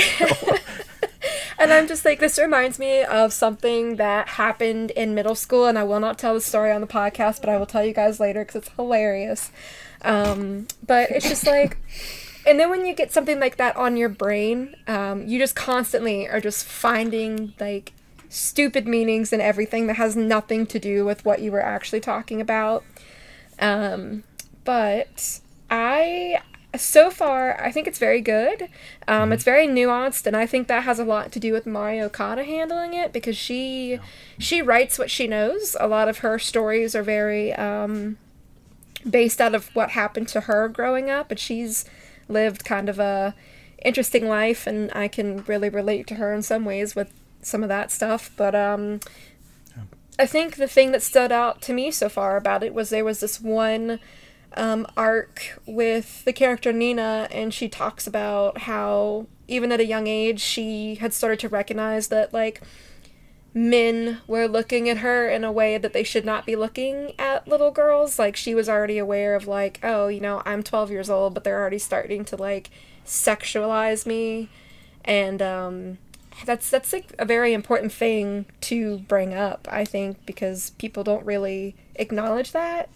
[1.58, 5.78] And I'm just like, this reminds me of something that happened in middle school, and
[5.78, 8.18] I will not tell the story on the podcast, but I will tell you guys
[8.18, 9.50] later because it's hilarious.
[10.02, 11.78] Um, but it's just like,
[12.46, 16.28] and then when you get something like that on your brain, um, you just constantly
[16.28, 17.92] are just finding like
[18.28, 22.40] stupid meanings and everything that has nothing to do with what you were actually talking
[22.40, 22.82] about.
[23.58, 24.24] Um,
[24.64, 25.40] but
[25.70, 26.40] I
[26.76, 28.68] so far I think it's very good.
[29.06, 32.00] Um, It's very nuanced, and I think that has a lot to do with Mari
[32.00, 33.98] Okada handling it because she
[34.38, 35.76] she writes what she knows.
[35.80, 38.16] A lot of her stories are very um,
[39.08, 41.84] based out of what happened to her growing up, and she's
[42.28, 43.34] lived kind of a
[43.84, 47.12] interesting life, and I can really relate to her in some ways with
[47.42, 48.30] some of that stuff.
[48.36, 49.00] But um,
[50.18, 53.04] I think the thing that stood out to me so far about it was there
[53.04, 53.98] was this one
[54.56, 60.06] um, arc with the character Nina, and she talks about how even at a young
[60.06, 62.62] age she had started to recognize that like
[63.54, 67.46] men were looking at her in a way that they should not be looking at
[67.46, 68.18] little girls.
[68.18, 71.44] Like she was already aware of like, oh, you know, I'm 12 years old, but
[71.44, 72.70] they're already starting to like
[73.04, 74.48] sexualize me,
[75.04, 75.98] and um,
[76.46, 79.68] that's that's like a very important thing to bring up.
[79.70, 82.88] I think because people don't really acknowledge that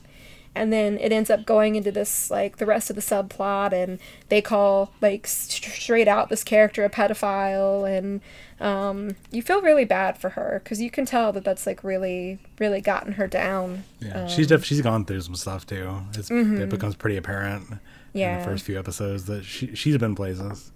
[0.56, 3.98] and then it ends up going into this like the rest of the subplot and
[4.28, 8.20] they call like st- straight out this character a pedophile and
[8.60, 12.38] um, you feel really bad for her because you can tell that that's like really
[12.58, 16.00] really gotten her down Yeah, she's def- she's gone through some stuff too.
[16.14, 17.78] It's, It becomes pretty apparent in
[18.14, 18.38] Mm-hmm.
[18.38, 20.72] the first few episodes that she she's been places.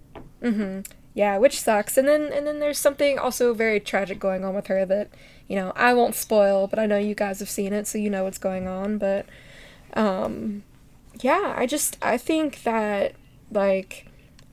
[1.13, 4.67] yeah which sucks and then and then there's something also very tragic going on with
[4.67, 5.09] her that
[5.47, 8.09] you know i won't spoil but i know you guys have seen it so you
[8.09, 9.25] know what's going on but
[9.93, 10.63] um
[11.21, 13.13] yeah i just i think that
[13.51, 14.07] like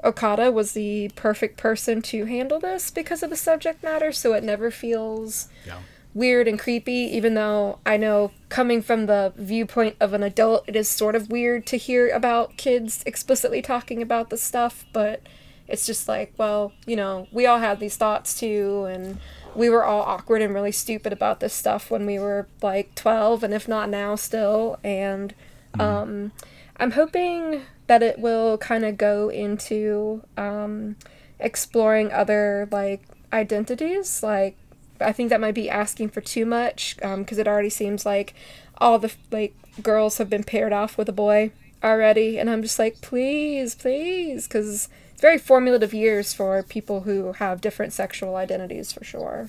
[0.05, 4.43] okada was the perfect person to handle this because of the subject matter so it
[4.45, 5.79] never feels Yeah.
[6.15, 10.75] weird and creepy, even though I know coming from the viewpoint of an adult, it
[10.75, 15.21] is sort of weird to hear about kids explicitly talking about this stuff, but
[15.69, 19.19] it's just like, well, you know, we all have these thoughts too, and
[19.55, 23.43] we were all awkward and really stupid about this stuff when we were like 12,
[23.43, 24.79] and if not now, still.
[24.85, 25.35] And
[25.79, 26.33] um,
[26.77, 30.97] I'm hoping that it will kind of go into um,
[31.41, 34.57] exploring other like identities, like
[35.01, 38.35] I think that might be asking for too much because it already seems like
[38.79, 42.79] all the like girls have been paired off with a boy already, and I'm just
[42.79, 44.89] like, please, please, because
[45.21, 49.49] very formative years for people who have different sexual identities for sure.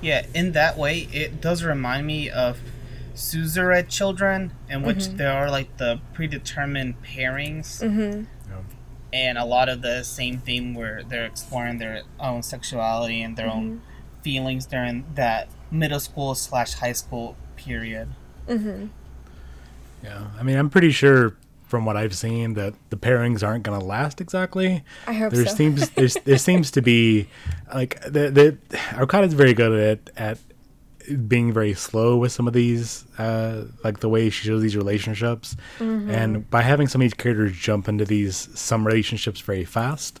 [0.00, 2.58] Yeah, in that way, it does remind me of
[3.14, 8.24] Suzerain children, in which there are like the predetermined pairings, Mm-hmm.
[9.12, 13.48] and a lot of the same theme where they're exploring their own sexuality and their
[13.48, 13.82] own
[14.22, 18.08] feelings during that middle school slash high school period.
[18.48, 18.86] Mm-hmm.
[20.02, 21.34] Yeah, I mean, I'm pretty sure
[21.70, 24.82] from what I've seen that the pairings aren't going to last exactly.
[25.06, 25.54] I hope There so.
[25.54, 27.28] seems there's, there seems to be
[27.74, 28.46] like the the
[29.02, 30.38] Okada's very good at at
[31.26, 35.56] being very slow with some of these uh like the way she shows these relationships
[35.78, 36.10] Mm-hmm.
[36.10, 40.20] and by having some of these characters jump into these some relationships very fast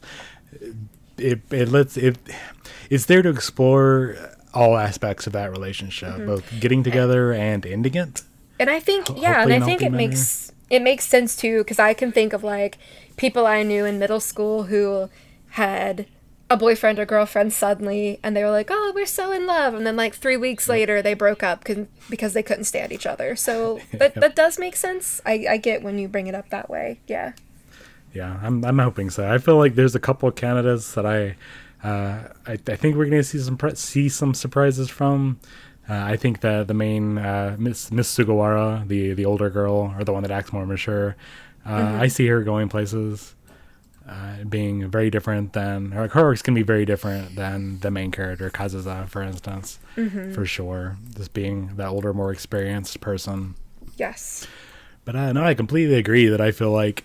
[1.18, 2.16] it it lets it
[2.88, 4.16] it's there to explore
[4.52, 6.26] all aspects of that relationship Mm-hmm.
[6.26, 8.22] both getting together and ending it
[8.58, 10.08] And I think, yeah, and I think it manner.
[10.08, 12.78] makes it makes sense too because I can think of like
[13.16, 15.10] people I knew in middle school who
[15.50, 16.06] had
[16.48, 19.86] a boyfriend or girlfriend suddenly and they were like, "Oh, we're so in love." And
[19.86, 21.64] then like 3 weeks later they broke up
[22.08, 23.36] because they couldn't stand each other.
[23.36, 25.20] So that that does make sense.
[25.26, 27.00] I I get when you bring it up that way.
[27.06, 27.32] Yeah.
[28.12, 29.30] Yeah, I'm I'm hoping so.
[29.30, 31.36] I feel like there's a couple of candidates that I
[31.82, 35.38] uh, I, I think we're gonna see some pre- see some surprises from.
[35.90, 40.04] Uh, I think that the main uh, Miss Miss Sugawara, the the older girl or
[40.04, 41.16] the one that acts more mature,
[41.66, 43.34] uh, I see her going places,
[44.08, 46.06] uh, being very different than her.
[46.06, 49.80] Her arc's gonna be very different than the main character Kazusa, for instance,
[50.32, 50.96] for sure.
[51.16, 53.56] Just being that older, more experienced person.
[53.96, 54.46] Yes.
[55.04, 57.04] But uh, no, I completely agree that I feel like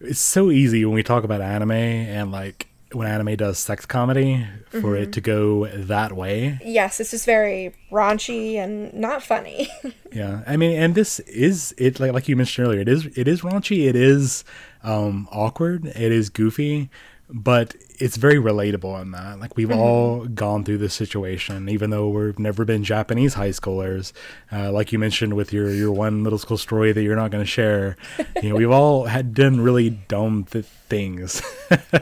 [0.00, 4.46] it's so easy when we talk about anime and like when anime does sex comedy
[4.80, 6.58] for it to go that way.
[6.64, 9.68] Yes, it's just very raunchy and not funny.
[10.12, 12.80] Yeah, I mean, and this is it like like you mentioned earlier.
[12.80, 13.86] It is it is raunchy.
[13.86, 14.44] It is
[14.82, 15.84] um, awkward.
[15.84, 16.88] It is goofy,
[17.28, 19.40] but it's very relatable on that.
[19.40, 24.12] Like we've all gone through this situation, even though we've never been Japanese high schoolers.
[24.52, 27.42] Uh, like you mentioned with your your one middle school story that you're not going
[27.42, 27.96] to share.
[28.42, 31.42] You know, we've all had done really dumb th- things.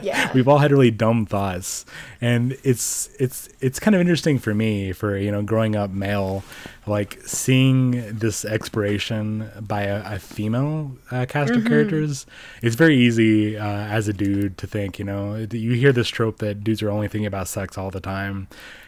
[0.03, 0.31] Yeah.
[0.33, 1.85] we've all had really dumb thoughts,
[2.21, 6.43] and it's it's it's kind of interesting for me for you know growing up male,
[6.85, 11.61] like seeing this exploration by a, a female uh, cast Mm-hmm.
[11.61, 12.25] of characters.
[12.61, 16.37] It's very easy uh, as a dude to think you know you hear this trope
[16.39, 18.47] that dudes are only thinking about sex all the time,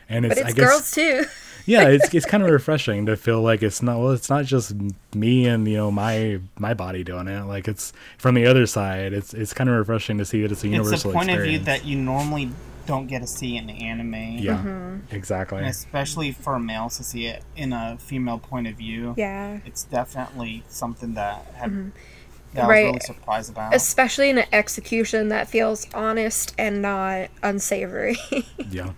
[0.09, 1.25] and it's, but it's I guess girls too.
[1.65, 4.73] yeah, it's it's kind of refreshing to feel like it's not well, it's not just
[5.13, 7.43] me and you know my my body doing it.
[7.45, 9.13] Like it's from the other side.
[9.13, 11.55] It's it's kind of refreshing to see that it's a universal It's a point experience.
[11.57, 12.51] of view that you normally
[12.85, 14.13] don't get to see in anime.
[14.39, 15.13] yeah, Mm-hmm.
[15.13, 15.57] exactly.
[15.57, 19.13] And especially for males to see it in a female point of view.
[19.17, 19.59] Yeah.
[19.65, 21.91] It's definitely something that had, that
[22.57, 22.69] I was Mm-hmm.
[22.69, 22.85] Right.
[22.85, 23.73] really surprised about.
[23.75, 28.17] Especially in an execution that feels honest and not unsavory.
[28.69, 28.91] Yeah.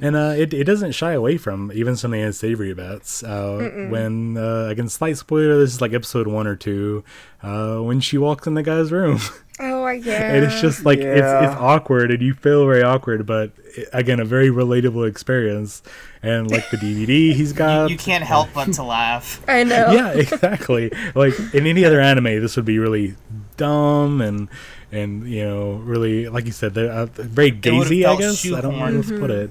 [0.00, 3.22] And uh, it, it doesn't shy away from even some the unsavory bits.
[3.22, 7.04] Uh, when, uh, again, slight spoiler, this is like episode one or two,
[7.42, 9.18] uh, when she walks in the guy's room.
[9.60, 11.44] oh, and it's just like, it's, Yeah.
[11.52, 13.52] it's awkward and you feel very awkward, but
[13.92, 15.82] again, a very relatable experience.
[16.22, 17.90] And like the DVD he's got.
[17.90, 19.42] you can't help but to laugh.
[19.48, 19.92] I know.
[19.92, 20.90] yeah, exactly.
[21.14, 23.14] Like in any other anime, this would be really
[23.56, 24.48] dumb and
[24.90, 28.06] and you know really like you said, they're uh, very gazy.
[28.06, 29.08] I guess I don't how shoehorned.
[29.08, 29.50] to put it.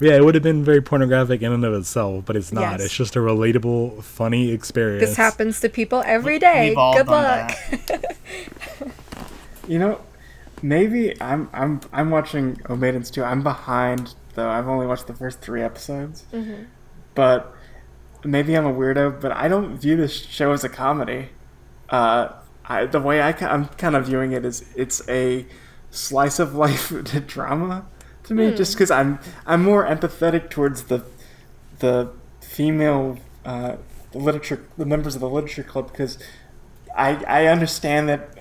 [0.00, 2.72] Yeah, it would have been very pornographic in and of itself, but it's not.
[2.72, 2.86] Yes.
[2.86, 5.00] It's just a relatable, funny experience.
[5.08, 6.74] This happens to people every day.
[6.74, 7.52] Good luck.
[9.68, 10.00] You know,
[10.62, 13.24] maybe I'm I'm I'm watching Oh Maidens too.
[13.24, 14.48] I'm behind though.
[14.50, 16.24] I've only watched the first three episodes,
[17.14, 17.54] but
[18.24, 19.20] maybe I'm a weirdo.
[19.20, 21.30] But I don't view this show as a comedy.
[21.88, 22.28] Uh,
[22.66, 25.46] I, the way I I'm kind of viewing it is it's a
[25.90, 26.92] slice of life
[27.26, 27.86] drama
[28.24, 28.54] to me.
[28.54, 31.04] Just because I'm I'm more empathetic towards the
[31.78, 32.10] the
[32.40, 33.76] female uh,
[34.12, 36.18] the literature the members of the literature club because
[36.96, 38.33] I I understand that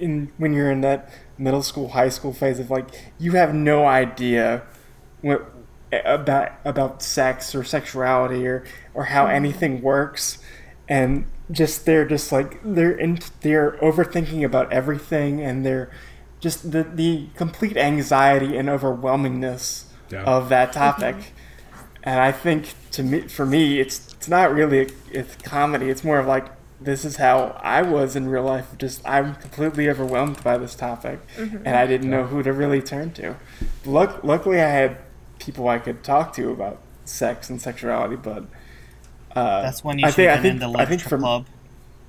[0.00, 2.86] in when you're in that middle school high school phase of like
[3.18, 4.62] you have no idea
[5.20, 5.52] what
[6.04, 9.36] about about sex or sexuality or or how mm-hmm.
[9.36, 10.38] anything works
[10.88, 15.90] and just they're just like they're in they're overthinking about everything and they're
[16.40, 20.24] just the the complete anxiety and overwhelmingness Yeah.
[20.24, 20.78] of that mm-hmm.
[20.78, 21.32] topic
[22.02, 25.90] and I think to me, for me, it's it's not really a, it's comedy.
[25.90, 26.46] It's more of like
[26.80, 28.76] this is how I was in real life.
[28.78, 33.12] Just I'm completely overwhelmed by this topic, and I didn't know who to really turn
[33.14, 33.36] to.
[33.84, 34.98] Luck, luckily, I had
[35.38, 38.44] people I could talk to about sex and sexuality, but
[39.34, 41.46] uh, That's when you I should think- have been in think- the literature for- club.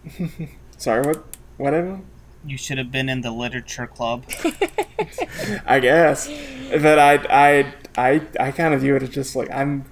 [0.78, 1.24] Sorry, what?
[1.58, 2.02] Whatever.
[2.46, 4.24] You should have been in the literature club.
[5.66, 6.30] I guess.
[6.72, 9.86] But I, I, I, I kind of view it as just like I'm.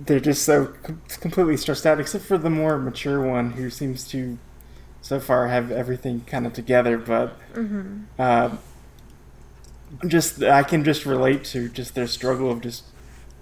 [0.00, 4.06] They're just so com- completely stressed out, except for the more mature one who seems
[4.08, 4.38] to,
[5.02, 6.96] so far, have everything kind of together.
[6.98, 7.36] But,
[8.18, 8.50] uh,
[10.06, 12.84] just I can just relate to just their struggle of just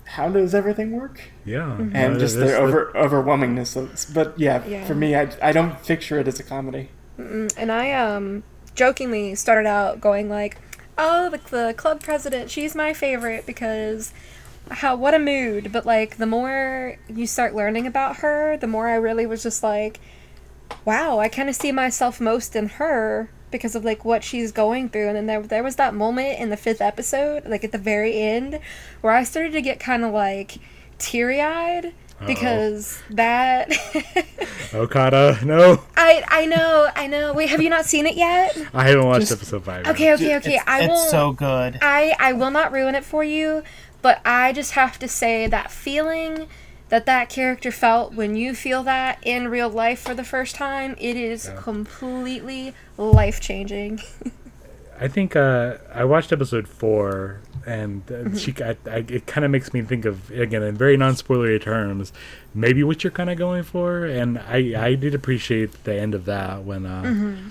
[0.04, 3.74] how does everything work yeah, and Uh, just this- their over overwhelmingness.
[3.76, 4.84] Of, but yeah, Yeah.
[4.86, 6.90] for me, I, I don't picture it as a comedy.
[7.18, 8.44] And I um
[8.74, 10.58] jokingly started out going like,
[10.96, 14.12] "Oh, the, the club president, she's my favorite because
[14.70, 18.88] how what a mood." But like the more you start learning about her, the more
[18.88, 20.00] I really was just like,
[20.84, 24.88] "Wow, I kind of see myself most in her." Because of like what she's going
[24.88, 27.78] through, and then there there was that moment in the fifth episode, like at the
[27.78, 28.58] very end,
[29.00, 30.58] where I started to get kind of like
[30.98, 31.92] teary eyed
[32.26, 33.70] because that
[34.74, 37.34] Okada, no, I I know, I know.
[37.34, 38.56] Wait, have you not seen it yet?
[38.72, 39.84] I haven't watched episode five.
[39.84, 39.94] yet.
[39.94, 40.54] Okay, okay, okay.
[40.54, 41.10] it's, I won't.
[41.10, 41.78] so good.
[41.82, 43.62] I I will not ruin it for you,
[44.06, 46.46] but I just have to say that feeling
[46.90, 50.94] that that character felt when you feel that in real life for the first time,
[51.00, 54.00] it is completely life changing.
[55.00, 58.36] I think uh, I watched episode four, and uh, Mm-hmm.
[58.36, 62.12] she, I, I, it kind of makes me think of again in very non-spoilery terms,
[62.54, 64.58] maybe what you're kind of going for, and I,
[64.90, 67.48] I did appreciate the end of that when uh, Mm-hmm.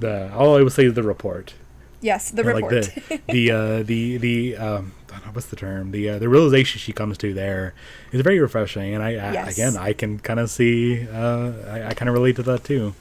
[0.00, 1.54] the all I would say is the report,
[2.02, 2.72] yes, the You know, report.
[2.74, 6.18] like the the uh, the the um, I don't know, what's the term the uh,
[6.18, 7.74] the realization she comes to there
[8.12, 9.48] is very refreshing, and I, I Yes.
[9.48, 12.94] again I can kind of see uh, I, I kind of relate to that too.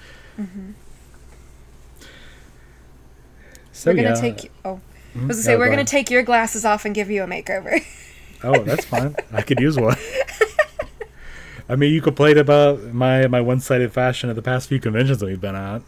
[3.72, 4.14] So we're gonna yeah.
[4.14, 4.52] take.
[4.66, 4.82] Oh,
[5.26, 7.24] I was gonna Yeah, say we're go gonna take your glasses off and give you
[7.24, 7.84] a makeover.
[8.44, 9.16] Oh, that's fine.
[9.32, 9.98] I could use one.
[11.70, 15.20] I mean, you complained about my my one sided fashion at the past few conventions
[15.20, 15.82] that we've been at.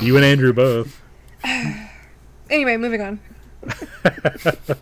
[0.00, 1.02] You and Andrew both.
[2.50, 3.20] anyway, moving on.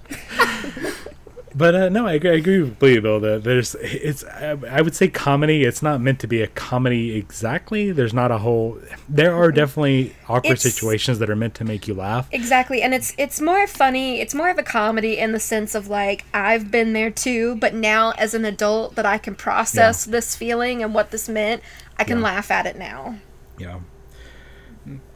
[1.56, 4.96] But uh, no, I agree, I agree with Lee though that there's it's I, would
[4.96, 5.62] say comedy.
[5.62, 7.92] It's not meant to be a comedy exactly.
[7.92, 8.80] There's not a whole.
[9.08, 12.26] There are definitely awkward It's- situations that are meant to make you laugh.
[12.32, 14.20] Exactly, and it's it's more funny.
[14.20, 17.72] It's more of a comedy in the sense of like I've been there too, but
[17.72, 21.62] now as an adult that I can process this feeling and what this meant,
[22.00, 22.24] I can Yeah.
[22.24, 23.18] laugh at it now.
[23.60, 23.84] know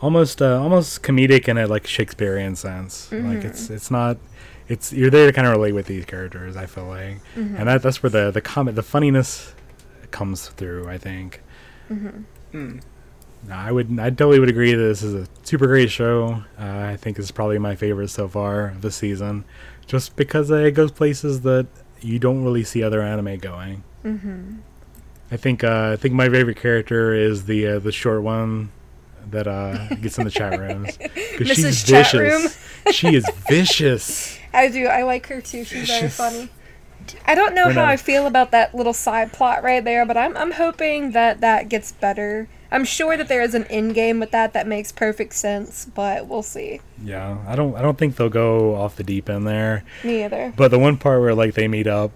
[0.00, 3.10] almost uh, almost comedic in a like shakespearean sense.
[3.12, 4.16] Like it's it's not
[4.68, 7.18] it's you're there to kind of relate with these characters i feel like.
[7.56, 9.54] And that that's where the the comment the funniness
[10.10, 11.42] comes through i think.
[13.46, 16.42] No, i would i totally would agree that this is a super great show.
[16.58, 19.44] Uh, i think it's probably my favorite so far of the season
[19.86, 21.66] just because uh, it goes places that
[22.00, 23.82] you don't really see other anime going.
[25.30, 28.70] I think uh, I think my favorite character is the uh, the short one
[29.30, 30.96] that uh, gets in the chat rooms.
[31.36, 31.84] 'Cause she's.
[31.84, 32.58] Chat vicious.
[32.92, 34.38] she is vicious.
[34.52, 34.86] I do.
[34.86, 35.64] I like her too.
[35.64, 36.48] She's very funny.
[37.26, 40.04] I don't know We're how not- I feel about that little side plot right there,
[40.04, 42.48] but I'm I'm hoping that that gets better.
[42.70, 46.26] I'm sure that there is an end game with that that makes perfect sense, but
[46.26, 46.80] we'll see.
[47.02, 49.84] Yeah, I don't I don't think they'll go off the deep end there.
[50.04, 50.52] Me either.
[50.54, 52.10] But the one part where like they meet up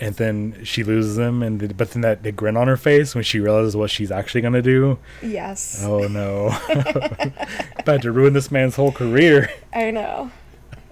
[0.00, 3.14] and then she loses him and th- but then that the grin on her face
[3.14, 4.98] when she realizes what she's actually gonna do.
[5.22, 6.46] Yes, Oh no.
[7.78, 9.50] About to ruin this man's whole career.
[9.72, 10.30] I know.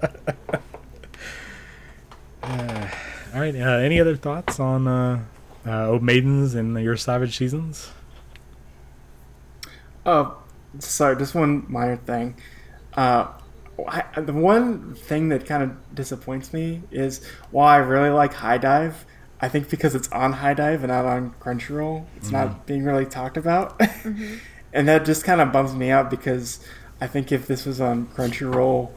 [2.42, 3.54] All right.
[3.54, 5.22] Uh, any other thoughts on uh,
[5.66, 7.90] uh, Old Maidens and your Savage Seasons?
[10.06, 10.38] Oh,
[10.78, 12.34] sorry, just one minor thing.
[13.88, 18.34] Uh, I, the one thing that kind of disappoints me is while I really like
[18.34, 18.94] HIDIVE,
[19.40, 23.36] I think because it's on HIDIVE and not on Crunchyroll, it's not being really talked
[23.36, 23.80] about.
[24.72, 26.60] and that just kind of bums me out because
[27.00, 28.90] I think if this was on Crunchyroll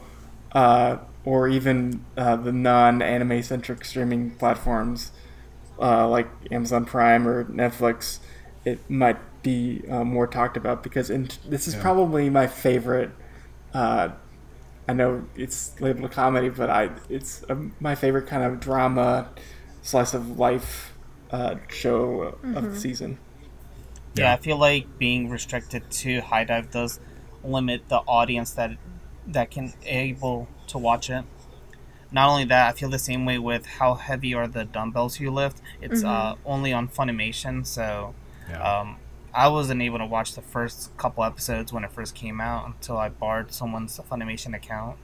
[0.52, 5.12] uh, or even uh, the non anime centric streaming platforms
[5.80, 8.18] uh, like Amazon Prime or Netflix,
[8.64, 13.10] it might be uh, more talked about because in, this is probably my favorite.
[14.86, 19.30] I know it's labeled a comedy, but I it's um, my favorite kind of drama,
[19.82, 20.92] slice of life
[21.30, 23.18] uh, show of the season.
[24.14, 24.32] Yeah, Yeah.
[24.34, 27.00] I feel like being restricted to HIDIVE does
[27.42, 28.72] limit the audience that
[29.26, 31.24] that can able to watch it.
[32.12, 35.30] Not only that, I feel the same way with how heavy are the dumbbells you
[35.32, 35.60] lift.
[35.80, 38.14] It's uh, only on Funimation, so
[38.48, 38.62] Yeah.
[38.80, 38.98] um,
[39.34, 42.96] I wasn't able to watch the first couple episodes when it first came out until
[42.96, 44.96] I borrowed someone's Funimation account.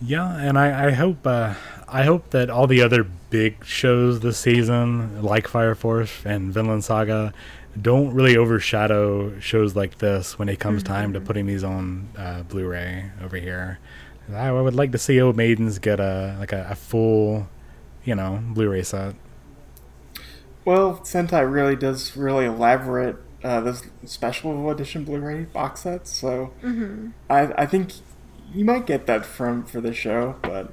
[0.00, 1.54] Yeah, and I, I hope uh,
[1.86, 6.84] I hope that all the other big shows this season, like Fire Force and Vinland
[6.84, 7.34] Saga,
[7.80, 12.42] don't really overshadow shows like this when it comes time to putting these on uh,
[12.44, 13.78] Blu-ray over here.
[14.32, 17.46] I, I would like to see Old Maidens get a like a, a full,
[18.04, 19.16] you know, Blu-ray set.
[20.64, 26.52] Well, Sentai really does really elaborate uh, those special edition Blu-ray box sets, so
[27.28, 27.92] I, I think
[28.52, 30.36] you might get that from for the show.
[30.42, 30.72] But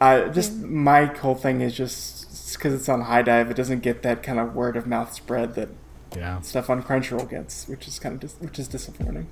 [0.00, 4.22] I just my whole thing is just because it's on HIDIVE, it doesn't get that
[4.22, 5.68] kind of word of mouth spread that
[6.16, 6.40] Yeah.
[6.40, 9.26] stuff on Crunchyroll gets, which is kind of dis- which is disappointing.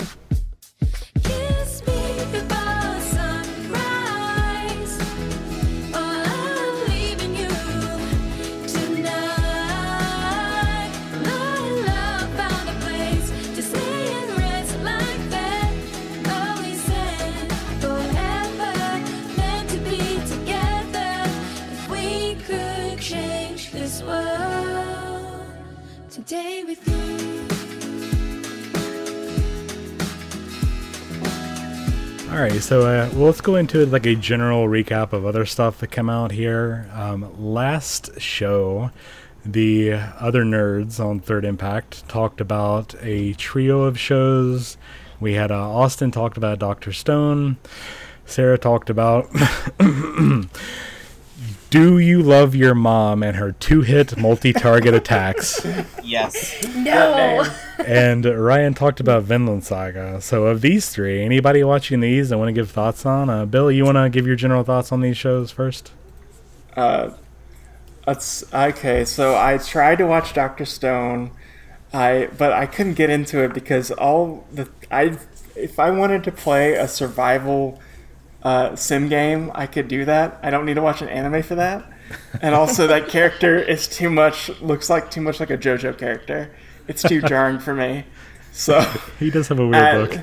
[26.35, 26.95] with you.
[32.33, 35.79] All right, so uh, well, let's go into like a general recap of other stuff
[35.79, 36.91] that came out here.
[36.93, 38.91] Um, last show,
[39.45, 44.77] the other nerds on Third Impact talked about a trio of shows.
[45.21, 47.59] We had uh, Austin talked about Doctor Stone.
[48.27, 49.31] Sarah talked about
[51.75, 55.67] Do you love your mom and her two-hit multi-target attacks?
[56.05, 56.65] Yes.
[56.77, 57.45] No.
[57.85, 60.21] and Ryan talked about Vinland Saga.
[60.21, 63.29] So, of these three, anybody watching these I want to give thoughts on?
[63.29, 65.91] Uh, Bill, you want to give your general thoughts on these shows first?
[66.77, 67.11] Uh,
[68.07, 69.05] that's okay.
[69.05, 71.33] So I tried to watch Doctor Stone,
[71.93, 75.19] I but I couldn't get into it because all the I
[75.57, 77.81] if I wanted to play a survival
[78.45, 80.39] uh, sim game, I could do that.
[80.43, 81.85] I don't need to watch an anime for that.
[82.43, 84.51] And also, that character is too much.
[84.61, 86.55] Looks like too much like a JoJo character.
[86.87, 88.05] It's too jarring for me.
[88.53, 88.81] So
[89.19, 90.21] He does have a weird uh, look.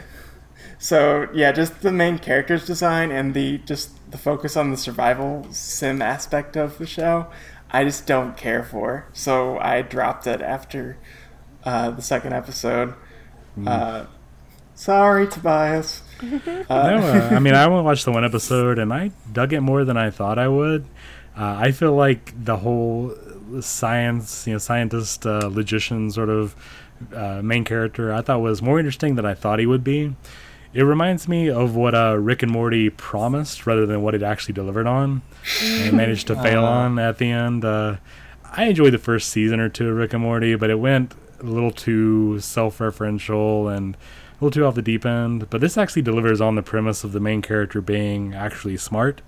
[0.77, 5.47] So yeah, just the main character's design and the just the focus on the survival
[5.51, 7.27] sim aspect of the show,
[7.71, 9.07] I just don't care for.
[9.13, 10.97] So I dropped it after
[11.63, 12.95] uh, the second episode.
[13.65, 14.05] Uh,
[14.73, 16.01] sorry, Tobias.
[16.21, 19.83] No, uh, I mean, I only watched the one episode and I dug it more
[19.83, 20.85] than I thought I would.
[21.37, 23.15] Uh, I feel like the whole
[23.61, 26.55] science, you know, scientist, uh, logician sort of
[27.13, 30.15] uh, main character, I thought was more interesting than I thought he would be.
[30.73, 34.53] It reminds me of what uh, Rick and Morty promised rather than what it actually
[34.53, 35.21] delivered on.
[35.61, 37.65] and managed to fail on at the end.
[37.65, 37.97] Uh,
[38.53, 41.45] I enjoyed the first season or two of Rick and Morty, but it went a
[41.45, 43.97] little too self-referential and
[44.41, 45.49] a little too off the deep end.
[45.49, 49.21] But this actually delivers on the premise of the main character being actually smart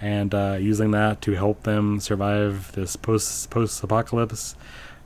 [0.00, 4.56] and uh, using that to help them survive this post post apocalypse.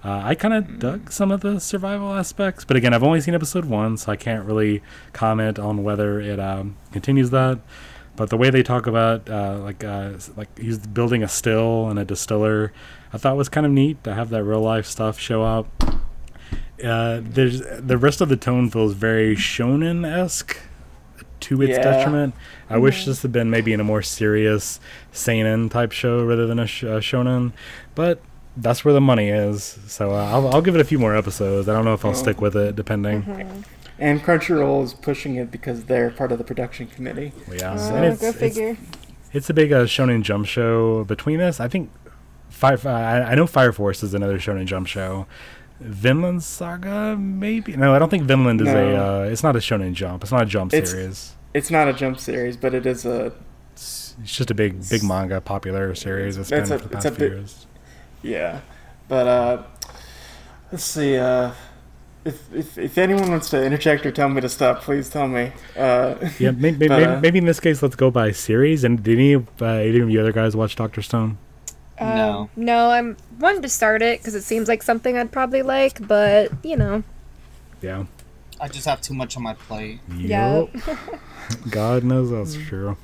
[0.05, 3.35] Uh, I kind of dug some of the survival aspects, but again, I've only seen
[3.35, 4.83] episode one, so I can't really
[5.15, 7.59] comment on whether it um, continues that.
[8.15, 11.99] But the way they talk about uh, like uh, like he's building a still and
[11.99, 12.73] a distiller,
[13.13, 16.04] I thought was kind of neat to have that real life stuff show up.
[16.85, 20.59] Uh, there's the rest of the tone feels very shonen esque
[21.41, 21.83] to its Yeah.
[21.83, 22.35] detriment.
[22.69, 24.81] I wish this had been maybe in a more serious
[25.13, 27.53] seinen type show rather than a sh- uh, shonen,
[27.95, 28.21] but
[28.57, 29.79] that's where the money is.
[29.87, 31.69] So uh, I'll, I'll give it a few more episodes.
[31.69, 33.65] I don't know if I'll stick with it, depending.
[33.99, 37.33] And Crunchyroll is pushing it because they're part of the production committee.
[37.53, 38.77] Yeah, Oh, and it's, go figure.
[39.33, 41.05] It's, a big uh, shonen jump show.
[41.05, 41.91] Between this, I think
[42.49, 42.79] Fire.
[42.87, 45.27] I, I know Fire Force is another shonen jump show.
[45.81, 47.77] Vinland Saga, maybe.
[47.77, 48.97] No, I don't think Vinland is a.
[48.97, 50.23] Uh, it's not a shonen jump.
[50.23, 51.33] It's not a jump It's- series.
[51.53, 53.33] It's not a jump series, but it is a
[53.73, 56.37] It's, it's just a big, big manga popular series.
[56.37, 57.67] It's been a- for the past few years.
[58.23, 58.61] Yeah,
[59.09, 59.63] but uh,
[60.73, 61.17] let's see.
[61.17, 61.53] Uh,
[62.25, 65.53] if, if if anyone wants to interject or tell me to stop, please tell me.
[65.77, 68.83] Uh, Yeah, maybe, but, maybe, uh, maybe in this case, let's go by series.
[68.83, 71.37] And did any of uh, any of you other guys watch Doctor Stone?
[72.01, 72.41] No.
[72.41, 76.07] Um, no, I'm wanting to start it because it seems like something I'd probably like,
[76.07, 77.03] but you know,
[77.81, 78.05] Yeah.
[78.61, 80.01] I just have too much on my plate.
[80.17, 80.65] Yeah.
[80.75, 80.99] Yup.
[81.71, 82.97] God knows that's true.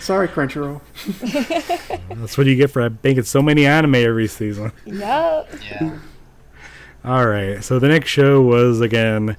[0.00, 0.80] sorry, Crunchyroll.
[2.20, 4.72] That's what you get for making so many anime every season.
[4.84, 5.48] yup.
[5.70, 5.98] Yeah.
[7.04, 7.62] All right.
[7.62, 9.36] So the next show was again,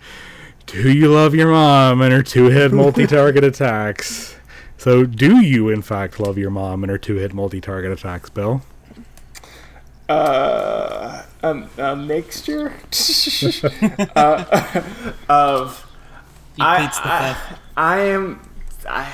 [0.68, 4.36] "Do you love your mom and her two-hit multi-target attacks?"
[4.78, 8.62] So, do you in fact love your mom and her two-hit multi-target attacks, Bill?
[10.10, 12.70] Uh, a, a mixture
[14.16, 14.84] uh,
[15.28, 15.86] of
[16.60, 18.40] I- the I- I am.
[18.90, 19.12] I,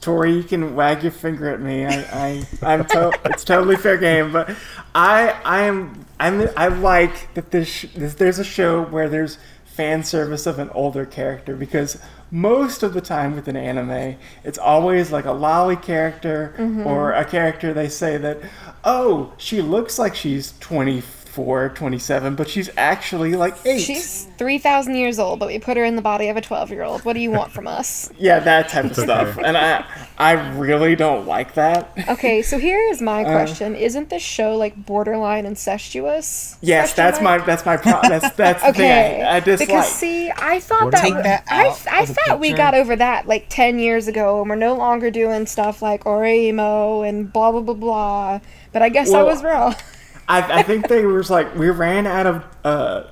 [0.00, 1.84] Tori, you can wag your finger at me.
[1.86, 4.50] I, I I'm to, it's totally fair game, but
[4.94, 10.02] I I am I'm I like that this, this there's a show where there's fan
[10.02, 12.00] service of an older character because
[12.30, 16.86] most of the time with an anime, it's always like a loli character mm-hmm.
[16.86, 18.38] or a character they say that
[18.84, 24.94] oh she looks like she's 24 27 but she's actually like 8 She's three thousand
[24.96, 27.04] years old, but we put her in the body of a twelve-year-old.
[27.04, 28.10] What do you want from us?
[28.18, 29.38] Yeah, that type of stuff.
[29.44, 29.84] And I
[30.18, 31.92] I really don't like that.
[32.08, 33.30] Okay, so here is my Uh.
[33.32, 36.56] question: Isn't this show like borderline incestuous?
[36.60, 39.68] Yes, Question that's my that's my pro- that's that's the Okay, thing I, I dislike.
[39.68, 43.46] because see, I thought that, Take that I, I thought we got over that like
[43.48, 47.74] ten years ago, and we're no longer doing stuff like Oreimo and blah blah blah
[47.74, 48.40] blah.
[48.72, 49.74] But I guess I was wrong.
[50.30, 53.02] I, I think they were like we ran out of uh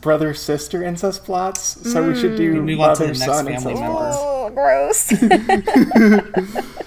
[0.00, 1.60] brother sister incest plots,
[1.90, 3.96] so we should do Move on to the mother next son family incest member.
[3.96, 4.16] plots.
[4.20, 5.12] Oh, gross.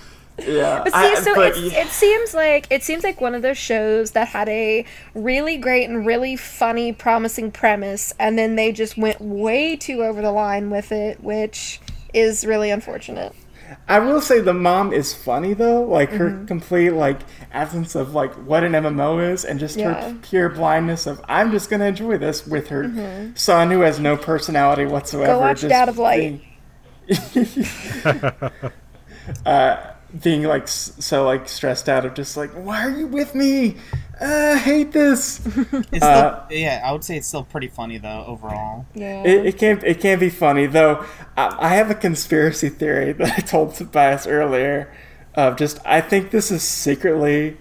[0.47, 1.81] Yeah, But see, I- so but it's, yeah.
[1.81, 5.89] it seems like it seems like one of those shows that had a really great
[5.89, 10.69] and really funny, promising premise, and then they just went way too over the line
[10.69, 11.81] with it, which
[12.13, 13.35] is really unfortunate.
[13.87, 17.19] I will say the mom is funny though, like her complete like
[17.51, 19.93] absence of like what an MMO is, and just Yeah.
[20.11, 24.17] her pure blindness of I'm just gonna enjoy this with her son who has no
[24.17, 25.33] personality whatsoever.
[25.33, 26.41] Go watch just Dad of Light.
[27.07, 27.09] being-
[29.45, 29.77] uh,
[30.23, 33.77] being like so like stressed out of just like why are you with me?
[34.21, 35.39] Uh, I hate this.
[35.91, 38.85] It's Uh, still, yeah, I would say it's still pretty funny though overall.
[38.93, 39.23] Yeah.
[39.23, 41.05] It, it can it can be funny though.
[41.37, 44.91] I, I have a conspiracy theory that I told Tobias earlier.
[45.35, 47.57] Of just I think this is secretly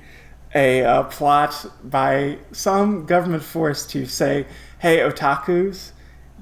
[0.54, 4.46] a uh, plot by some government force to say,
[4.80, 5.92] "Hey, otakus,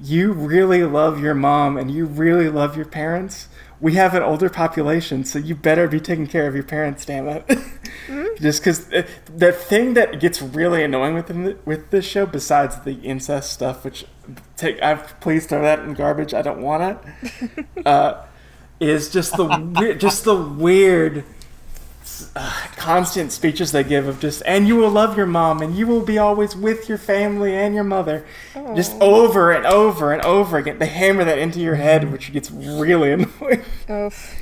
[0.01, 3.49] you really love your mom and you really love your parents.
[3.79, 7.05] We have an older population, so you better be taking care of your parents.
[7.05, 7.45] Damn it."
[8.39, 12.93] Just because the thing that gets really annoying with them, with this show, besides the
[13.01, 14.05] incest stuff, which
[14.55, 16.33] take I please throw that in garbage.
[16.33, 16.99] I don't want
[17.31, 17.65] it.
[17.85, 18.23] uh,
[18.79, 21.23] is just the just the weird,
[22.35, 25.87] uh, constant speeches they give of just and you will love your mom and you
[25.87, 28.25] will be always with your family and your mother,
[28.75, 30.79] just over and over and over again.
[30.79, 34.35] They hammer that into your head, which gets really annoying Oof.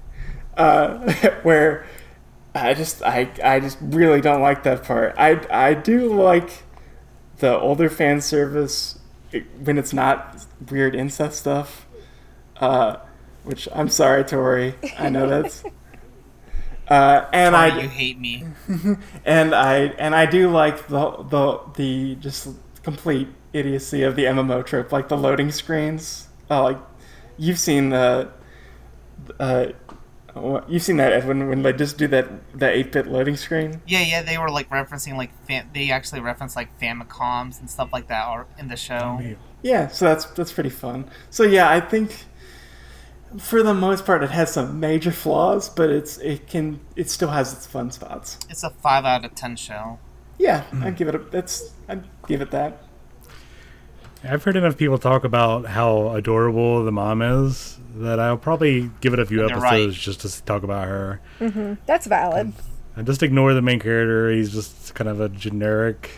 [0.56, 1.86] uh, where
[2.54, 5.14] I just I I just really don't like that part.
[5.18, 6.64] I I do like
[7.38, 8.98] the older fan service
[9.62, 11.86] when it's not weird incest stuff.
[12.56, 12.96] Uh,
[13.44, 14.74] which I'm sorry, Tori.
[14.98, 15.62] I know that's.
[16.90, 18.44] Uh, and Why I you hate me?
[19.24, 22.48] and I and I do like the the the just
[22.82, 26.28] complete idiocy of the MMO trope, like the loading screens.
[26.50, 26.78] Uh, like
[27.38, 28.32] you've seen the,
[29.38, 29.66] uh,
[30.34, 33.80] uh, you've seen that Edwin when they just do that that eight bit loading screen.
[33.86, 37.92] Yeah, yeah, they were like referencing like fam- they actually reference like Famicoms and stuff
[37.92, 39.20] like that in the show.
[39.62, 41.08] Yeah, so that's that's pretty fun.
[41.30, 42.26] So yeah, I think
[43.38, 47.30] for the most part it has some major flaws, but it's it can it still
[47.30, 48.38] has its fun spots.
[48.48, 49.98] It's a five out of ten show.
[50.38, 50.84] Yeah, mm-hmm.
[50.84, 52.82] I'd give it a that's I'd give it that.
[54.22, 59.14] I've heard enough people talk about how adorable the mom is that I'll probably give
[59.14, 59.92] it a few episodes right.
[59.92, 61.20] just to talk about her.
[61.40, 61.74] Mm-hmm.
[61.86, 62.52] That's valid.
[62.96, 64.30] And just ignore the main character.
[64.30, 66.10] He's just kind of a generic.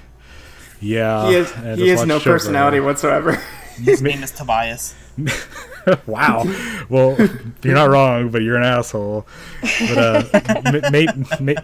[0.81, 1.29] Yeah.
[1.29, 2.83] He has he has no the show for personality her.
[2.83, 3.41] whatsoever.
[3.77, 4.95] His name is Tobias.
[6.07, 6.45] wow.
[6.89, 7.17] Well,
[7.63, 9.27] you're not wrong, but you're an asshole.
[9.61, 11.07] But uh, may-
[11.41, 11.57] may-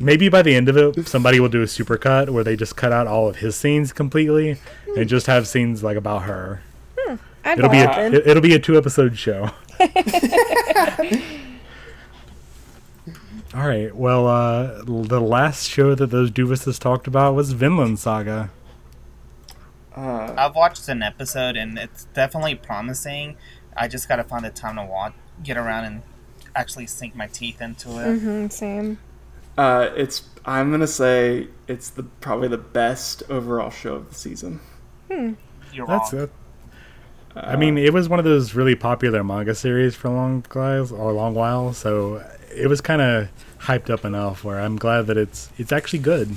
[0.00, 2.92] maybe by the end of it, somebody will do a supercut where they just cut
[2.92, 4.58] out all of his scenes completely
[4.96, 6.62] and just have scenes like about her.
[7.44, 9.50] I'd It'll be a it, it'll be a two episode show.
[13.54, 13.94] All right.
[13.94, 18.50] Well, uh, the last show that those doofuses talked about was Vinland Saga.
[19.96, 23.36] Uh, I've watched an episode and it's definitely promising.
[23.76, 25.12] I just gotta find the time to watch,
[25.42, 26.02] get around and
[26.56, 28.20] actually sink my teeth into it.
[28.20, 28.98] Mhm, same.
[29.56, 34.60] Uh, it's I'm gonna say it's the probably the best overall show of the season.
[35.08, 36.22] You're That's wrong.
[36.24, 36.30] it.
[37.36, 40.92] I mean, it was one of those really popular manga series for a long while,
[40.94, 43.28] or a long while, so it was kind of
[43.60, 46.36] hyped up enough where I'm glad that it's it's actually good.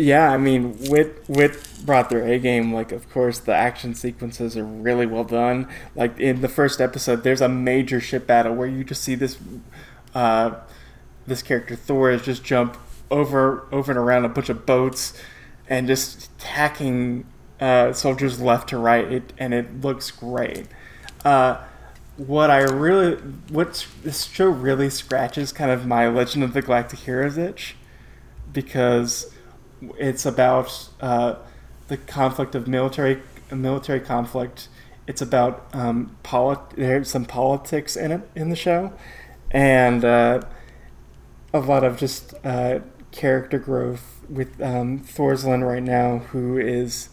[0.00, 2.72] Yeah, I mean, Wit Wit brought their A game.
[2.72, 5.68] Like, of course, the action sequences are really well done.
[5.94, 9.36] Like in the first episode, there's a major ship battle where you just see this
[10.14, 10.54] uh,
[11.26, 12.78] this character Thor is just jump
[13.10, 15.20] over over and around a bunch of boats
[15.68, 17.26] and just attacking
[17.60, 19.04] uh, soldiers left to right.
[19.04, 20.66] It and it looks great.
[21.26, 21.58] Uh,
[22.16, 23.16] what I really,
[23.50, 27.76] what this show really scratches kind of my Legend of the Galactic Heroes itch
[28.50, 29.30] because
[29.98, 31.36] it's about uh,
[31.88, 34.68] the conflict of military military conflict.
[35.06, 38.92] It's about um, polit- There's some politics in it in the show,
[39.50, 40.42] and uh,
[41.52, 42.80] a lot of just uh,
[43.10, 47.08] character growth with um, Thorsland right now, who is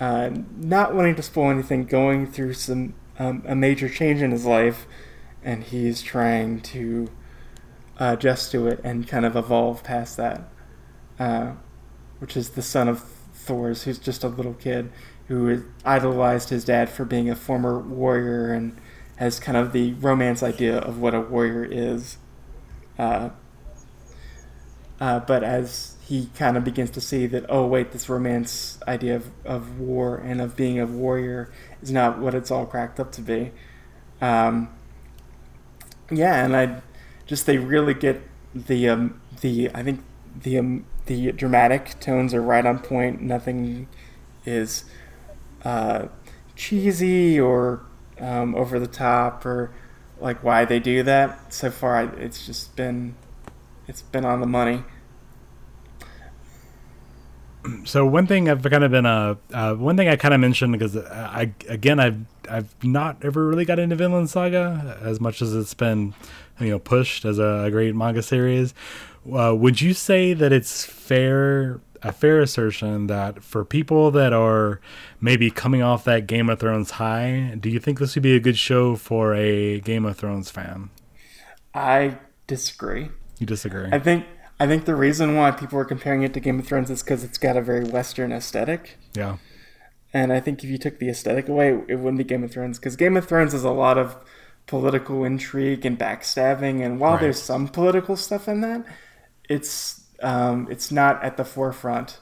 [0.00, 4.44] uh, not wanting to spoil anything, going through some um, a major change in his
[4.44, 4.86] life,
[5.42, 7.08] and he's trying to
[8.00, 10.42] uh, adjust to it and kind of evolve past that.
[12.18, 13.02] Which is the son of
[13.34, 14.90] Thor's, who's just a little kid
[15.28, 18.78] who idolized his dad for being a former warrior and
[19.16, 22.18] has kind of the romance idea of what a warrior is.
[22.98, 23.30] Uh,
[25.00, 29.16] uh, but as he kind of begins to see that, oh, wait, this romance idea
[29.16, 31.50] of, of war and of being a warrior
[31.80, 33.50] is not what it's all cracked up to be.
[34.20, 34.68] Um,
[36.10, 36.82] yeah, and I
[37.26, 38.20] just, they really get
[38.54, 40.04] the, um, the, I think
[40.42, 43.20] the, um, the dramatic tones are right on point.
[43.20, 43.88] Nothing
[44.44, 44.84] is
[45.64, 46.08] uh,
[46.56, 47.84] cheesy or
[48.20, 49.72] um, over the top or
[50.20, 51.52] like why they do that.
[51.52, 53.14] So far, it's just been
[53.86, 54.84] it's been on the money.
[57.84, 60.72] So one thing I've kind of been uh, uh one thing I kind of mentioned
[60.72, 65.54] because I again I've I've not ever really got into Vinland Saga as much as
[65.54, 66.14] it's been
[66.60, 68.74] you know pushed as a, a great manga series.
[69.32, 74.78] Uh, would you say that it's fair a fair assertion that for people that are
[75.22, 78.40] maybe coming off that Game of Thrones high, do you think this would be a
[78.40, 80.90] good show for a Game of Thrones fan?
[81.72, 83.08] I disagree.
[83.38, 83.88] You disagree?
[83.90, 84.26] I think
[84.60, 87.24] I think the reason why people are comparing it to Game of Thrones is because
[87.24, 88.98] it's got a very Western aesthetic.
[89.14, 89.38] yeah.
[90.12, 92.78] And I think if you took the aesthetic away, it wouldn't be Game of Thrones
[92.78, 94.14] because Game of Thrones is a lot of
[94.68, 96.84] political intrigue and backstabbing.
[96.86, 97.22] And while Right.
[97.22, 98.84] there's some political stuff in that,
[99.48, 102.20] it's um, it's not at the forefront,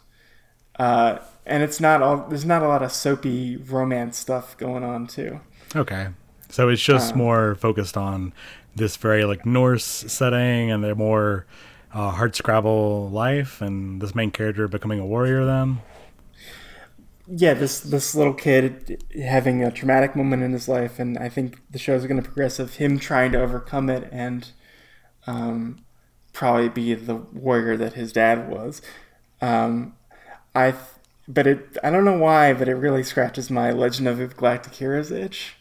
[0.78, 2.26] uh, and it's not all.
[2.28, 5.40] There's not a lot of soapy romance stuff going on too.
[5.74, 6.08] Okay.
[6.48, 8.34] So it's just more focused on
[8.76, 11.46] this very like Norse setting and their more
[11.94, 15.80] uh, hard scrabble life and this main character becoming a warrior then.
[17.26, 21.60] yeah, this this little kid having a traumatic moment in his life, and I think
[21.70, 24.50] the show is going to progress of him trying to overcome it and
[25.26, 25.84] um,
[26.32, 28.82] probably be the warrior that his dad was.
[29.40, 29.96] Um,
[30.54, 30.82] I, th-
[31.28, 34.74] but it I don't know why, but it really scratches my Legend of the Galactic
[34.74, 35.56] Heroes itch.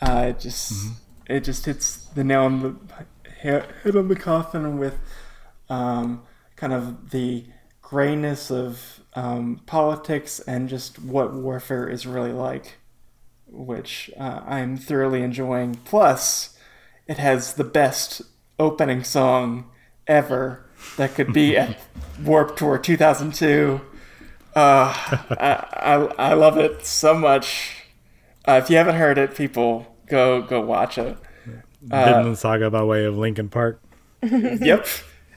[0.00, 0.92] Uh, it just
[1.26, 4.98] it just hits the nail on the head on the coffin with
[5.68, 6.22] um,
[6.56, 7.44] kind of the
[7.82, 12.78] grayness of um, politics and just what warfare is really like,
[13.46, 15.76] which uh, I'm thoroughly enjoying.
[15.84, 16.56] Plus,
[17.06, 18.22] it has the best
[18.58, 19.70] opening song
[20.06, 20.64] ever
[20.96, 21.78] that could be at
[22.24, 23.80] Warped Tour 2002.
[24.54, 24.92] Uh,
[25.30, 27.84] I, I, I love it so much.
[28.46, 31.16] Uh, if you haven't heard it, people go go watch it.
[31.82, 33.80] Vinland Saga by way of Linkin Park.
[34.22, 34.86] yep,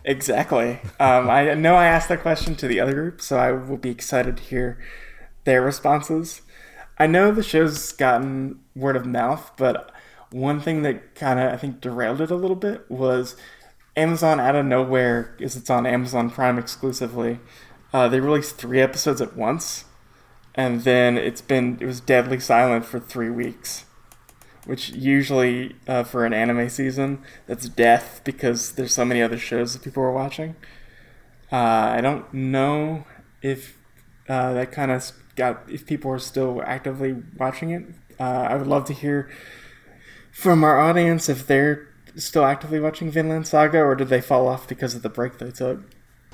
[0.04, 0.80] exactly.
[1.00, 3.90] Um, I know I asked that question to the other group, so I will be
[3.90, 4.80] excited to hear
[5.44, 6.42] their responses.
[6.98, 9.92] I know the show's gotten word of mouth, but
[10.32, 13.36] one thing that kind of I think derailed it a little bit was
[13.96, 17.40] Amazon out of nowhere, because it's on Amazon Prime exclusively.
[17.94, 19.86] Uh, they released three episodes at once,
[20.56, 23.86] and then it's been it was deadly silent for three weeks
[24.66, 29.74] which usually uh, for an anime season that's death because there's so many other shows
[29.74, 30.56] that people are watching.
[31.52, 31.56] Uh,
[31.96, 33.06] I don't know
[33.42, 33.78] if
[34.30, 37.84] uh, that kind of got if people are still actively watching it.
[38.20, 39.30] Uh, I would love to hear
[40.32, 44.68] from our audience if they're still actively watching Vinland Saga or did they fall off
[44.68, 45.82] because of the break they took.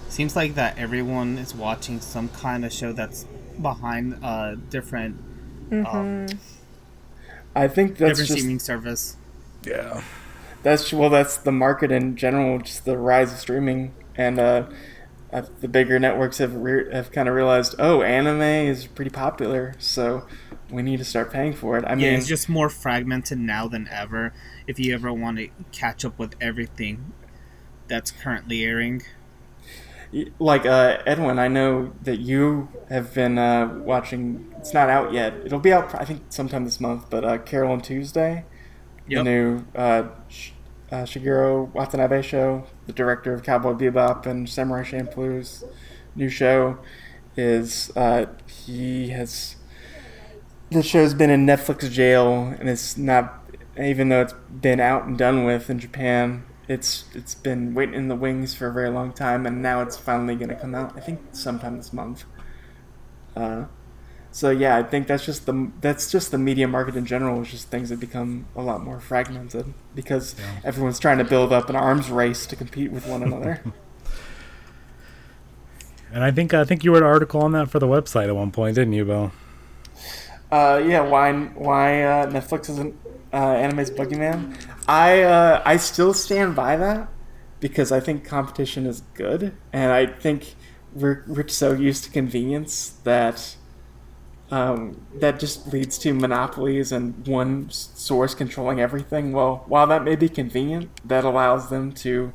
[0.09, 3.25] Seems like that everyone is watching some kind of show that's
[3.61, 5.19] behind a different
[5.71, 6.27] um,
[7.55, 9.17] I think that's different just streaming service.
[9.63, 10.03] Yeah.
[10.63, 14.67] That's well, that's the market in general, just the rise of streaming, and uh,
[15.31, 19.75] uh, the bigger networks have re- have kind of realized, oh, anime is pretty popular,
[19.77, 20.25] so
[20.69, 21.85] we need to start paying for it.
[21.85, 24.33] I Yeah, mean, it's just more fragmented now than ever.
[24.67, 27.13] If you ever want to catch up with everything
[27.87, 29.03] that's currently airing,
[30.39, 34.53] like uh, Edwin, I know that you have been uh, watching.
[34.57, 35.33] It's not out yet.
[35.45, 37.09] It'll be out, I think, sometime this month.
[37.09, 38.45] But uh, Carol and Tuesday,
[39.11, 40.51] the new uh, Sh-
[40.91, 45.65] uh, Shigeru Watanabe show, the director of Cowboy Bebop and Samurai Champloo's
[46.15, 46.79] new show,
[47.35, 49.56] is uh, he has
[50.69, 53.43] the show's been in Netflix jail and it's not
[53.79, 56.43] even though it's been out and done with in Japan.
[56.67, 59.95] It's it's been waiting in the wings for a very long time, and now it's
[59.95, 60.97] finally going to come out.
[60.97, 62.25] I think sometime this month.
[63.35, 63.65] Uh,
[64.31, 67.41] so yeah, I think that's just the that's just the media market in general.
[67.41, 70.35] Is just things have become a lot more fragmented because
[70.65, 73.63] everyone's trying to build up an arms race to compete with one another.
[76.09, 78.35] And I think I think you wrote an article on that for the website at
[78.35, 79.33] one point, didn't you, Bill?
[80.51, 82.95] Uh, yeah, why why uh, Netflix isn't
[83.33, 84.55] uh, anime's Boogeyman?
[84.87, 87.09] I uh, I still stand by that
[87.59, 90.55] because I think competition is good, and I think
[90.93, 93.57] we're we're so used to convenience that
[94.49, 99.33] um, that just leads to monopolies and one source controlling everything.
[99.33, 102.31] Well, while that may be convenient, that allows them to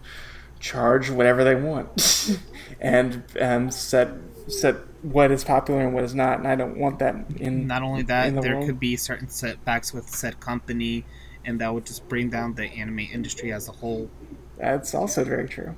[0.60, 2.38] charge whatever they want
[2.80, 4.10] and um, set
[4.48, 6.38] set what is popular and what is not.
[6.38, 8.66] And I don't want that in not only that, the there world.
[8.66, 11.04] could be certain setbacks with said company,
[11.44, 14.10] and that would just bring down the anime industry as a whole.
[14.58, 15.76] That's also very true.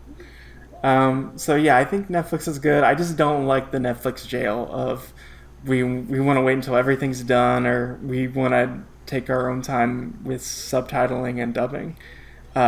[0.83, 2.85] Um, so yeah, I think Netflix is good.
[2.85, 5.13] I just don't like the Netflix jail of
[5.65, 9.63] we we want to wait until everything's done, or we want to take our own
[9.63, 11.97] time with subtitling and dubbing.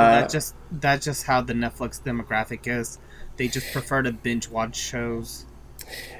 [0.08, 2.98] that Uh, just that's just how the Netflix demographic is.
[3.36, 5.46] They just prefer to binge watch shows.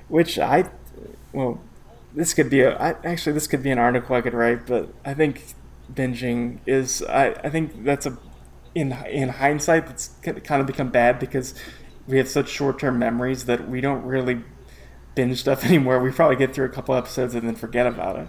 [0.09, 0.71] Which I,
[1.33, 1.61] well,
[2.15, 4.89] this could be a I, actually this could be an article I could write, but
[5.05, 5.55] I think
[5.93, 8.19] binging is I, I think that's a
[8.75, 11.55] in in hindsight that's kind of become bad because
[12.07, 14.43] we have such short term memories that we don't really
[15.15, 16.01] binge stuff anymore.
[16.01, 18.29] We probably get through a couple episodes and then forget about it.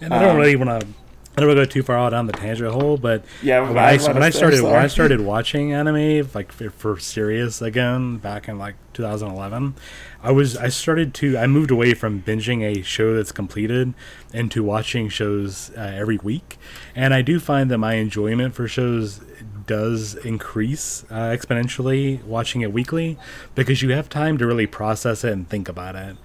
[0.00, 0.88] And I don't Um, really want to.
[1.36, 3.78] I don't want to go too far out down the tangent hole, but Yeah, when
[3.78, 7.62] I I, when I there, started when I started watching anime like for, for serious
[7.62, 9.74] again back in like 2011,
[10.22, 13.94] I was I started to I moved away from binging a show that's completed
[14.34, 16.58] into watching shows uh, every week,
[16.94, 19.20] and I do find that my enjoyment for shows
[19.66, 23.16] does increase uh, exponentially watching it weekly
[23.54, 26.16] because you have time to really process it and think about it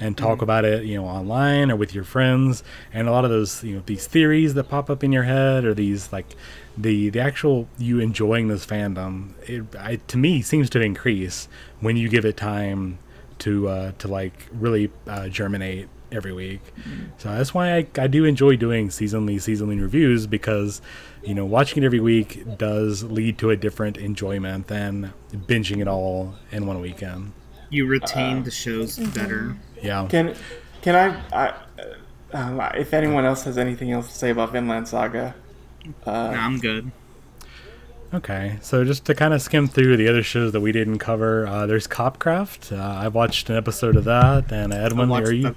[0.00, 3.30] and talk about it, you know, online or with your friends, and a lot of
[3.30, 6.34] those, you know, these theories that pop up in your head or these like
[6.76, 11.48] the the actual you enjoying this fandom, it I, to me seems to increase
[11.80, 12.98] when you give it time
[13.40, 16.60] to uh, to like really uh, germinate every week.
[17.18, 20.80] So that's why I, I do enjoy doing seasonally seasonally reviews because
[21.22, 25.88] you know watching it every week does lead to a different enjoyment than binging it
[25.88, 27.32] all in one weekend.
[27.70, 29.56] You retain the shows better.
[29.84, 30.06] Yeah.
[30.08, 30.34] Can
[30.82, 31.22] can I?
[31.32, 31.48] I
[32.32, 35.34] uh, um, if anyone else has anything else to say about Vinland Saga,
[36.06, 36.90] Nah, I'm good.
[38.12, 41.46] Okay, so just to kind of skim through the other shows that we didn't cover,
[41.48, 42.76] uh, there's Copcraft.
[42.76, 45.54] Uh, I watched an episode of that, and Edwin, watched are you the-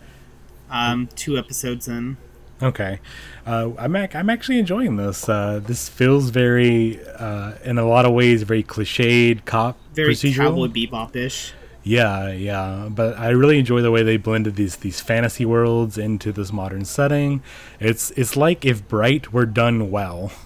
[0.71, 2.17] Um, two episodes in.
[2.61, 2.99] okay?
[3.45, 5.29] Uh, I'm ac- I'm actually enjoying this.
[5.29, 10.35] Uh, this feels very, uh, in a lot of ways, very cliched cop Very procedural.
[10.35, 11.53] Cowboy Bebop-ish.
[11.87, 16.33] Yeah, yeah, but I really enjoy the way they blended these these fantasy worlds into
[16.33, 17.41] this modern setting.
[17.79, 20.31] It's it's like if Bright were done well.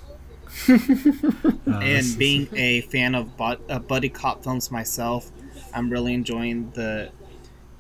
[0.70, 5.32] Uh, and being a fan of bud- uh, buddy cop films myself,
[5.74, 7.12] I'm really enjoying the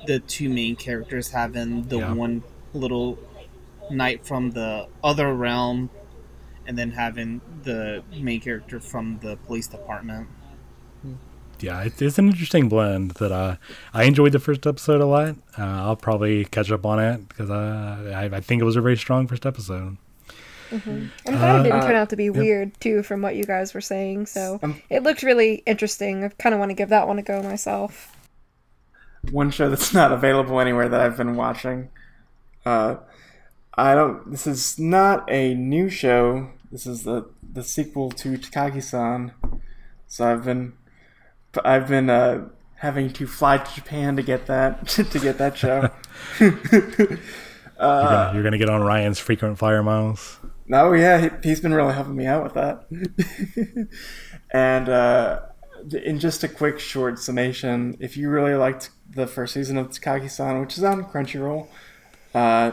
[0.07, 2.13] the two main characters having the Yeah.
[2.13, 2.43] one
[2.73, 3.19] little
[3.91, 5.89] knight from the other realm,
[6.65, 10.27] and then having the main character from the police department.
[11.61, 13.55] Yeah, it's, it's an interesting blend that uh,
[13.93, 15.35] I enjoyed the first episode a lot.
[15.57, 18.81] Uh, I'll probably catch up on it because uh, I, I think it was a
[18.81, 19.97] very strong first episode.
[20.71, 23.43] And I thought it didn't Uh, turn out to be weird too, from what you
[23.43, 24.27] guys were saying.
[24.27, 26.23] So Um, it looked really interesting.
[26.23, 28.15] I kind of want to give that one a go myself.
[29.31, 31.89] one show that's not available anywhere that I've been watching.
[32.65, 32.95] Uh,
[33.75, 34.31] I don't.
[34.31, 36.49] This is not a new show.
[36.71, 39.33] This is the the sequel to Takagi-san.
[40.07, 40.73] So I've been,
[41.64, 45.90] I've been uh, having to fly to Japan to get that to get that show.
[47.82, 50.38] You're, gonna, you're gonna get on Ryan's frequent flyer miles.
[50.68, 53.90] No, yeah, he, he's been really helping me out with that.
[54.52, 55.40] and uh,
[55.91, 60.61] in just a quick short summation, if you really liked the first season of Takagi-san,
[60.61, 61.68] which is on Crunchyroll,
[62.36, 62.72] uh,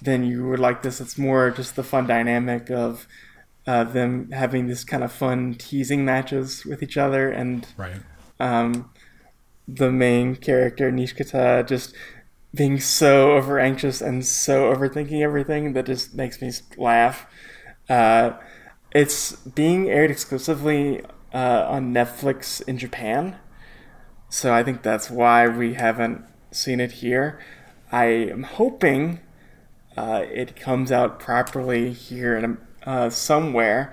[0.00, 1.00] then you would like this.
[1.00, 3.08] It's more just the fun dynamic of
[3.68, 8.00] uh, them having this kind of fun teasing matches with each other, and Right.
[8.40, 8.90] um,
[9.68, 11.94] the main character Nishikata just
[12.54, 17.26] being so over anxious and so overthinking everything that just makes me laugh.
[17.90, 18.32] Uh,
[18.92, 21.02] it's being aired exclusively
[21.34, 23.36] uh, on Netflix in Japan,
[24.30, 27.38] so I think that's why we haven't seen it here.
[27.92, 29.20] I am hoping
[29.94, 32.56] uh, it comes out properly here in
[32.88, 33.92] uh, somewhere.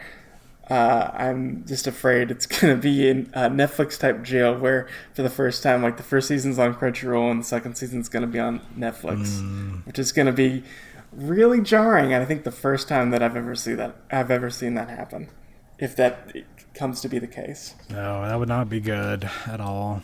[0.69, 5.30] Uh, I'm just afraid it's gonna be in a Netflix type jail where, for the
[5.30, 8.61] first time, like the first season's on Crunchyroll and the second season's gonna be on
[8.77, 10.63] Netflix, which is gonna be
[11.11, 12.13] really jarring.
[12.13, 14.89] And I think the first time that I've ever seen that I've ever seen that
[14.89, 15.30] happen,
[15.77, 16.34] if that
[16.73, 17.76] comes to be the case.
[17.89, 20.01] No, that would not be good at all.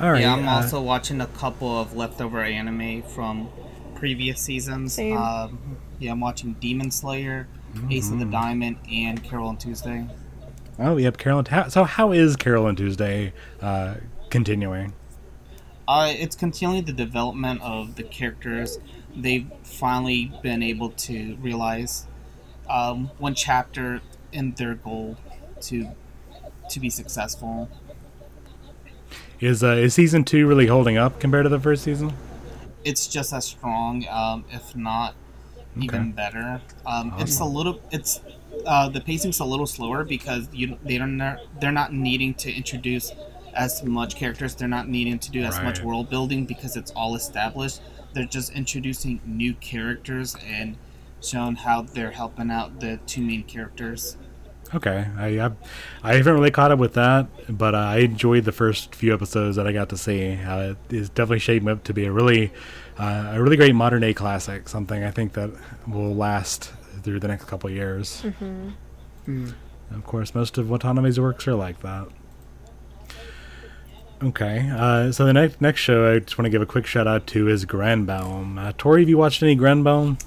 [0.00, 0.22] All right.
[0.22, 3.48] Yeah, I'm uh, also watching a couple of leftover anime from
[3.94, 4.94] previous seasons.
[4.94, 5.16] Same.
[5.16, 7.46] Um, yeah, I'm watching Demon Slayer,
[7.90, 10.06] Ace of the Diamond, and Carol and Tuesday.
[10.78, 11.46] Oh, yep, Carolyn.
[11.46, 13.96] How, so, how is Carol and Tuesday uh,
[14.30, 14.94] continuing?
[15.86, 18.78] Uh, it's continuing the development of the characters.
[19.14, 22.06] They've finally been able to realize
[22.68, 24.00] um, one chapter
[24.32, 25.16] in their goal
[25.62, 25.88] to
[26.70, 27.68] to be successful.
[29.40, 32.12] Is uh, is season two really holding up compared to the first season?
[32.84, 35.14] It's just as strong, um, if not
[35.80, 36.60] even better.
[36.86, 37.80] Um, It's a little.
[37.90, 38.20] It's
[38.66, 41.18] uh, the pacing's a little slower because you they don't
[41.60, 43.12] they're not needing to introduce
[43.54, 44.54] as much characters.
[44.54, 47.80] They're not needing to do as much world building because it's all established.
[48.14, 50.76] They're just introducing new characters and
[51.22, 54.16] shown how they're helping out the two main characters.
[54.74, 55.50] Okay, I, I
[56.02, 59.56] I haven't really caught up with that, but uh, I enjoyed the first few episodes
[59.56, 60.32] that I got to see.
[60.34, 62.52] Uh, it is definitely shaping up to be a really
[62.98, 64.68] uh, a really great modern day classic.
[64.68, 65.50] Something I think that
[65.86, 68.24] will last through the next couple of years.
[69.26, 72.08] Of course, most of Watanabe's works are like that.
[74.22, 77.08] Okay, uh, so the next next show I just want to give a quick shout
[77.08, 78.56] out to is Granbelm.
[78.56, 80.20] Uh, Tori, have you watched any Granbelm?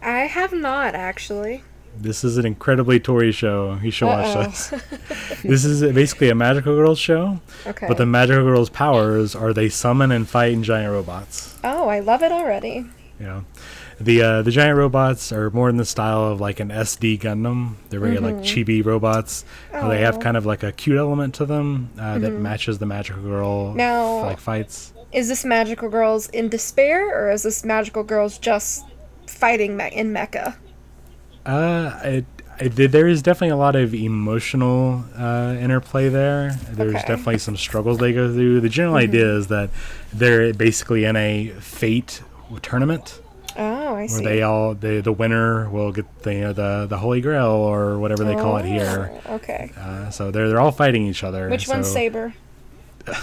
[0.00, 1.62] I have not actually.
[2.00, 3.78] This is an incredibly Tori show.
[3.82, 4.42] You should watch Uh-oh.
[4.44, 4.68] this.
[5.42, 7.86] this is basically a magical girls show, Okay.
[7.88, 11.58] but the magical girls' powers are they summon and fight in giant robots.
[11.64, 12.86] oh, I love it already.
[13.20, 13.44] Know,
[14.00, 17.74] the uh, the giant robots are more in the style of like an SD Gundam.
[17.90, 19.44] They're very like chibi robots.
[19.74, 20.20] Uh, They have Mm-hmm.
[20.20, 20.22] Oh.
[20.22, 24.20] kind of like a cute element to them uh, that matches the magical girl Now-
[24.20, 24.92] like fights.
[25.10, 28.84] Is this Magical Girls in despair, or is this Magical Girls just
[29.26, 30.54] fighting me- in Mecha?
[31.48, 32.24] Uh, it,
[32.60, 36.50] it, there is definitely a lot of emotional uh, interplay there.
[36.70, 37.04] There's Okay.
[37.06, 38.60] definitely some struggles they go through.
[38.60, 39.70] The general idea is that
[40.12, 42.22] they're basically in a fate
[42.62, 43.20] tournament
[43.56, 44.22] Oh, I see.
[44.22, 48.24] where they all the the winner will get the the the Holy Grail or whatever
[48.24, 49.10] they call it here.
[49.26, 49.72] Oh, Okay.
[49.76, 51.48] Uh, so they're they're all fighting each other.
[51.48, 52.34] Which one's Saber?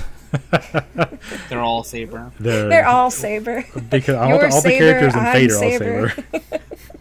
[1.49, 2.31] They're all saber.
[2.39, 3.63] They're, They're all Saber.
[3.89, 6.09] because all, You're the, all the Saber, characters in I'm Fate are all Saber.
[6.09, 6.63] Saber.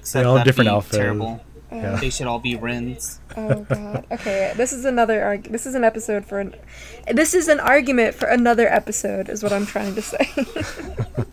[0.00, 0.96] Except all that'd different be outfits.
[0.96, 1.44] Terrible.
[1.72, 1.96] Yeah.
[1.96, 3.18] They should all be Rins.
[3.36, 4.06] Oh god.
[4.12, 6.54] Okay, this is another arg- this is an episode for an
[7.12, 10.28] This is an argument for another episode is what I'm trying to say.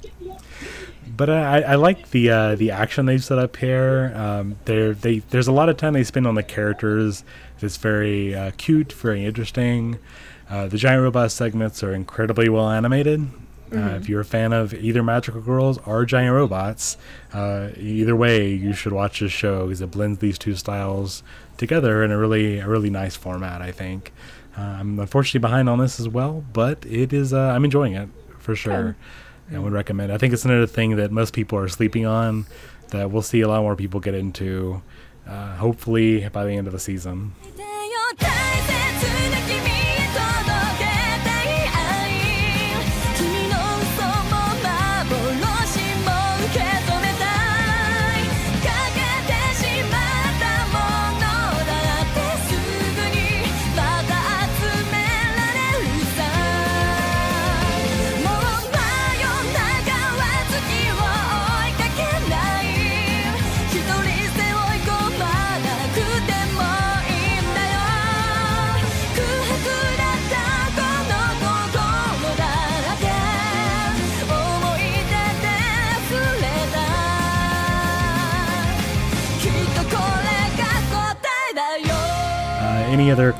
[1.18, 4.12] But uh, I, I like the uh, the action they've set up here.
[4.16, 7.24] Um, there they there's a lot of time they spend on the characters.
[7.60, 10.00] It's very uh, cute, very interesting.
[10.50, 13.30] Uh, the giant robot segments are incredibly well animated.
[13.74, 16.98] Uh, if you're a fan of either magical girls or giant robots,
[17.34, 21.24] uh, either way, you should watch this show because it blends these two styles
[21.58, 23.62] together in a really a really nice format.
[23.62, 24.12] I think.
[24.58, 27.34] Uh, I'm unfortunately behind on this as well, but it is.
[27.34, 28.98] Uh, I'm enjoying it for sure.
[29.54, 30.12] I would recommend.
[30.12, 32.46] I think it's another thing that most people are sleeping on
[32.90, 34.82] that we'll see a lot more people get into.
[35.28, 37.34] Uh, hopefully by the end of the season.「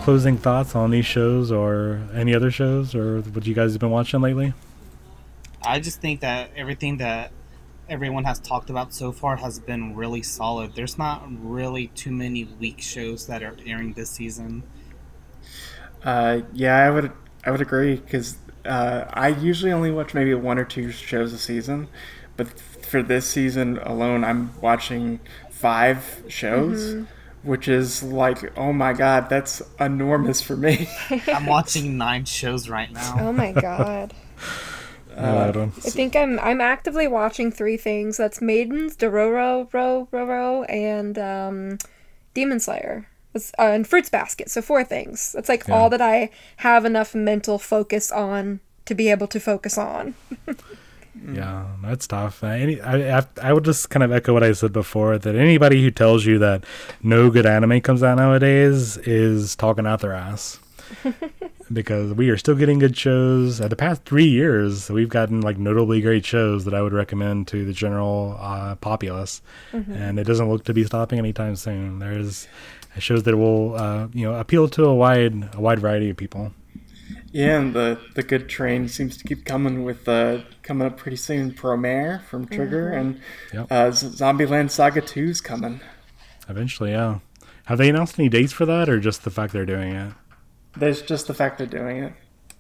[0.02, 3.92] closing thoughts on these shows or any other shows or what you guys have been
[3.92, 4.54] watching lately?
[5.64, 7.32] I just think that everything that
[7.88, 10.76] everyone has talked about so far has been really solid.
[10.76, 14.64] There's not really too many weak shows that are airing this season.
[16.04, 17.12] Uh, yeah, I would
[17.46, 21.38] I would agree because uh, I usually only watch maybe one or two shows a
[21.38, 21.88] season,
[22.38, 25.20] but for this season alone, I'm watching
[25.50, 27.06] five shows,
[27.44, 30.88] which is like oh my god, that's enormous for me.
[31.28, 33.18] I'm watching nine shows right now.
[33.20, 34.14] Oh my god.
[35.14, 38.16] Uh, I think I'm I'm actively watching three things.
[38.16, 41.78] That's Maidens, Dororo, Ro, Ro, Ro, and um,
[42.34, 43.08] Demon Slayer.
[43.34, 44.50] That's, uh, and Fruits Basket.
[44.50, 45.34] So four things.
[45.34, 45.76] That's like Yeah.
[45.76, 50.16] all that I have enough mental focus on to be able to focus on.
[51.34, 52.44] Yeah, that's tough.
[52.44, 55.36] Uh, any, I, I, I would just kind of echo what I said before that
[55.36, 56.64] anybody who tells you that
[57.04, 60.60] no good anime comes out nowadays is talking out their ass.
[61.74, 63.62] because we are still getting good shows.
[63.62, 67.48] Uh, the past three years, we've gotten like notably great shows that I would recommend
[67.50, 72.00] to the general uh, populace, and it doesn't look to be stopping anytime soon.
[72.00, 72.48] There's
[73.00, 76.52] shows that will, uh, you know, appeal to a wide, a wide variety of people.
[77.32, 81.18] Yeah, and the the good train seems to keep coming with uh, coming up pretty
[81.18, 81.52] soon.
[81.52, 83.20] Promare from Trigger and
[83.54, 83.68] Yep.
[83.72, 85.80] uh, Z- Zombieland Saga 2's coming.
[86.50, 87.20] Eventually, yeah.
[87.66, 90.14] Have they announced any dates for that, or just the fact they're doing it?
[90.76, 92.14] There's just the fact they're doing it.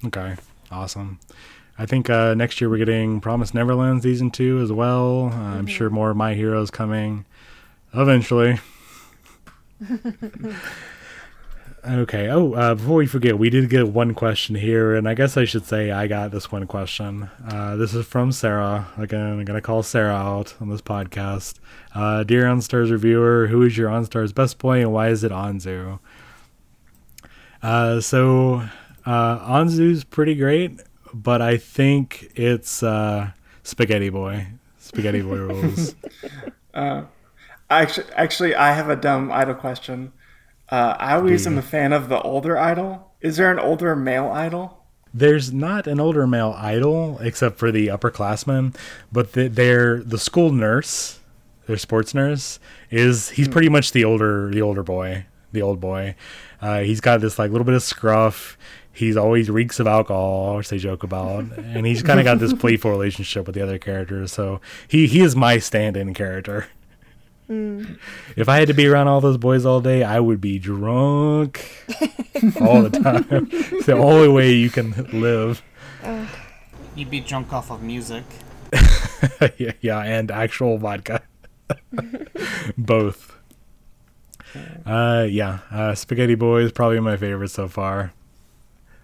[0.05, 0.35] Okay,
[0.71, 1.19] awesome.
[1.77, 5.31] I think uh, next year we're getting Promise Neverland season two as well.
[5.33, 7.25] Uh, I'm sure more of My Heroes coming
[7.93, 8.59] eventually.
[11.83, 12.29] Okay.
[12.29, 15.45] Oh, uh, before we forget, we did get one question here, and I guess I
[15.45, 17.29] should say I got this one question.
[17.47, 18.87] Uh, this is from Sarah.
[18.97, 21.55] Again, I'm gonna call Sarah out on this podcast.
[21.95, 25.99] Uh, dear EnStars reviewer, who is your EnStars best boy, and why is it Anzu?
[27.63, 28.63] Uh, so
[29.07, 30.81] uh, Anzu's pretty great,
[31.13, 33.31] but I think it's uh,
[33.63, 34.47] Spaghetti Boy.
[34.77, 35.95] Spaghetti Boy rules.
[37.71, 40.11] Actually, actually, I have a dumb idol question.
[40.71, 43.11] Uh, I always am a fan of the older idol.
[43.19, 44.85] Is there an older male idol?
[45.13, 48.75] There's not an older male idol except for the upperclassmen,
[49.11, 51.19] but the, they're the school nurse,
[51.67, 56.15] their sports nurse is he's pretty much the older the older boy, the old boy.
[56.61, 58.57] Uh, he's got this like little bit of scruff.
[58.93, 62.53] He's always reeks of alcohol, which they joke about, and he's kind of got this
[62.61, 64.31] playful relationship with the other characters.
[64.31, 66.67] So he he is my stand-in character.
[67.51, 71.85] If I had to be around all those boys all day, I would be drunk
[72.61, 73.25] all the time.
[73.51, 75.61] it's the only way you can live.
[76.95, 78.23] You'd be drunk off of music.
[79.57, 81.21] yeah, yeah, and actual vodka.
[82.77, 83.35] Both.
[84.85, 88.13] Uh, yeah, uh, Spaghetti Boy is probably my favorite so far.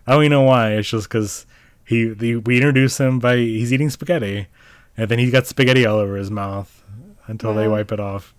[0.05, 0.71] I don't even know why.
[0.71, 1.45] It's just because
[1.83, 4.47] he the, we introduce him by he's eating spaghetti,
[4.95, 6.83] and then he's got spaghetti all over his mouth
[7.27, 8.33] until they wipe it off,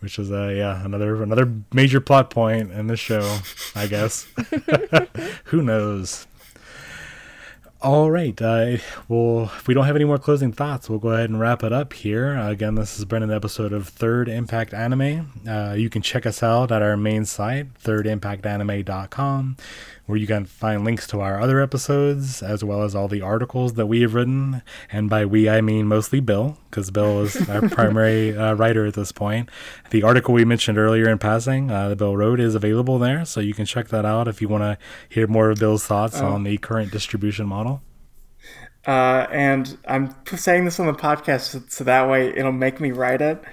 [0.00, 3.38] which is uh yeah another another major plot point in this show,
[3.74, 4.26] I guess.
[5.44, 6.26] Who knows?
[7.80, 8.40] All right.
[8.42, 11.62] Uh, well, if we don't have any more closing thoughts, we'll go ahead and wrap
[11.62, 12.36] it up here.
[12.36, 15.30] Uh, again, this has been an episode of Third Impact Anime.
[15.48, 19.56] Uh, you can check us out at our main site, thirdimpactanime.com,
[20.08, 23.74] where you can find links to our other episodes, as well as all the articles
[23.74, 24.62] that we have written.
[24.90, 28.94] And by we, I mean mostly Bill, because Bill is our primary uh, writer at
[28.94, 29.50] this point.
[29.90, 33.40] The article we mentioned earlier in passing, uh, the Bill wrote, is available there, so
[33.40, 34.78] you can check that out if you want to
[35.10, 37.82] hear more of Bill's thoughts on the current distribution model.
[38.86, 42.92] Uh, and I'm saying this on the podcast so, so that way it'll make me
[42.92, 43.44] write it.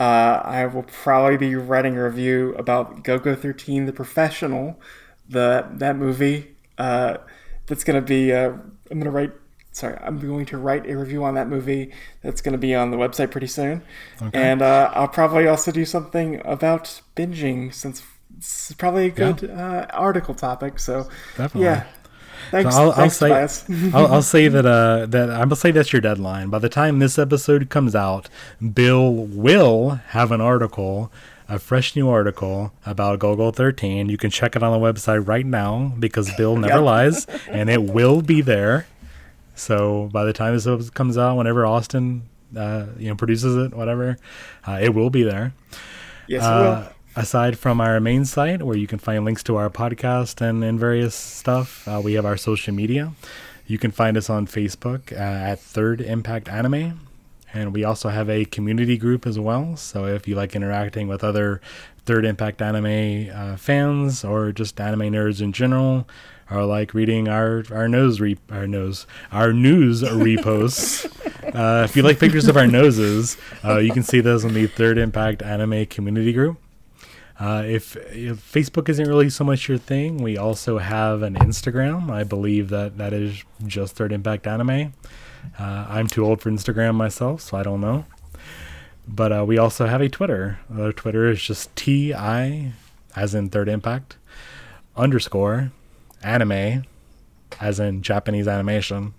[0.00, 4.80] Uh, I will probably be writing a review about Golgo 13, The Professional,
[5.28, 6.56] the that movie.
[6.76, 7.18] Uh,
[7.66, 8.32] that's gonna be.
[8.32, 8.52] Uh,
[8.90, 9.32] I'm gonna write.
[9.72, 11.92] Sorry, I'm going to write a review on that movie.
[12.22, 13.82] That's gonna be on the website pretty soon.
[14.32, 18.02] And uh, I'll probably also do something about binging since
[18.36, 20.78] it's probably a good uh, article topic.
[20.80, 21.62] So Definitely.
[21.64, 21.86] yeah.
[22.50, 23.30] Thanks, So I'll, I'll say
[23.94, 26.48] I'll, I'll say that uh that I'm gonna say that's your deadline.
[26.50, 28.28] By the time this episode comes out,
[28.72, 31.12] Bill will have an article,
[31.48, 34.08] a fresh new article about Golgo 13.
[34.08, 36.82] You can check it on the website right now because Bill never Yep.
[36.84, 38.86] lies, and it will be there.
[39.54, 42.22] So by the time this comes out, whenever Austin
[42.56, 44.16] uh, you know produces it, whatever,
[44.66, 45.52] uh, it will be there.
[46.26, 46.42] yes.
[46.44, 50.62] Uh, aside from our main site where you can find links to our podcast and,
[50.62, 53.12] and various stuff, uh, we have our social media.
[53.66, 57.00] You can find us on Facebook uh, at Third Impact Anime.
[57.54, 59.76] And we also have a community group as well.
[59.76, 61.60] So if you like interacting with other
[62.04, 66.08] Third Impact Anime uh, fans or just anime nerds in general,
[66.50, 71.06] or like reading our our nose re- our nose our news reposts.
[71.54, 74.66] uh, if you like pictures of our noses, uh, you can see those on the
[74.66, 76.58] Third Impact Anime community group.
[77.38, 82.10] Uh, if, if Facebook isn't really so much your thing, we also have an Instagram.
[82.10, 84.92] I believe that that is just Third Impact Anime.
[85.58, 88.04] Uh, I'm too old for Instagram myself, so I don't know.
[89.06, 90.58] But uh, we also have a Twitter.
[90.76, 92.72] Our Twitter is just TI,
[93.16, 94.16] as in Third Impact,
[94.96, 95.72] underscore
[96.22, 96.84] anime,
[97.60, 99.14] as in Japanese animation.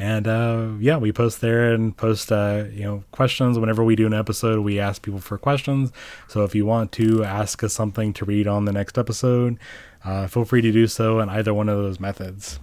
[0.00, 4.06] And uh, yeah, we post there and post uh, you know questions whenever we do
[4.06, 4.60] an episode.
[4.60, 5.92] We ask people for questions.
[6.26, 9.58] So if you want to ask us something to read on the next episode,
[10.02, 12.58] uh, feel free to do so in either one of those methods.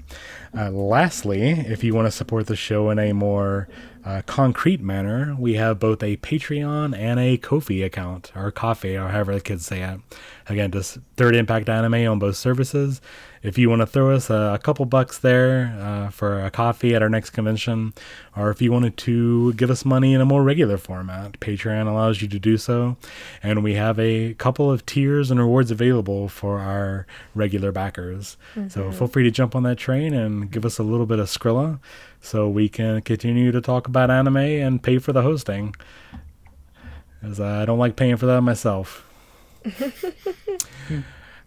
[0.58, 3.68] Uh, lastly, if you want to support the show in a more
[4.08, 9.10] uh, concrete manner, we have both a Patreon and a Ko-fi account, or Coffee, or
[9.10, 10.00] however the kids say it.
[10.48, 13.02] Again, just Third Impact Anime on both services.
[13.44, 16.96] If you want to throw us a, a couple bucks there uh, for a coffee
[16.96, 17.94] at our next convention,
[18.36, 22.22] or if you wanted to give us money in a more regular format, Patreon allows
[22.22, 22.96] you to do so.
[23.44, 27.06] And we have a couple of tiers and rewards available for our
[27.36, 28.38] regular backers.
[28.70, 31.28] So feel free to jump on that train and give us a little bit of
[31.28, 31.80] Skrilla
[32.28, 35.74] so we can continue to talk about anime and pay for the hosting.
[37.24, 39.06] As I don't like paying for that myself.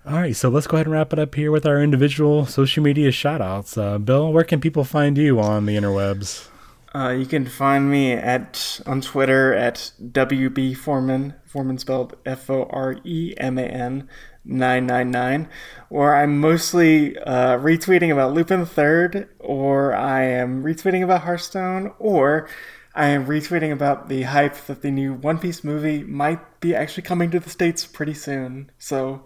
[0.06, 2.82] All right, so let's go ahead and wrap it up here with our individual social
[2.82, 3.76] media shout outs.
[3.76, 6.48] Uh, Bill, where can people find you on the interwebs?
[6.94, 12.64] Uh, you can find me at on Twitter at WB Foreman, Foreman spelled F O
[12.70, 14.08] R E M A N.
[14.44, 15.48] 999,
[15.88, 22.48] where I'm mostly uh, retweeting about Lupin Third, or I am retweeting about Hearthstone, or
[22.94, 27.04] I am retweeting about the hype that the new One Piece movie might be actually
[27.04, 28.70] coming to the States pretty soon.
[28.78, 29.24] So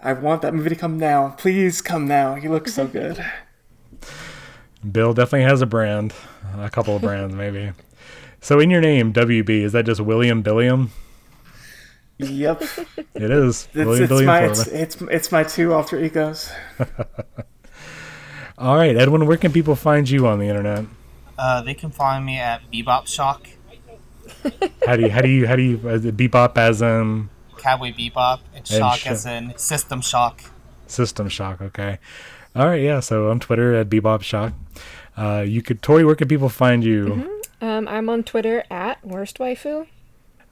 [0.00, 1.34] I want that movie to come now.
[1.38, 2.36] Please come now.
[2.36, 3.24] He looks so good.
[4.90, 6.12] Bill definitely has a brand,
[6.56, 7.72] a couple of brands maybe.
[8.40, 10.90] So in your name, WB, is that just William Billiam?
[12.24, 12.62] Yep.
[13.14, 13.68] It is.
[13.72, 16.50] It's, William it's Billiam my it's, it's it's my two alter egos.
[18.58, 20.84] All right, Edwin, where can people find you on the internet?
[21.36, 23.48] Uh, they can find me at Bebop Shock,
[24.86, 28.40] How do you how do you how do you uh, bebop as um Cowboy Bebop,
[28.54, 30.42] and And Shock Sh- as in System Shock.
[30.86, 31.60] System Shock?
[31.60, 31.98] Okay.
[32.54, 33.00] All right, yeah.
[33.00, 34.52] So on Twitter at Bebop Shock.
[35.16, 37.40] Uh, you could Tori, where can people find you?
[37.60, 39.86] Um, I'm on Twitter at worst waifu.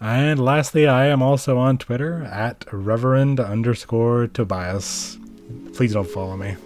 [0.01, 5.19] And lastly, I am also on Twitter at Reverend underscore Tobias.
[5.75, 6.57] Please don't follow me.